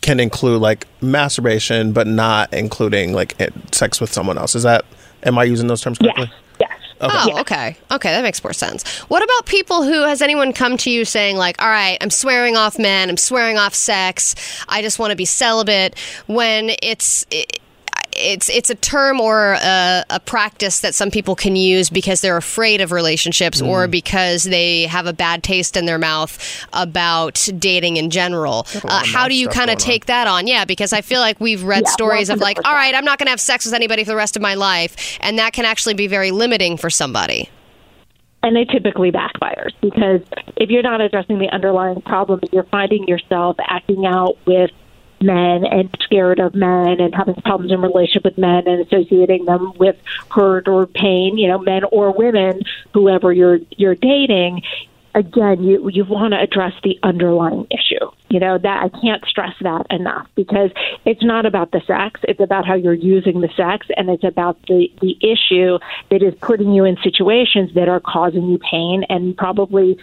[0.00, 3.34] can include like masturbation, but not including like
[3.72, 4.54] sex with someone else.
[4.54, 4.84] Is that?
[5.24, 6.30] Am I using those terms correctly?
[6.30, 6.42] Yes.
[7.00, 7.76] Oh, okay.
[7.90, 8.86] Okay, that makes more sense.
[9.08, 12.56] What about people who has anyone come to you saying like, "All right, I'm swearing
[12.56, 14.34] off men, I'm swearing off sex.
[14.68, 15.96] I just want to be celibate."
[16.26, 17.60] When it's it,
[18.18, 22.36] it's it's a term or a, a practice that some people can use because they're
[22.36, 26.38] afraid of relationships or because they have a bad taste in their mouth
[26.72, 28.66] about dating in general.
[28.84, 29.92] Uh, how do you kind of going on.
[29.92, 30.46] take that on?
[30.46, 33.18] Yeah, because I feel like we've read Yeah, stories of like, all right, I'm not
[33.18, 35.64] going to have sex with anybody for the rest of my life, and that can
[35.64, 37.48] actually be very limiting for somebody.
[38.42, 40.20] and it typically backfires because
[40.56, 44.70] if you're not addressing the underlying problem, you're finding yourself acting out with
[45.20, 49.72] men and scared of men and having problems in relationship with men and associating them
[49.78, 49.96] with
[50.30, 52.62] hurt or pain, you know, men or women,
[52.94, 54.62] whoever you're you're dating.
[55.14, 58.10] Again, you you want to address the underlying issue.
[58.28, 60.70] You know that I can't stress that enough because
[61.04, 64.60] it's not about the sex; it's about how you're using the sex, and it's about
[64.68, 65.78] the the issue
[66.10, 69.98] that is putting you in situations that are causing you pain and probably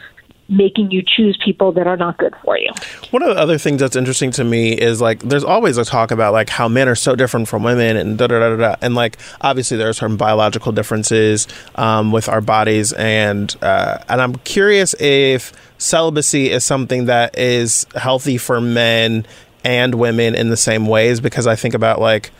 [0.47, 2.71] making you choose people that are not good for you.
[3.09, 6.11] One of the other things that's interesting to me is like there's always a talk
[6.11, 8.75] about like how men are so different from women and da da da da, da.
[8.81, 14.21] and like obviously there are some biological differences um, with our bodies and uh, and
[14.21, 19.25] I'm curious if celibacy is something that is healthy for men
[19.63, 22.31] and women in the same ways because I think about like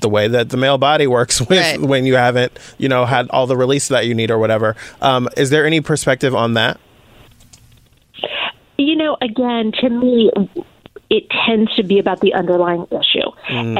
[0.00, 1.80] the way that the male body works with Right.
[1.80, 4.74] when you haven't you know had all the release that you need or whatever.
[5.00, 6.80] Um, is there any perspective on that?
[8.78, 10.30] You know, again, to me,
[11.10, 13.30] it tends to be about the underlying issue.
[13.48, 13.78] Mm.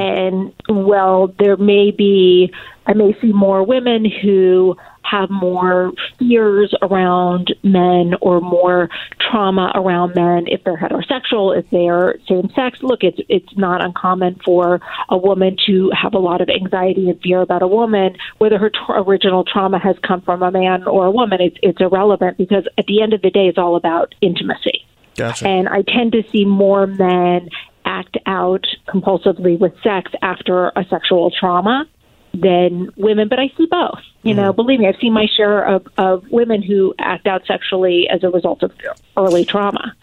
[0.68, 2.52] And, well, there may be,
[2.86, 8.88] I may see more women who have more fears around men or more
[9.20, 12.78] trauma around men if they're heterosexual, if they're same sex.
[12.82, 17.20] Look, it's it's not uncommon for a woman to have a lot of anxiety and
[17.20, 21.10] fear about a woman, whether her original trauma has come from a man or a
[21.10, 21.40] woman.
[21.40, 24.84] It's it's irrelevant because at the end of the day, it's all about intimacy.
[25.16, 25.46] Gotcha.
[25.46, 27.50] And I tend to see more men
[27.84, 31.86] act out compulsively with sex after a sexual trauma
[32.34, 34.00] than women, but I see both.
[34.22, 38.08] You know, believe me, I've seen my share of, of women who act out sexually
[38.08, 38.72] as a result of
[39.16, 39.94] early trauma.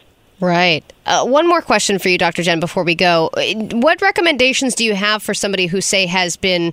[0.42, 0.86] Right.
[1.06, 2.44] Uh, one more question for you, Dr.
[2.44, 3.30] Jenn, before we go.
[3.74, 6.72] What recommendations do you have for somebody who, say, has been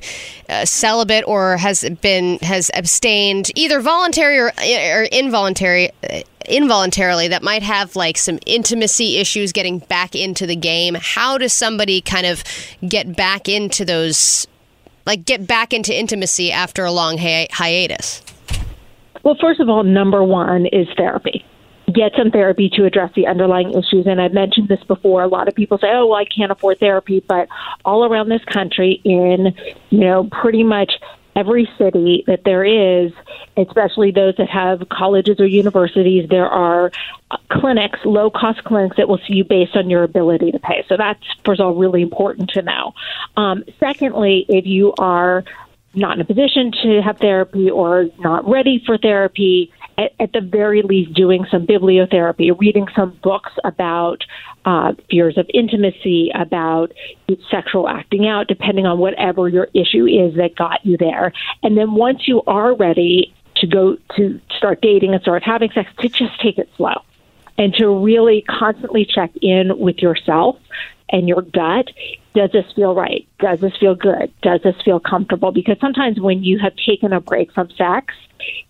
[0.48, 7.42] uh, celibate or has been has abstained, either voluntary or, or involuntary, uh, involuntarily, that
[7.42, 10.94] might have like some intimacy issues getting back into the game?
[10.94, 12.44] How does somebody kind of
[12.88, 14.46] get back into those,
[15.06, 18.22] like get back into intimacy after a long hi- hiatus?
[19.22, 21.44] Well, first of all, number one is therapy.
[21.86, 24.06] Get some therapy to address the underlying issues.
[24.06, 25.22] And I've mentioned this before.
[25.22, 27.24] A lot of people say, oh, well, I can't afford therapy.
[27.26, 27.48] But
[27.84, 29.54] all around this country, in,
[29.90, 30.92] you know, pretty much
[31.36, 33.12] every city that there is,
[33.56, 36.90] especially those that have colleges or universities, there are
[37.50, 40.84] clinics, low cost clinics that will see you based on your ability to pay.
[40.88, 42.94] So that's, first of all, really important to know.
[43.36, 45.44] Um, secondly, if you are
[45.94, 50.40] not in a position to have therapy or not ready for therapy, at, at the
[50.40, 54.24] very least, doing some bibliotherapy, reading some books about
[54.64, 56.92] uh, fears of intimacy, about
[57.50, 61.32] sexual acting out, depending on whatever your issue is that got you there.
[61.62, 65.90] And then once you are ready to go to start dating and start having sex,
[66.00, 67.02] to just take it slow
[67.58, 70.56] and to really constantly check in with yourself
[71.08, 71.88] and your gut.
[72.36, 73.26] Does this feel right?
[73.38, 74.30] Does this feel good?
[74.42, 75.52] Does this feel comfortable?
[75.52, 78.12] Because sometimes when you have taken a break from sex,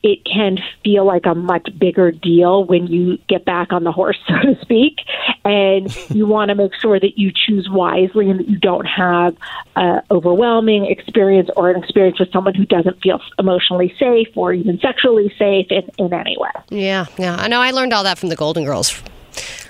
[0.04, 4.18] it can feel like a much bigger deal when you get back on the horse,
[4.28, 4.98] so to speak.
[5.44, 9.36] And you want to make sure that you choose wisely and that you don't have
[9.74, 14.78] an overwhelming experience or an experience with someone who doesn't feel emotionally safe or even
[14.78, 16.50] sexually safe in, in any way.
[16.68, 17.34] Yeah, yeah.
[17.34, 19.02] I know I learned all that from the Golden Girls.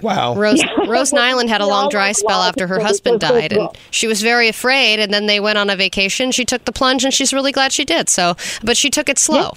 [0.03, 0.35] Wow.
[0.35, 3.53] Rose Rose Nylund had a long dry spell after her husband it was so died,
[3.53, 5.01] and she was very afraid.
[5.01, 6.33] And then they went on a vacation.
[6.33, 8.09] She took the plunge, and she's really glad she did.
[8.09, 9.53] So, but she took it slow.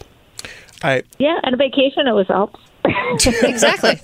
[0.82, 2.60] I Yeah, and a vacation it was helps.
[3.44, 4.00] exactly.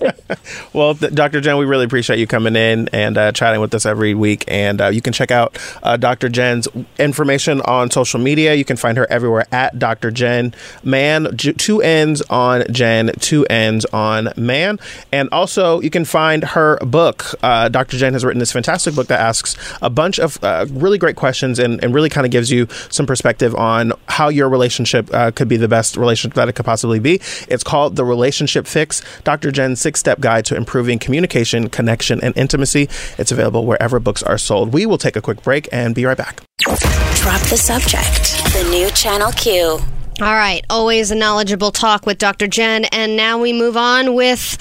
[0.72, 1.40] Well, Dr.
[1.40, 4.44] Jenn, we really appreciate you coming in and uh, chatting with us every week.
[4.48, 6.28] And uh, you can check out uh, Dr.
[6.28, 6.68] Jenn's
[6.98, 8.54] information on social media.
[8.54, 10.10] You can find her everywhere at Dr.
[10.10, 11.36] Jenn Mann.
[11.36, 14.78] Two N's on Jen, two N's on Man.
[15.12, 17.34] And also, you can find her book.
[17.42, 17.96] Uh, Dr.
[17.96, 21.58] Jenn has written this fantastic book that asks a bunch of uh, really great questions
[21.58, 25.48] and, and really kind of gives you some perspective on how your relationship uh, could
[25.48, 27.20] be the best relationship that it could possibly be.
[27.48, 29.52] It's called The Relationship Step Fix, Dr.
[29.52, 32.88] Jenn's six step guide to improving communication, connection, and intimacy.
[33.18, 34.72] It's available wherever books are sold.
[34.72, 36.42] We will take a quick break and be right back.
[36.58, 38.42] Drop the subject.
[38.52, 39.78] The new Channel Q.
[40.20, 42.46] All right, always a knowledgeable talk with Dr.
[42.46, 44.56] Jenn, and now we move on with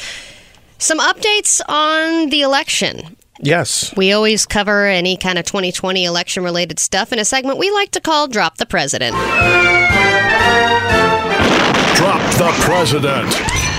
[0.78, 3.16] some updates on the election.
[3.40, 3.96] Yes.
[3.96, 7.92] We always cover any kind of 2020 election related stuff in a segment we like
[7.92, 9.16] to call Drop the President.
[11.96, 13.75] Drop the president.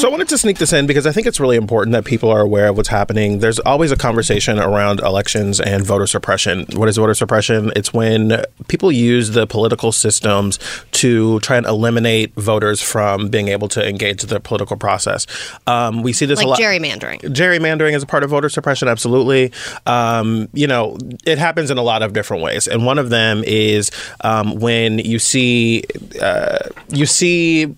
[0.00, 2.30] So I wanted to sneak this in because I think it's really important that people
[2.30, 3.40] are aware of what's happening.
[3.40, 6.64] There's always a conversation around elections and voter suppression.
[6.72, 7.70] What is voter suppression?
[7.76, 10.58] It's when people use the political systems
[10.92, 15.26] to try and eliminate voters from being able to engage the political process.
[15.66, 16.58] Um, we see this Like a lot.
[16.60, 17.20] gerrymandering.
[17.20, 19.52] Gerrymandering is a part of voter suppression, absolutely.
[19.84, 20.96] Um, you know,
[21.26, 23.90] it happens in a lot of different ways, and one of them is
[24.22, 25.84] um, when you see
[26.22, 26.56] uh,
[26.88, 27.76] you see.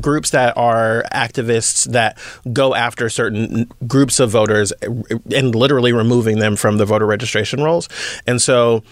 [0.00, 2.18] Groups that are activists that
[2.52, 4.72] go after certain groups of voters
[5.34, 7.88] and literally removing them from the voter registration rolls.
[8.26, 8.82] And so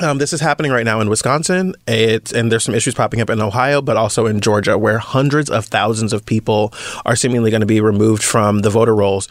[0.00, 1.74] um, this is happening right now in Wisconsin.
[1.86, 5.50] It's and there's some issues popping up in Ohio, but also in Georgia, where hundreds
[5.50, 6.72] of thousands of people
[7.04, 9.28] are seemingly going to be removed from the voter rolls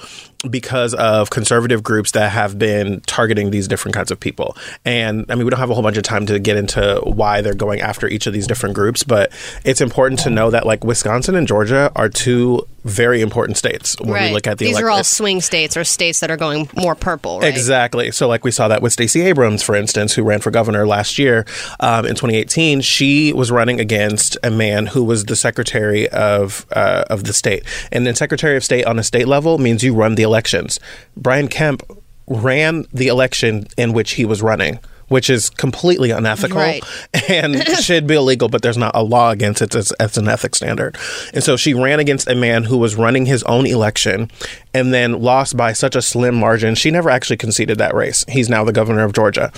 [0.50, 4.56] because of conservative groups that have been targeting these different kinds of people.
[4.86, 7.42] And I mean, we don't have a whole bunch of time to get into why
[7.42, 9.32] they're going after each of these different groups, but
[9.66, 14.12] it's important to know that like Wisconsin and Georgia are two very important states when
[14.12, 14.30] right.
[14.30, 16.70] we look at the These elec- are all swing states or states that are going
[16.76, 17.50] more purple, right?
[17.50, 18.12] Exactly.
[18.12, 21.20] So, like we saw that with Stacey Abrams, for instance, who ran for governor last
[21.20, 21.46] year
[21.80, 22.82] um, in 2018.
[22.82, 27.64] She was running against a man who was the secretary of uh, of the state,
[27.92, 30.80] and then secretary of state on a state level means you run the elections.
[31.18, 31.82] Brian Kemp
[32.28, 34.80] ran the election in which he was running.
[35.08, 36.84] Which is completely unethical Right.
[37.30, 39.74] and should be illegal, but there's not a law against it.
[39.74, 41.00] It's, it's an ethics standard.
[41.34, 44.30] And so she ran against a man who was running his own election
[44.72, 46.76] and then lost by such a slim margin.
[46.76, 48.24] She never actually conceded that race.
[48.30, 49.52] He's now the governor of Georgia.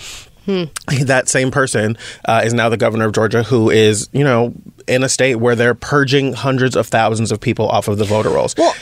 [1.03, 4.53] That same person uh, is now the governor of Georgia, who is, you know,
[4.87, 8.29] in a state where they're purging hundreds of thousands of people off of the voter
[8.29, 8.55] rolls.
[8.57, 8.73] Well-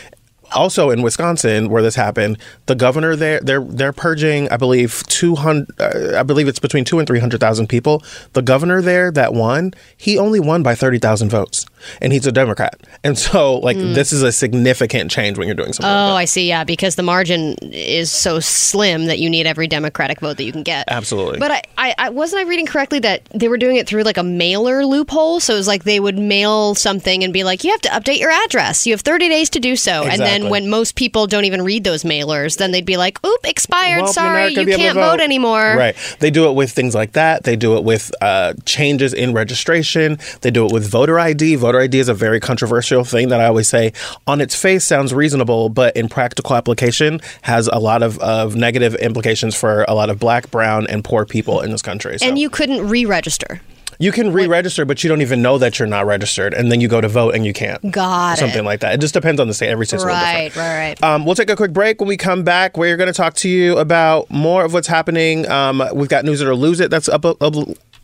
[0.54, 5.36] also in Wisconsin, where this happened, the governor there they're they're purging, I believe two
[5.36, 5.80] hundred.
[5.80, 8.04] Uh, I believe it's between two and three hundred thousand people.
[8.34, 11.66] The governor there that won, he only won by thirty thousand votes,
[12.02, 12.80] and he's a Democrat.
[13.04, 15.90] And so, like, this is a significant change when you're doing something.
[15.90, 16.48] Oh, like I see.
[16.48, 20.52] Yeah, because the margin is so slim that you need every Democratic vote that you
[20.52, 20.86] can get.
[20.88, 21.40] Absolutely.
[21.40, 24.18] But I, I, I wasn't I reading correctly that they were doing it through like
[24.18, 25.40] a mailer loophole.
[25.40, 28.20] So it was like they would mail something and be like, "You have to update
[28.20, 28.86] your address.
[28.86, 31.84] You have 30 days to do so." And then When most people don't even read
[31.84, 34.04] those mailers, then they'd be like, "Oop, expired.
[34.04, 35.20] Well, Sorry, you gonna be able to can't vote.
[35.20, 35.96] anymore." Right.
[36.20, 37.44] They do it with things like that.
[37.44, 40.18] They do it with uh, changes in registration.
[40.42, 41.56] They do it with voter ID.
[41.56, 43.92] Voter ID is a very controversial thing that I always say
[44.28, 48.96] on its face sounds reasonable, but in practical application has a lot of, of negative
[48.96, 52.20] implications for a lot of black, brown, and poor people in this country.
[52.20, 53.62] So And you couldn't re-register.
[54.00, 56.88] You can re-register, but you don't even know that you're not registered, and then you
[56.88, 57.92] go to vote and you can't.
[57.92, 58.40] Got it.
[58.40, 58.94] Something like that.
[58.94, 59.70] It just depends on the state.
[59.70, 60.56] Every state's a little different.
[60.56, 61.04] right, right.
[61.04, 62.00] Um, we'll take a quick break.
[62.00, 65.50] When we come back, we're going to talk to you about more of what's happening.
[65.52, 66.90] Um, we've got news it or lose it.
[66.90, 67.54] That's up a, up,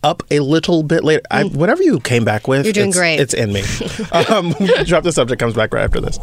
[0.03, 1.21] up a little bit later.
[1.31, 2.65] I, whatever you came back with, Mm.
[2.65, 3.19] You're doing it's, great.
[3.21, 3.61] It's in me.
[4.11, 4.51] um,
[4.85, 5.39] drop the subject.
[5.39, 6.17] Comes back right after this.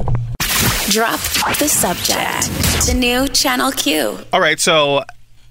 [0.90, 1.19] Drop
[1.59, 2.86] the subject.
[2.86, 4.19] The new Channel Q.
[4.32, 5.03] All right, so.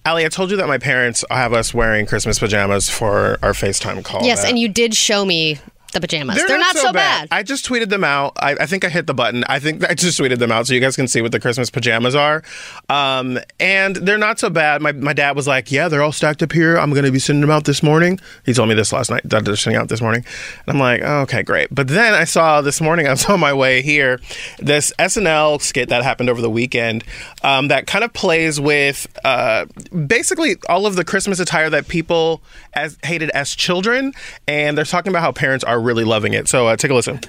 [0.03, 4.03] Allie, I told you that my parents have us wearing Christmas pajamas for our FaceTime
[4.03, 4.23] call.
[4.26, 5.60] Yes, that- and you did show me
[5.91, 6.38] the pajamas.
[6.38, 7.27] They're, not, so bad.
[7.31, 8.34] I just tweeted them out.
[8.38, 9.43] I, I think I hit the button.
[9.47, 11.69] I think I just tweeted them out so you guys can see what the Christmas
[11.69, 12.43] pajamas are.
[12.89, 14.81] Um, and they're not so bad.
[14.81, 16.77] My, my dad was like, Yeah, they're all stacked up here.
[16.77, 18.19] I'm going to be sending them out this morning.
[18.45, 20.26] He told me this last night that they're sending out this morning.
[20.65, 21.73] And I'm like, oh, Okay, great.
[21.73, 24.19] But then I saw this morning, I was on my way here,
[24.59, 27.03] this SNL skit that happened over the weekend
[27.43, 29.65] um, that kind of plays with uh,
[30.07, 32.41] basically all of the Christmas attire that people
[32.73, 34.13] as hated as children.
[34.47, 36.48] And they're talking about how parents are really loving it.
[36.48, 37.20] So uh, take a listen.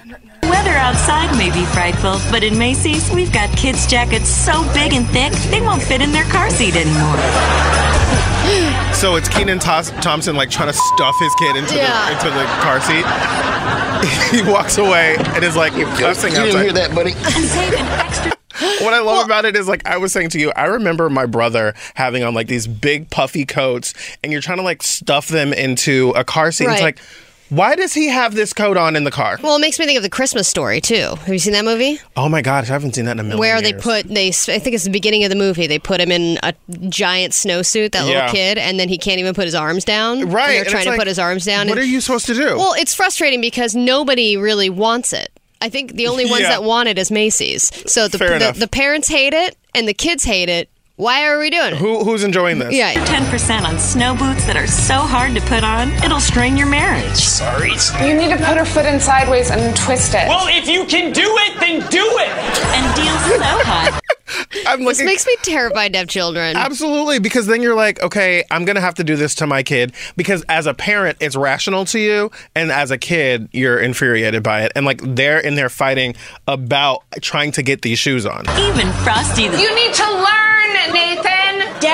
[0.43, 5.07] Weather outside may be frightful, but in Macy's, we've got kids' jackets so big and
[5.09, 7.17] thick, they won't fit in their car seat anymore.
[8.93, 12.07] So it's Kenan Thompson like trying to stuff his kid into Yeah.
[12.07, 13.05] the into the car seat.
[14.37, 16.71] he walks away and is like you cussing outside.
[16.75, 17.13] that, buddy.
[17.17, 18.33] And save an extra.
[18.85, 21.27] What I love about it is like I was saying to you, I remember my
[21.27, 25.53] brother having on like these big puffy coats, and you're trying to like stuff them
[25.53, 26.69] into a car seat.
[26.69, 26.99] It's like,
[27.55, 29.39] why does he have this coat on in the car?
[29.43, 31.15] Well, it makes me think of the Christmas story too.
[31.17, 31.99] Have you seen that movie?
[32.17, 33.83] Oh my gosh, I haven't seen that in a million Where they years.
[33.83, 35.67] put they, I think it's the beginning of the movie.
[35.67, 36.55] They put him in a
[36.89, 38.15] giant snowsuit, that Yeah.
[38.25, 40.31] little kid, and then he can't even put his arms down.
[40.31, 40.49] right.
[40.51, 41.69] and and they're trying it's to like, put his arms down.
[41.69, 42.57] What and- are you supposed to do?
[42.57, 45.31] Well, it's frustrating because nobody really wants it.
[45.61, 46.49] I think the only ones Yeah.
[46.51, 47.71] that want it is Macy's.
[47.91, 48.57] So the, Fair the enough.
[48.57, 50.69] the parents hate it and the kids hate it.
[50.97, 51.79] Why are we doing it?
[51.79, 52.75] Who, who's enjoying this?
[52.75, 52.93] Yeah.
[52.93, 57.17] 10% on snow boots that are so hard to put on, it'll strain your marriage.
[57.17, 57.71] Sorry.
[58.07, 60.29] You need to put her foot in sideways and twist it.
[60.29, 62.29] Well, if you can do it, then do it.
[62.29, 64.01] And deals so hot.
[64.67, 66.57] I'm This makes me terrified to have children.
[66.57, 69.93] Absolutely, because then you're like, okay, I'm gonna have to do this to my kid
[70.17, 74.63] because as a parent, it's rational to you, and as a kid, you're infuriated by
[74.63, 76.15] it, and like they're in there fighting
[76.47, 78.49] about trying to get these shoes on.
[78.59, 80.42] Even Frosty the You need to learn, Nathan.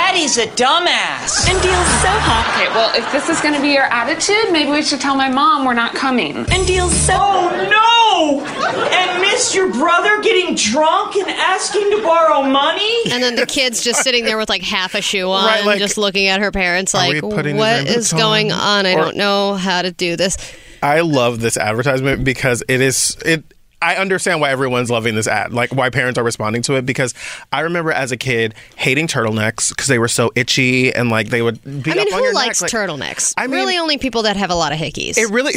[0.08, 1.46] Daddy's a dumbass.
[1.50, 2.48] and deals so hot.
[2.56, 5.28] Okay, well, if this is going to be your attitude, maybe we should tell my
[5.28, 6.34] mom we're not coming.
[6.50, 8.86] And deals so Oh no!
[8.88, 13.12] And miss your brother getting drunk and asking to borrow money?
[13.12, 15.78] and then the kids just sitting there with like half a shoe on, Right, like,
[15.78, 18.18] just looking at her parents like, what is putting these what rain is boots on?"
[18.18, 18.86] going on?
[18.86, 20.38] I Or- don't know how to do this.
[20.82, 23.44] I love this advertisement because it is it.
[23.80, 26.84] I understand why everyone's loving this ad, like why parents are responding to it.
[26.86, 27.14] Because
[27.52, 31.42] I remember as a kid hating turtlenecks because they were so itchy and like they
[31.42, 32.72] would I mean, up on who your likes neck.
[32.72, 33.34] Like, turtlenecks?
[33.36, 35.16] I mean- really, only people that have a lot of hickeys.
[35.16, 35.52] It really,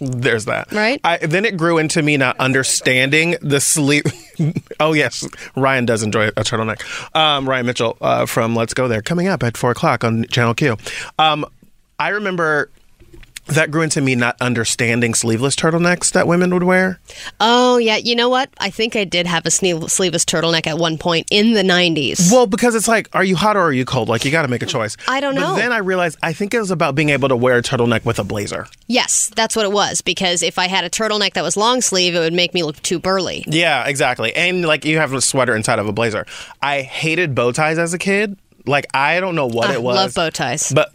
[0.00, 0.72] there's that.
[0.72, 1.00] Right?
[1.04, 4.06] I, then it grew into me not understanding the sleep.
[4.80, 5.26] oh, yes.
[5.56, 6.82] Ryan does enjoy a turtleneck.
[7.14, 10.54] Um, Ryan Mitchell uh, from Let's Go There, coming up at four o'clock on Channel
[10.54, 10.76] Q.
[11.18, 11.44] Um,
[11.98, 12.70] I remember
[13.46, 16.98] that grew into me not understanding sleeveless turtlenecks that women would wear.
[17.40, 18.50] oh yeah, you know what?
[18.58, 19.94] I think I did have a sleeveless
[20.24, 22.30] turtleneck at one point in the '90s.
[22.32, 24.08] Well, because it's like, are you hot or are you cold?
[24.08, 24.96] Like, you got to make a choice.
[25.08, 25.54] I don't But know.
[25.56, 28.18] then I realized I think it was about being able to wear a turtleneck with
[28.18, 28.66] a blazer.
[28.88, 30.00] Yes, that's what it was.
[30.00, 32.80] Because if I had a turtleneck that was long sleeve, it would make me look
[32.82, 33.44] too burly.
[33.46, 34.34] Yeah, exactly.
[34.34, 36.26] And like you have a sweater inside of a blazer.
[36.62, 38.36] I hated bow ties as a kid.
[38.68, 39.96] Like I don't know what I it was.
[39.96, 40.72] I love bow ties.
[40.74, 40.90] But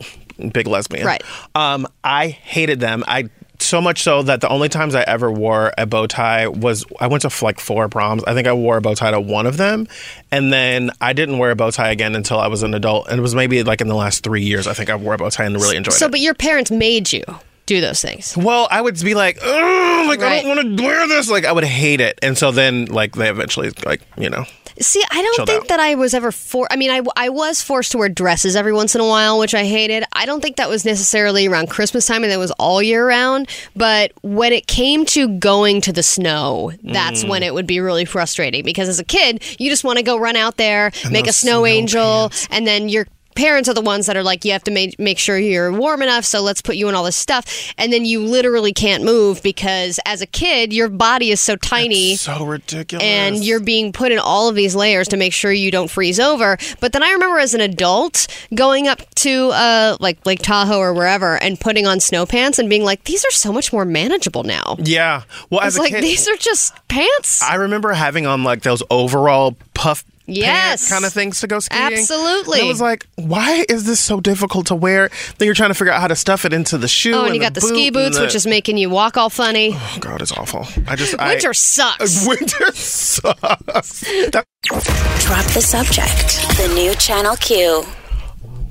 [0.50, 1.06] big lesbian.
[1.06, 1.24] Right.
[1.56, 3.04] Um I hated them.
[3.08, 3.30] I
[3.62, 7.08] so much so that the only times I ever wore a bow tie was I
[7.08, 8.24] went to like four proms.
[8.24, 9.88] I think I wore a bow tie to one of them,
[10.32, 13.08] and then I didn't wear a bow tie again until I was an adult.
[13.08, 14.68] And it was maybe like in the last three years.
[14.68, 16.00] I think I wore a bow tie and really enjoyed So, it.
[16.08, 17.24] So, but your parents made you
[17.66, 18.36] do those things.
[18.36, 21.30] Well, I would be like, like I don't want to wear this.
[21.30, 24.46] Like I would hate it, and so then like they eventually like you know
[24.82, 25.68] See, I don't Chilled think out.
[25.70, 26.68] that I was ever for.
[26.72, 29.54] I mean, I, I was forced to wear dresses every once in a while, which
[29.54, 30.04] I hated.
[30.14, 33.48] I don't think that was necessarily around Christmas time, and that was all year round.
[33.76, 37.30] But when it came to going to the snow, that's Mm.
[37.30, 40.18] when it would be really frustrating because as a kid, you just want to go
[40.18, 42.48] run out there, make a snow, snow angel, pants.
[42.52, 43.08] and then you're.
[43.36, 46.02] Parents are the ones that are like, you have to make, make sure you're warm
[46.02, 47.74] enough, so let's put you in all this stuff.
[47.78, 52.16] And then you literally can't move because as a kid, your body is so tiny
[52.16, 53.04] so ridiculous.
[53.06, 56.20] and you're being put in all of these layers to make sure you don't freeze
[56.20, 56.58] over.
[56.80, 60.94] But then I remember as an adult going up to uh, like Lake Tahoe or
[60.94, 64.44] wherever and putting on snow pants and being like, these are so much more manageable
[64.44, 64.76] now.
[64.80, 65.24] yeah.
[65.50, 67.42] Well, as a like kid, these are just pants.
[67.42, 70.04] I remember having on like those overall puff
[70.36, 70.90] Yes.
[70.90, 71.82] kind of things to go skiing.
[71.94, 72.60] Absolutely.
[72.60, 75.10] And I was like, why is this so difficult to wear?
[75.38, 77.14] Then you're trying to figure out how to stuff it into the shoe.
[77.14, 79.18] oh, and you got the ski boot and boots, the- which is making you walk
[79.18, 79.72] all funny.
[79.74, 80.66] oh god, it's awful.
[80.88, 82.28] I just Winter I, sucks.
[82.28, 84.02] Winter sucks.
[84.32, 86.58] That- Drop the subject.
[86.58, 87.84] The new Channel Q.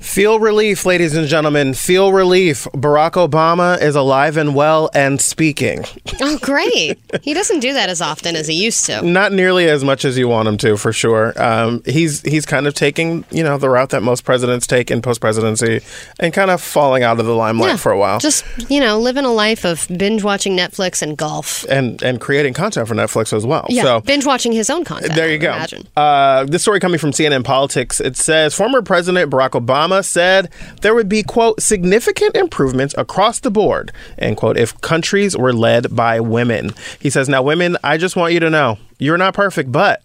[0.01, 1.73] Feel relief, ladies and gentlemen.
[1.75, 2.63] Feel relief.
[2.73, 5.85] Barack Obama is alive and well and speaking.
[6.23, 6.99] Oh, great.
[7.23, 9.01] he doesn't do that as often as he used to.
[9.01, 11.33] Not nearly as much as you want him to, for sure.
[11.41, 15.01] Um, he's he's kind of taking you know the route that most presidents take in
[15.01, 15.81] post presidency,
[16.19, 17.75] and kind of falling out of the limelight Yeah.
[17.77, 18.19] for a while.
[18.19, 21.63] Just, you know, living a life of binge watching Netflix and golf.
[21.69, 23.65] and and creating content for Netflix as well.
[23.67, 25.15] Yeah, So binge watching his own content.
[25.15, 25.53] there you go.
[25.53, 25.87] Imagine.
[25.97, 27.99] Uh, this story coming from CNN Politics.
[27.99, 30.49] It says former President Barack Obama said
[30.81, 35.93] there would be quote significant improvements across the board end quote if countries were led
[35.95, 36.71] by women.
[36.99, 40.01] He says now women, I just want you to know you're not perfect, but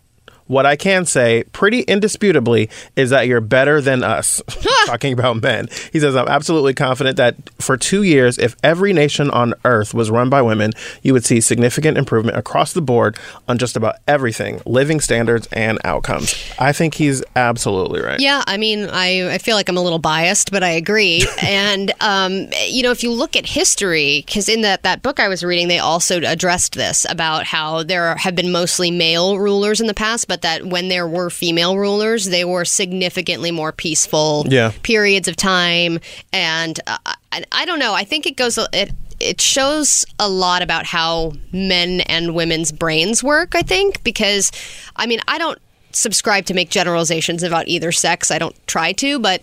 [0.46, 4.42] what I can say pretty indisputably is that you're better than us.
[4.86, 5.68] Talking about men.
[5.92, 10.10] He says, I'm absolutely confident that for two years, if every nation on earth was
[10.10, 13.16] run by women, you would see significant improvement across the board
[13.48, 16.34] on just about everything living standards and outcomes.
[16.58, 18.20] I think he's absolutely right.
[18.20, 21.26] Yeah, I mean, I, I feel like I'm a little biased, but I agree.
[21.42, 25.28] and, um, you know, if you look at history, because in that, that book I
[25.28, 29.86] was reading, they also addressed this about how there have been mostly male rulers in
[29.86, 34.72] the past, but that when there were female rulers, they were significantly more peaceful Yeah.
[34.82, 36.00] periods of time.
[36.32, 36.98] And uh,
[37.32, 41.32] I, I don't know, I think it goes, it, it shows a lot about how
[41.52, 44.52] men and women's brains work, I think, because,
[44.94, 45.58] I mean, I don't
[45.96, 48.30] subscribe to make generalizations about either sex.
[48.30, 49.42] I don't try to, but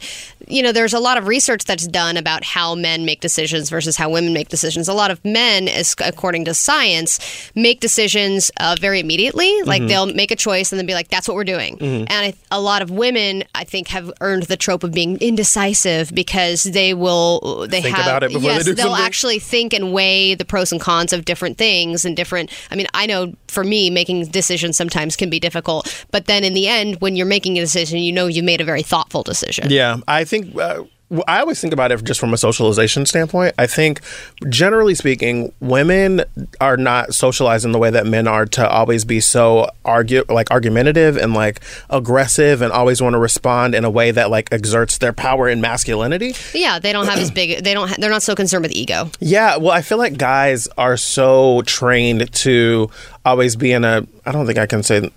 [0.50, 3.96] you know, there's a lot of research that's done about how men make decisions versus
[3.96, 4.90] how women make decisions.
[4.90, 7.18] A lot of men, as according to science,
[7.56, 9.64] make decisions uh, very immediately.
[9.64, 9.88] Like Mhm.
[9.88, 12.08] they'll make a choice and then be like, "That's what we're doing." Mhm.
[12.10, 16.14] And I, a lot of women, I think, have earned the trope of being indecisive
[16.14, 19.06] because they will they Think have about it before they yes, they'll something.
[19.06, 22.50] actually think and weigh the pros and cons of different things and different.
[22.70, 26.54] I mean, I know for me, making decisions sometimes can be difficult, but then in
[26.54, 29.68] the end, when you're making a decision, you know you made a very thoughtful decision.
[29.70, 30.84] Yeah, I think uh,
[31.28, 33.54] I always think about it just from a socialization standpoint.
[33.58, 34.02] I think,
[34.50, 36.24] generally speaking, women
[36.60, 40.50] are not socialized in the way that men are to always be so argue like
[40.50, 44.98] argumentative and like aggressive and always want to respond in a way that like exerts
[44.98, 46.34] their power and masculinity.
[46.54, 47.64] Yeah, they don't have as big.
[47.64, 47.90] They don't.
[47.90, 49.10] Ha- they're not so concerned with ego.
[49.20, 52.90] Yeah, well, I feel like guys are so trained to
[53.26, 54.06] always be in a.
[54.26, 55.12] I don't think I can say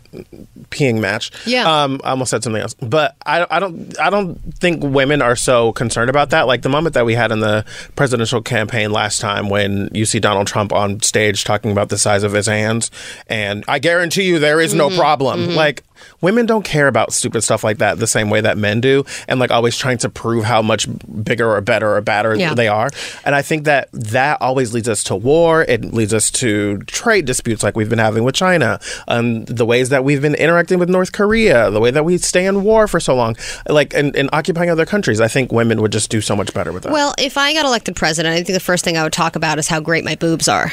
[0.71, 1.31] peeing match.
[1.47, 1.85] Yeah.
[1.85, 3.99] Um, I almost said something else, but I, I don't.
[4.01, 6.47] I don't think women are so concerned about that.
[6.47, 7.65] Like the moment that we had in the
[7.95, 12.23] presidential campaign last time, when you see Donald Trump on stage talking about the size
[12.23, 12.91] of his hands,
[13.29, 14.95] and I guarantee you there is no Mm-hmm.
[14.97, 15.41] Mhm, problem.
[15.49, 15.55] mhm.
[15.57, 15.83] Like
[16.21, 19.39] women don't care about stupid stuff like that the same way that men do, and
[19.41, 20.87] like always trying to prove how much
[21.25, 22.55] bigger or better or badder Yeah.
[22.55, 22.91] they are.
[23.25, 25.63] And I think that that always leads us to war.
[25.63, 29.89] It leads us to trade disputes like we've been having with China, um, the ways
[29.91, 33.01] that we've been interacting with North Korea, the way that we stay in war for
[33.01, 33.37] so long,
[33.69, 35.21] like and, and occupying other countries.
[35.21, 36.93] I think women would just do so much better with that.
[36.93, 39.59] Well, if I got elected president, I think the first thing I would talk about
[39.59, 40.73] is how great my boobs are.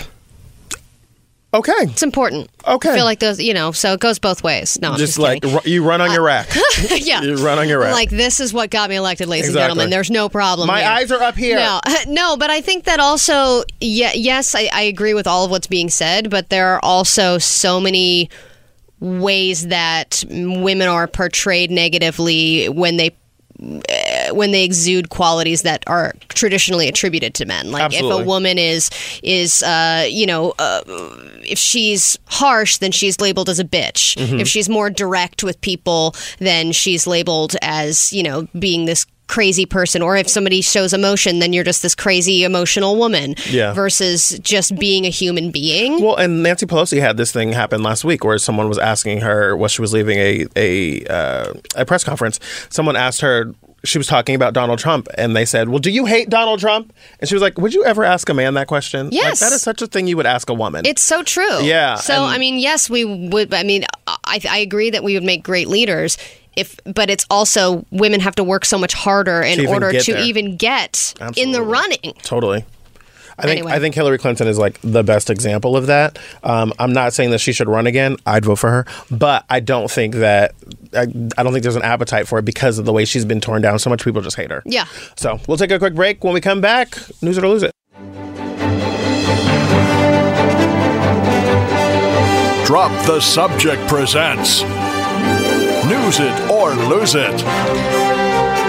[1.53, 2.49] Okay, it's important.
[2.65, 4.79] Okay, I feel like those, you know, so it goes both ways.
[4.81, 6.47] No, I'm just just, like ru- you run on your rack.
[6.89, 7.93] yeah, you run on your rack.
[7.93, 9.61] Like this is what got me elected, ladies Exactly.
[9.61, 9.89] and gentlemen.
[9.91, 10.67] There's no problem.
[10.67, 10.89] My here.
[10.89, 11.57] eyes are up here.
[11.57, 15.51] No, no, but I think that also, yeah, yes, I, I agree with all of
[15.51, 18.31] what's being said, but there are also so many
[18.99, 23.11] ways that women are portrayed negatively when they
[23.61, 28.57] uh, when they exude qualities that are traditionally attributed to men like if a woman
[28.57, 28.89] is
[29.21, 30.81] is uh, you know uh,
[31.47, 34.39] if she's harsh then she's labeled as a bitch Mhm.
[34.39, 39.65] if she's more direct with people then she's labeled as you know being this crazy
[39.65, 43.73] person or if somebody shows emotion then you're just this crazy emotional woman Yeah.
[43.73, 48.03] versus just being a human being Well, and Nancy Pelosi had this thing happen last
[48.03, 52.03] week where someone was asking her while she was leaving a a uh, a press
[52.03, 52.39] conference.
[52.69, 53.53] Someone asked her.
[53.85, 56.93] She was talking about Donald Trump, and they said, "Well, do you hate Donald Trump?"
[57.19, 59.07] And she was like, "Would you ever ask a man that question?
[59.07, 59.39] Like, Yes.
[59.41, 61.61] that is such a thing you would ask a woman." It's so true.
[61.61, 63.53] Yeah, So and- I mean, yes, we would.
[63.53, 66.17] I mean, I, I agree that we would make great leaders.
[66.55, 70.13] If, but it's also women have to work so much harder in To order to
[70.13, 70.21] there.
[70.21, 72.13] even get in the running.
[72.21, 72.63] Totally.
[73.37, 73.71] I think Anyway.
[73.71, 76.19] I think Hillary Clinton is like the best example of that.
[76.43, 78.17] Um, I'm not saying that she should run again.
[78.25, 80.53] I'd vote for her, but I don't think that
[80.93, 81.01] I,
[81.37, 83.61] I don't think there's an appetite for it because of the way she's been torn
[83.61, 83.79] down.
[83.79, 84.61] So much people just hate her.
[84.65, 84.85] Yeah.
[85.15, 86.23] So we'll take a quick break.
[86.23, 87.71] When we come back, news it or lose it.
[92.65, 97.43] Drop the Subject presents News It or Lose It.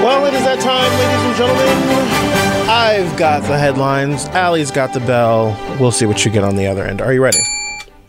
[0.02, 2.43] Well, it is that time, ladies and gentlemen.
[2.66, 4.24] I've got the headlines.
[4.28, 5.54] Allie's got the bell.
[5.78, 7.02] We'll see what you get on the other end.
[7.02, 7.38] Are you ready?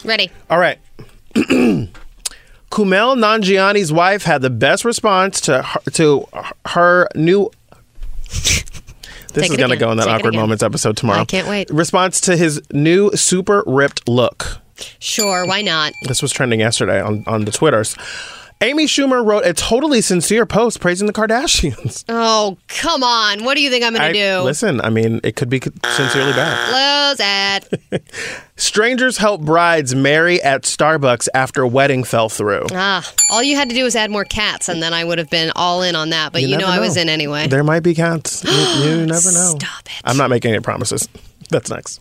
[0.05, 0.31] Ready?
[0.49, 0.79] All right.
[1.35, 1.89] Kumail
[2.71, 6.25] Nanjiani's wife had the best response to her, to
[6.67, 7.51] her new.
[8.23, 8.63] This
[9.33, 11.19] Take is going to go in that Take awkward moments episode tomorrow.
[11.21, 11.69] I can't wait.
[11.69, 14.61] Response to his new super ripped look.
[14.99, 15.91] Sure, why not?
[16.07, 17.97] This was trending yesterday on on the Twitters.
[18.61, 22.03] Amy Schumer wrote a totally sincere post praising the Kardashians.
[22.17, 23.43] Oh, come on.
[23.43, 24.39] What do you think I'm going to do?
[24.43, 27.11] Listen, I mean, it could be sincerely bad.
[27.11, 27.19] Lose
[27.91, 28.03] it.
[28.55, 32.65] Strangers help brides marry at Starbucks after wedding fell through.
[32.71, 35.29] Ah, all you had to do was add more cats, and then I would have
[35.29, 36.31] been all in on that.
[36.31, 37.47] But you, know, never I was in anyway.
[37.47, 38.43] There might be cats.
[38.43, 39.55] You, you never know.
[39.59, 40.01] Stop it.
[40.05, 41.09] I'm not making any promises.
[41.49, 41.99] That's next.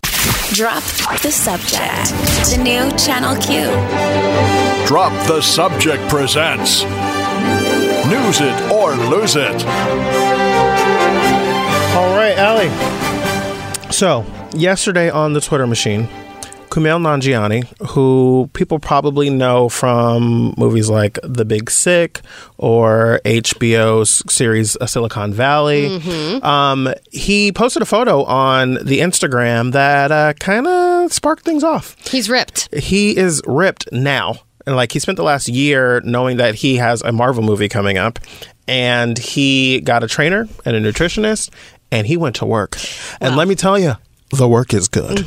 [0.52, 0.84] Drop
[1.22, 2.10] the subject.
[2.50, 3.64] The new Channel Q.
[4.86, 6.84] Drop the Subject presents
[8.04, 9.64] News It or Lose It.
[11.96, 12.70] All right, Allie.
[13.90, 16.08] So, yesterday on the Twitter machine,
[16.74, 22.20] Kumail Nanjiani, who people probably know from movies like The Big Sick
[22.59, 26.44] or HBO's series uh, Silicon Valley, Mm-hmm.
[26.44, 31.94] um, he posted a photo on the Instagram that uh, kind of sparked things off.
[32.09, 32.74] He's ripped.
[32.74, 34.36] He is ripped now.
[34.66, 37.98] And like he spent the last year knowing that he has a Marvel movie coming
[37.98, 38.18] up
[38.66, 41.51] and he got a trainer and a nutritionist
[41.92, 42.76] and he went to work.
[43.20, 43.92] And let me tell you,
[44.35, 45.20] the work is good.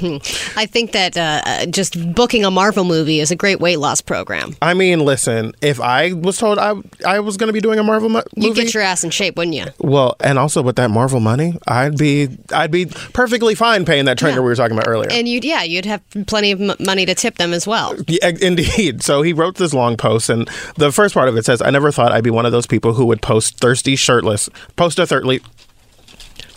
[0.56, 4.02] I think that uh, uh, just booking a Marvel movie is a great weight loss
[4.02, 4.56] program.
[4.62, 6.74] I mean, listen, if I was told I
[7.06, 9.36] I was going to be doing a Marvel mo- You'd get your ass in shape,
[9.38, 9.66] wouldn't you?
[9.80, 14.18] well, and also with that Marvel money, I'd be I'd be perfectly fine paying that
[14.18, 15.10] trainer we were talking about earlier.
[15.12, 17.96] And you'd, yeah, you'd have plenty of m- money to tip them as well.
[18.08, 19.04] Yeah, indeed.
[19.04, 20.48] So he wrote this long post, and
[20.78, 22.94] the first part of it says, "I never thought I'd be one of those people
[22.94, 25.42] who would post thirsty shirtless, post a thirdly,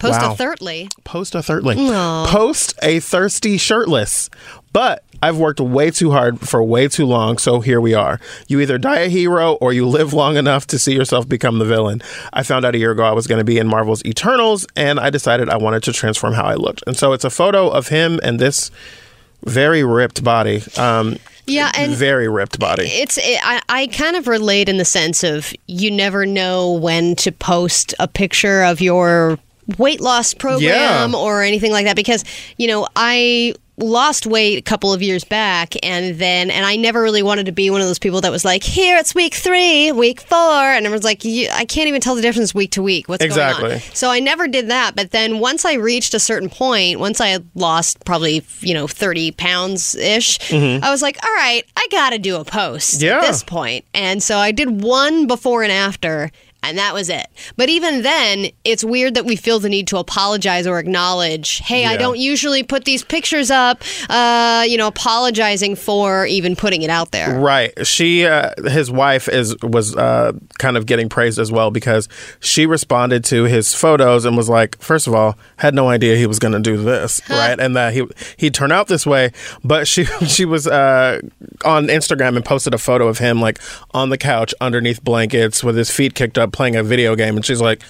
[0.00, 0.32] Post Wow.
[0.32, 0.88] a thirdly.
[1.04, 2.26] post a thirdly, Aw.
[2.28, 4.28] post a thirsty shirtless."
[4.72, 8.18] But I've worked way too hard for way too long, so here we are.
[8.48, 11.64] You either die a hero or you live long enough to see yourself become the
[11.64, 12.00] villain.
[12.32, 14.98] I found out a year ago I was going to be in Marvel's Eternals, and
[15.00, 16.82] I decided I wanted to transform how I looked.
[16.86, 18.70] And so it's a photo of him and this
[19.44, 20.62] very ripped body.
[20.78, 21.16] Um,
[21.46, 22.86] Yeah, and very ripped body.
[22.86, 27.16] It's it, I, I kind of relate in the sense of you never know when
[27.16, 29.36] to post a picture of your
[29.78, 30.62] weight loss program
[31.12, 31.18] Yeah.
[31.18, 32.24] or anything like that because
[32.56, 37.00] you know I lost weight a couple of years back and then and I never
[37.00, 39.92] really wanted to be one of those people that was like here it's week 3
[39.92, 43.08] week 4 and everyone's like you, I can't even tell the difference week to week
[43.08, 43.94] what's going on Exactly.
[43.96, 44.94] so I never did that.
[44.96, 48.86] But then once I reached a certain point, once I had lost probably, you know,
[48.86, 50.82] 30 pounds ish, Mhm.
[50.82, 53.16] I was like, all right, I got to do a post Yeah.
[53.16, 53.42] at this.
[53.94, 56.30] And so I did one before and after.
[56.62, 57.26] And that was it.
[57.56, 61.86] But even then, it's weird that we feel the need to apologize or acknowledge, hey,
[61.86, 66.90] I don't usually put these pictures up, uh, you know, apologizing for even putting it
[66.90, 67.38] out there.
[67.38, 67.86] Right.
[67.86, 72.08] She, uh, his wife, is was uh, kind of getting praised as well because
[72.40, 76.26] she responded to his photos and was like, first of all, had no idea he
[76.26, 78.06] was going to do this, right, and that he
[78.36, 79.32] he'd turn out this way.
[79.64, 81.20] But she she was uh,
[81.64, 83.58] on Instagram and posted a photo of him like
[83.92, 87.44] on the couch underneath blankets with his feet kicked up playing a video game, and
[87.44, 87.82] she's like.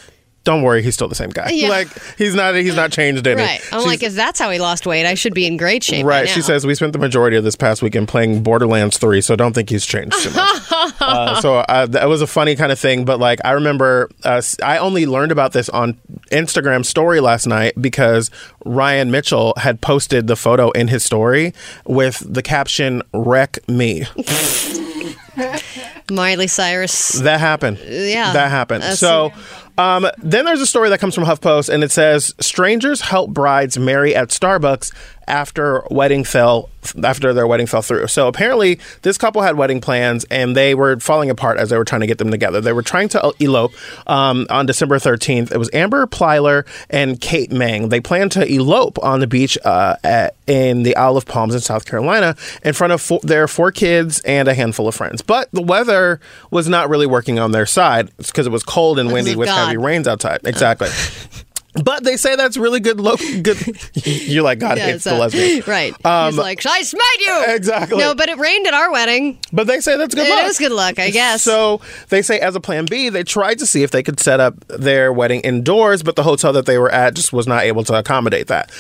[0.42, 1.50] Don't worry, he's still the same guy.
[1.50, 1.68] Yeah.
[1.80, 3.42] Like he's not he's not changed any.
[3.42, 3.60] Right.
[3.72, 6.06] I'm She's- like, if that's how he lost weight, I should be in great shape.
[6.06, 6.24] Right.
[6.24, 9.36] by She says we spent the majority of this past weekend playing Borderlands 3, so
[9.36, 10.62] don't think he's changed too much.
[11.00, 13.04] uh, so uh, that was a funny kind of thing.
[13.04, 16.00] But like, I remember uh, I only learned about this on
[16.32, 18.30] Instagram story last night because
[18.64, 21.52] Ryan Mitchell had posted the photo in his story
[21.84, 24.06] with the caption "Wreck me."
[26.10, 27.08] Miley Cyrus.
[27.20, 27.78] That happened.
[27.86, 28.32] Yeah.
[28.32, 28.82] That happened.
[28.82, 29.32] That's- so
[29.80, 33.78] um, then there's a story that comes from HuffPost, and it says strangers help brides
[33.78, 34.92] marry at Starbucks
[35.30, 36.68] after wedding fell
[37.04, 38.06] after their wedding fell through.
[38.08, 41.84] So apparently, this couple had wedding plans, and they were falling apart as they were
[41.84, 42.60] trying to get them together.
[42.60, 43.72] They were trying to elope
[44.08, 45.52] um, on December 13th.
[45.52, 47.90] It was Amber Plyler and Kate Mang.
[47.90, 51.60] They planned to elope on the beach uh, at, in the Isle of Palms in
[51.60, 52.34] South Carolina
[52.64, 55.22] in front of four, their four kids and a handful of friends.
[55.22, 56.20] But the weather
[56.50, 59.66] was not really working on their side because it was cold and windy with God.
[59.66, 60.40] heavy rains outside.
[60.44, 60.88] Exactly.
[61.84, 63.00] But they say that's really good.
[63.00, 63.56] Lo- good.
[64.04, 65.94] You're like God Yeah, hates it's the lesbians, Right.
[66.04, 67.44] Um, He's like, I smite you.
[67.54, 67.96] Exactly.
[67.98, 69.38] No, but it rained at our wedding.
[69.52, 70.38] But they say that's good luck.
[70.38, 70.50] It luck.
[70.50, 71.44] is good luck, I guess.
[71.44, 74.40] So they say, as a plan B, they tried to see if they could set
[74.40, 77.84] up their wedding indoors, but the hotel that they were at just was not able
[77.84, 78.72] to accommodate that.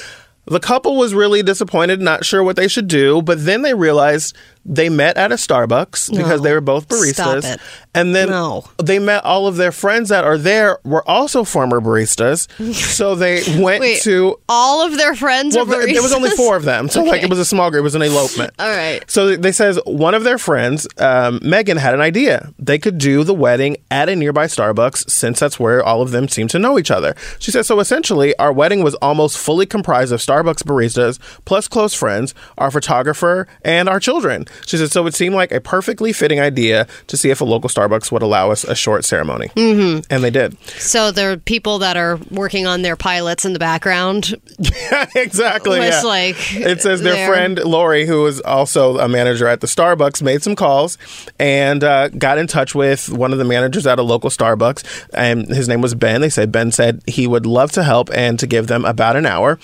[0.46, 4.34] The couple was really disappointed, not sure what they should do, but then they realized
[4.64, 7.58] they met at a Starbucks because they were both baristas.
[7.94, 8.64] And then No.
[8.82, 12.46] they met all of their friends that are there were also former baristas.
[12.74, 16.56] so they went Wait, to all of their friends well, there, there was only four
[16.56, 17.80] of them, so like it was a small group.
[17.80, 18.52] It was an elopement.
[18.58, 19.02] All right.
[19.10, 22.52] So they says one of their friends, um, Megan, had an idea.
[22.58, 26.28] They could do the wedding at a nearby Starbucks since that's where all of them
[26.28, 27.14] seem to know each other.
[27.38, 27.80] She says so.
[27.80, 33.48] Essentially, our wedding was almost fully comprised of Starbucks baristas plus close friends, our photographer,
[33.64, 34.46] and our children.
[34.66, 35.06] She said so.
[35.06, 38.50] It seemed like a perfectly fitting idea to see if a local Starbucks would allow
[38.50, 40.04] us a short ceremony, Mhm.
[40.10, 40.56] and they did.
[40.78, 44.34] So there are people that are working on their pilots in the background.
[45.14, 45.78] exactly.
[45.78, 46.02] Was yeah.
[46.02, 50.42] like it says their friend Lori, who is also a manager at the Starbucks, made
[50.42, 50.98] some calls
[51.38, 55.48] and uh, got in touch with one of the managers at a local Starbucks, and
[55.48, 56.20] his name was Ben.
[56.20, 59.26] They said Ben said he would love to help and to give them about an
[59.26, 59.58] hour.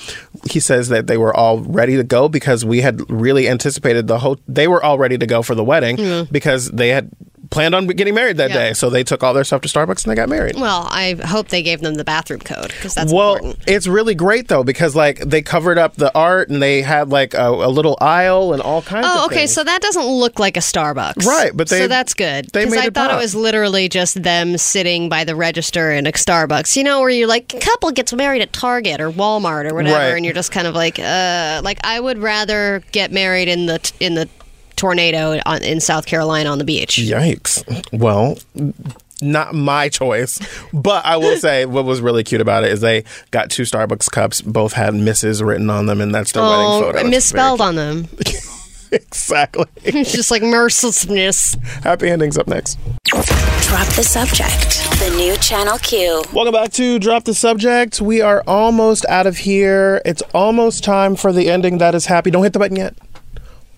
[0.50, 4.18] He says that they were all ready to go because we had really anticipated the
[4.18, 4.38] whole.
[4.48, 6.32] They were all ready to go for the wedding Mm.
[6.32, 7.10] because they had
[7.48, 8.56] planned on getting married that Yeah.
[8.56, 8.72] day.
[8.72, 10.56] So they took all their stuff to Starbucks and they got married.
[10.58, 13.58] Well, I hope they gave them the bathroom code because that's well, important.
[13.68, 17.34] it's really great though because like they covered up the art and they had like
[17.34, 19.06] a, a little aisle and all kinds.
[19.08, 19.36] Oh, of okay.
[19.36, 19.54] things.
[19.54, 22.78] So that doesn't look like a Starbucks, Right, but they- so that's good they because
[22.78, 23.12] I thought pop.
[23.12, 26.74] it was literally just them sitting by the register in a Starbucks.
[26.74, 29.94] You know, where you're like, a couple gets married at Target or Walmart or whatever,
[29.96, 30.16] Right.
[30.16, 33.78] and you're just kind of like, uh, like I would rather get married in the
[34.00, 34.28] in the
[34.76, 36.96] tornado on, in South Carolina on the beach.
[36.96, 37.64] Yikes!
[37.98, 38.38] Well,
[39.22, 40.38] not my choice.
[40.72, 44.10] But I will say what was really cute about it is they got two Starbucks
[44.10, 45.44] cups, both had Mrs.
[45.46, 46.98] written on them, and that's their wedding Oh, photo.
[47.00, 48.08] It's misspelled on them.
[48.92, 49.64] exactly.
[49.84, 51.54] It's just like mercilessness.
[51.82, 52.78] Happy endings up next.
[53.04, 54.82] Drop the subject.
[55.00, 56.22] The new Channel Q.
[56.32, 58.00] Welcome back to Drop the Subject.
[58.00, 60.02] We are almost out of here.
[60.04, 62.30] It's almost time for the ending that is happy.
[62.30, 62.94] Don't hit the button yet.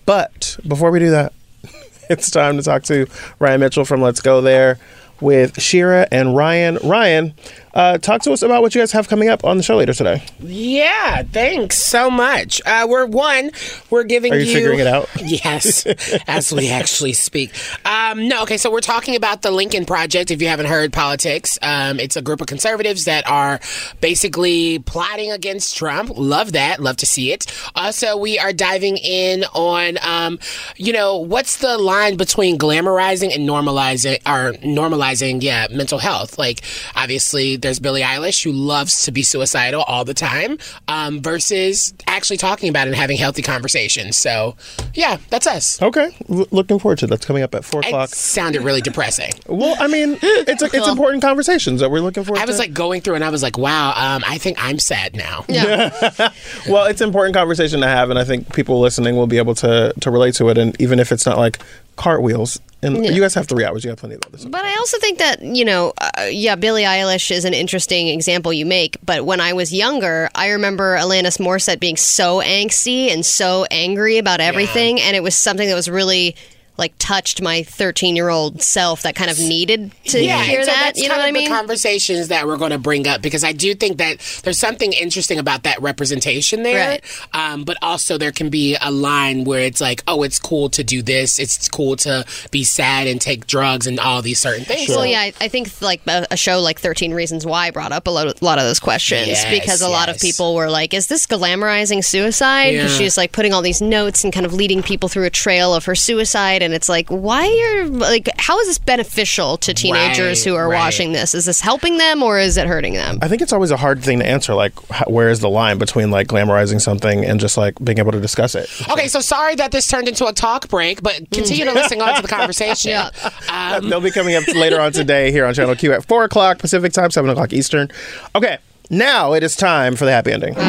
[0.05, 1.33] But before we do that,
[2.09, 3.07] it's time to talk to
[3.39, 4.79] Ryan Mitchell from Let's Go There
[5.21, 6.77] with Shira and Ryan.
[6.83, 7.33] Ryan,
[7.73, 9.93] uh, talk to us about what you guys have coming up on the show later
[9.93, 10.23] today.
[10.39, 12.61] Yeah, thanks so much.
[12.65, 13.51] Uh, we're one.
[13.89, 15.09] We're giving Are you figuring it out?
[15.29, 15.85] Yes,
[16.27, 17.53] as we actually speak.
[17.85, 18.57] Um, no, okay.
[18.57, 20.31] So we're talking about the Lincoln Project.
[20.31, 23.59] If you haven't heard politics, um, it's a group of conservatives that are
[24.01, 26.11] basically plotting against Trump.
[26.15, 26.79] Love that.
[26.79, 27.45] Love to see it.
[27.75, 30.39] Also, we are diving in on, um,
[30.77, 36.39] you know, what's the line between glamorizing and normalizing, or normalizing, yeah, mental health.
[36.39, 36.61] Like,
[36.95, 40.57] obviously, there's Billie Eilish who loves to be suicidal all the time,
[40.87, 44.17] um, versus actually talking about it and having healthy conversations.
[44.17, 44.55] So,
[44.93, 45.81] yeah, that's us.
[45.81, 47.09] Okay, L- looking forward to that.
[47.19, 48.09] That's coming up at four o'clock.
[48.09, 49.31] It sounded really depressing.
[49.47, 52.61] Well, I mean, it's it's important conversations that we're looking forward I was to.
[52.61, 55.43] like going through and I was like, wow, um, I think I'm sad now.
[55.49, 55.89] Yeah.
[56.69, 59.55] well, it's an important conversation to have, and I think people listening will be able
[59.55, 60.57] to to relate to it.
[60.57, 61.59] And even if it's not like
[61.95, 63.11] cartwheels, and Yeah.
[63.11, 64.45] you guys have three hours, you have plenty of others.
[64.45, 68.53] But I also think that, you know, uh, yeah, Billie Eilish is an interesting example
[68.53, 68.97] you make.
[69.05, 74.17] But when I was younger, I remember Alanis Morissette being so angsty and so angry
[74.17, 74.99] about everything.
[75.01, 76.35] And it was something that was really.
[76.79, 80.71] Like touched my 13 year old self that kind of needed to yeah, hear so
[80.71, 80.81] that.
[80.85, 81.43] that's You know what I of mean?
[81.49, 84.93] the conversations that we're going to bring up because I do think that there's something
[84.93, 86.89] interesting about that representation there.
[86.91, 87.03] Right.
[87.33, 90.83] Um, but also there can be a line where it's like, oh, it's cool to
[90.83, 91.37] do this.
[91.37, 94.89] It's cool to be sad and take drugs and all these certain things.
[94.89, 98.07] Well, yeah, I, I think like a, a show like 13 Reasons Why brought up
[98.07, 100.93] a lot, of, lot of those questions Yes, because a lot of people were like,
[100.93, 102.71] is this glamorizing suicide?
[102.71, 102.97] Because Yeah.
[102.97, 105.85] she's like putting all these notes and kind of leading people through a trail of
[105.85, 106.61] her suicide.
[106.61, 107.45] And it's like, why
[107.81, 110.77] are, like, how is this beneficial to teenagers Right, who are right.
[110.77, 111.33] watching this?
[111.35, 113.19] Is this helping them or is it hurting them?
[113.21, 114.53] I think it's always a hard thing to answer.
[114.53, 118.11] Like, h- where is the line between like glamorizing something and just like being able
[118.11, 118.69] to discuss it?
[118.89, 122.15] Okay, so sorry that this turned into a talk break, but continue to listen on
[122.15, 122.91] to the conversation.
[123.49, 126.59] Um, They'll be coming up later on today here on Channel Q at four o'clock
[126.59, 127.89] Pacific time, seven o'clock Eastern.
[128.35, 128.57] Okay,
[128.89, 130.55] now it is time for the happy ending.
[130.55, 130.61] All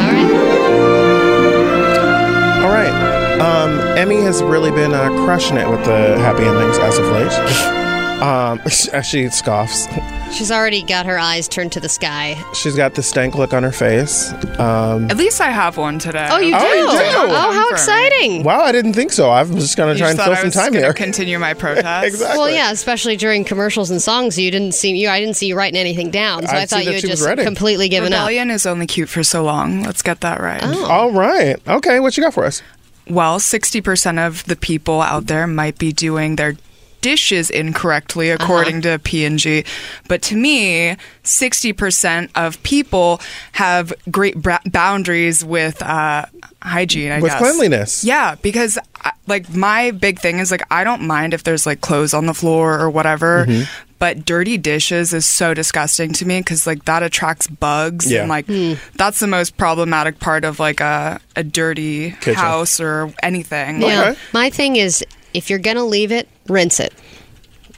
[2.68, 3.19] right.
[3.40, 7.76] Um, Emmy has really been uh, crushing it with the happy endings as of late.
[8.20, 8.60] Um,
[8.92, 9.88] as she scoffs.
[10.36, 12.36] She's already got her eyes turned to the sky.
[12.52, 14.30] She's got the stank look on her face.
[14.58, 16.28] Um, At least I have one today.
[16.30, 16.58] Oh, you do?
[16.60, 17.32] Oh, you do?
[17.32, 18.42] Oh, how exciting.
[18.42, 19.30] wow, I didn't think so.
[19.30, 20.92] I was just going to You try and thought fill I some time gonna here.
[20.92, 22.08] Continue my protest.
[22.08, 22.36] exactly.
[22.38, 25.08] Well, yeah, especially during commercials and songs, you didn't see you.
[25.08, 27.08] I didn't see you writing anything down, so I I, thought you that had she
[27.08, 27.42] just ready.
[27.42, 28.18] completely given up.
[28.28, 29.82] Rebellion is only cute for so long.
[29.84, 30.62] Let's get that right.
[30.62, 31.56] All right.
[31.66, 32.60] Okay, what you got for us?
[33.10, 36.54] Well, 60% of the people out there might be doing their
[37.00, 38.42] dishes incorrectly Uh-huh.
[38.44, 39.64] according to P&G,
[40.06, 43.20] but to me, 60% of people
[43.52, 46.26] have great bra- boundaries with uh,
[46.62, 47.40] hygiene, I With guess.
[47.40, 48.04] cleanliness.
[48.04, 48.78] Yeah, because
[49.26, 52.34] like my big thing is like I don't mind if there's like clothes on the
[52.34, 53.46] floor or whatever.
[53.46, 53.66] Mhm.
[54.00, 58.20] But dirty dishes is so disgusting to me because like that attracts bugs Yeah.
[58.22, 58.72] and like Hmm.
[58.96, 62.34] that's the most problematic part of like a a dirty Kitchen.
[62.34, 63.82] house or anything.
[63.82, 64.14] Yeah.
[64.32, 65.04] My thing is,
[65.34, 66.92] if you're gonna leave it, rinse it.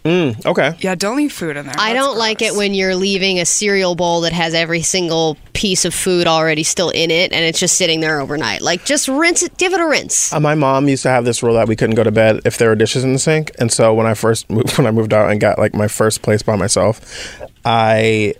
[0.04, 0.74] Mm, okay.
[0.80, 1.74] Yeah, don't leave food in there.
[1.78, 5.84] I don't like it when you're leaving a cereal bowl that has every single piece
[5.84, 8.62] of food already still in it, and it's just sitting there overnight.
[8.62, 9.56] Like, just rinse it.
[9.58, 10.32] Give it a rinse.
[10.32, 12.58] Uh, my mom used to have this rule that we couldn't go to bed if
[12.58, 15.12] there were dishes in the sink, and so when I first moved, when I moved
[15.14, 18.34] out and got like my first place by myself, I.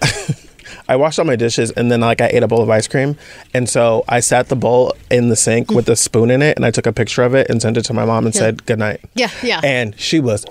[0.90, 3.18] I washed all my dishes and then like I ate a bowl of ice cream
[3.52, 6.64] and so I sat the bowl in the sink with a spoon in it and
[6.64, 8.38] I took a picture of it and sent it to my mom and Yeah.
[8.38, 9.02] said good night.
[9.14, 9.60] Yeah, yeah.
[9.62, 10.46] And she was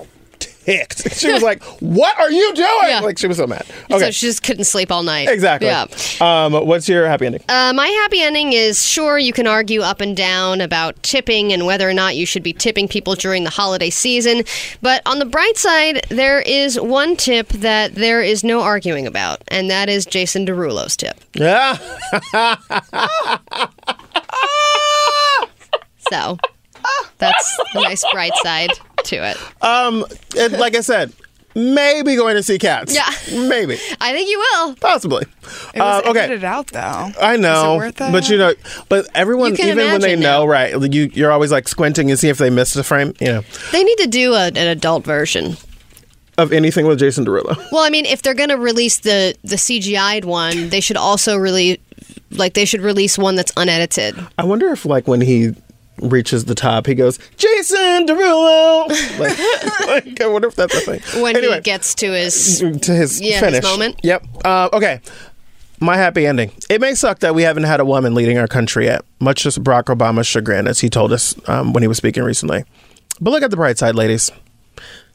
[0.68, 1.04] ticked.
[1.18, 3.66] She was like, "What are you doing?" Like she was so mad.
[3.90, 4.00] Okay.
[4.00, 5.28] So she just couldn't sleep all night.
[5.30, 5.68] exactly.
[5.68, 5.86] Yeah.
[6.22, 7.42] Um, what's your happy ending?
[7.50, 11.66] Uh, my happy ending is sure you can argue up and down about tipping and
[11.66, 14.44] whether or not you should be tipping people during the holiday season.
[14.82, 19.42] But on the bright side, there is one tip that there is no arguing about,
[19.48, 21.18] and that is Jason Derulo's tip.
[21.34, 21.78] Yeah.
[26.10, 26.38] So
[27.18, 28.70] that's a nice bright side
[29.06, 29.38] to it.
[29.64, 31.12] Um, it, like I said,
[31.56, 32.94] maybe going to see cats.
[32.94, 33.10] Yeah.
[33.48, 34.76] maybe, I think you will.
[34.76, 35.24] possibly.
[35.74, 36.20] It was Uh, okay.
[36.22, 37.12] edited out though.
[37.22, 38.12] I know, Is it worth it?
[38.12, 38.54] but you know,
[38.90, 40.78] but everyone, even when they imagine know, right?
[40.80, 43.14] like, You you're always like squinting and see if they missed a frame.
[43.20, 45.58] You know, They need to do a, an adult version.
[46.38, 47.56] of anything with Jason Derulo.
[47.72, 51.36] Well, I mean, if they're going to release the the CGI'd one, they should also
[51.38, 51.80] really
[52.30, 54.16] like they should release one that's unedited.
[54.38, 55.56] I wonder if, like, when he
[56.02, 58.88] reaches the top, he goes, Jason Derulo.
[59.20, 61.22] like, like, I wonder if that's a thing.
[61.22, 63.64] When anyway, he gets to his to his yeah, his finish.
[63.64, 64.00] moment.
[64.04, 64.26] Yep.
[64.46, 65.02] Uh, okay.
[65.80, 66.52] My happy ending.
[66.72, 69.50] It may suck that we haven't had a woman leading our country yet, much to
[69.50, 72.64] Barack Obama's chagrin, as he told us um, when he was speaking recently.
[73.22, 74.32] But look at the bright side, ladies.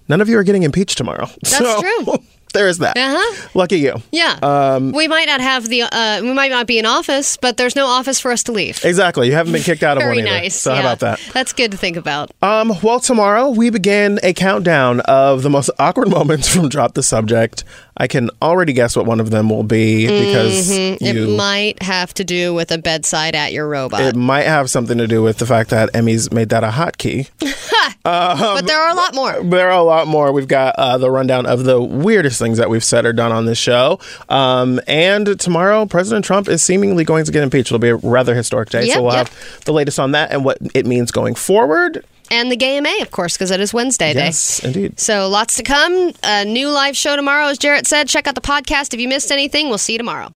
[0.09, 1.26] None of you are getting impeached tomorrow.
[1.42, 2.18] That's So, true.
[2.52, 2.96] There is that.
[2.96, 3.48] Uh-huh.
[3.54, 3.94] Lucky you.
[4.10, 4.38] Yeah.
[4.42, 7.74] Um, we might not have the uh, we might not be in office, but there's
[7.76, 8.84] no office for us to leave.
[8.84, 9.26] Exactly.
[9.28, 10.36] You haven't been kicked out of Very one either.
[10.42, 10.56] nice.
[10.60, 11.20] So how about that?
[11.32, 12.30] That's good to think about.
[12.42, 17.02] Um, well, tomorrow we begin a countdown of the most awkward moments from Drop the
[17.02, 17.64] Subject.
[17.97, 21.01] I can already guess what one of them will be because Mhm.
[21.01, 21.35] you.
[21.35, 24.01] It might have to do with a bedside at your robot.
[24.01, 27.28] it might have something to do with the fact that Emmy's made that a hotkey.
[28.02, 29.43] but there are a lot more.
[29.43, 30.32] There are a lot more.
[30.32, 33.44] We've got uh, the rundown of the weirdest things that we've said or done on
[33.44, 33.98] this show.
[34.28, 37.69] Um, and tomorrow, President Trump is seemingly going to get impeached.
[37.69, 38.86] It'll be a rather historic day.
[38.86, 39.28] Yep, so we'll yep.
[39.28, 42.05] have the latest on that and what it means going forward.
[42.32, 44.66] And the Gay MA, of course, because it is Wednesday Yes, day.
[44.68, 44.98] indeed.
[44.98, 46.12] So lots to come.
[46.24, 48.09] A new live show tomorrow, as Jarrett said.
[48.09, 49.68] Check out the podcast if you missed anything.
[49.68, 50.30] We'll see you tomorrow.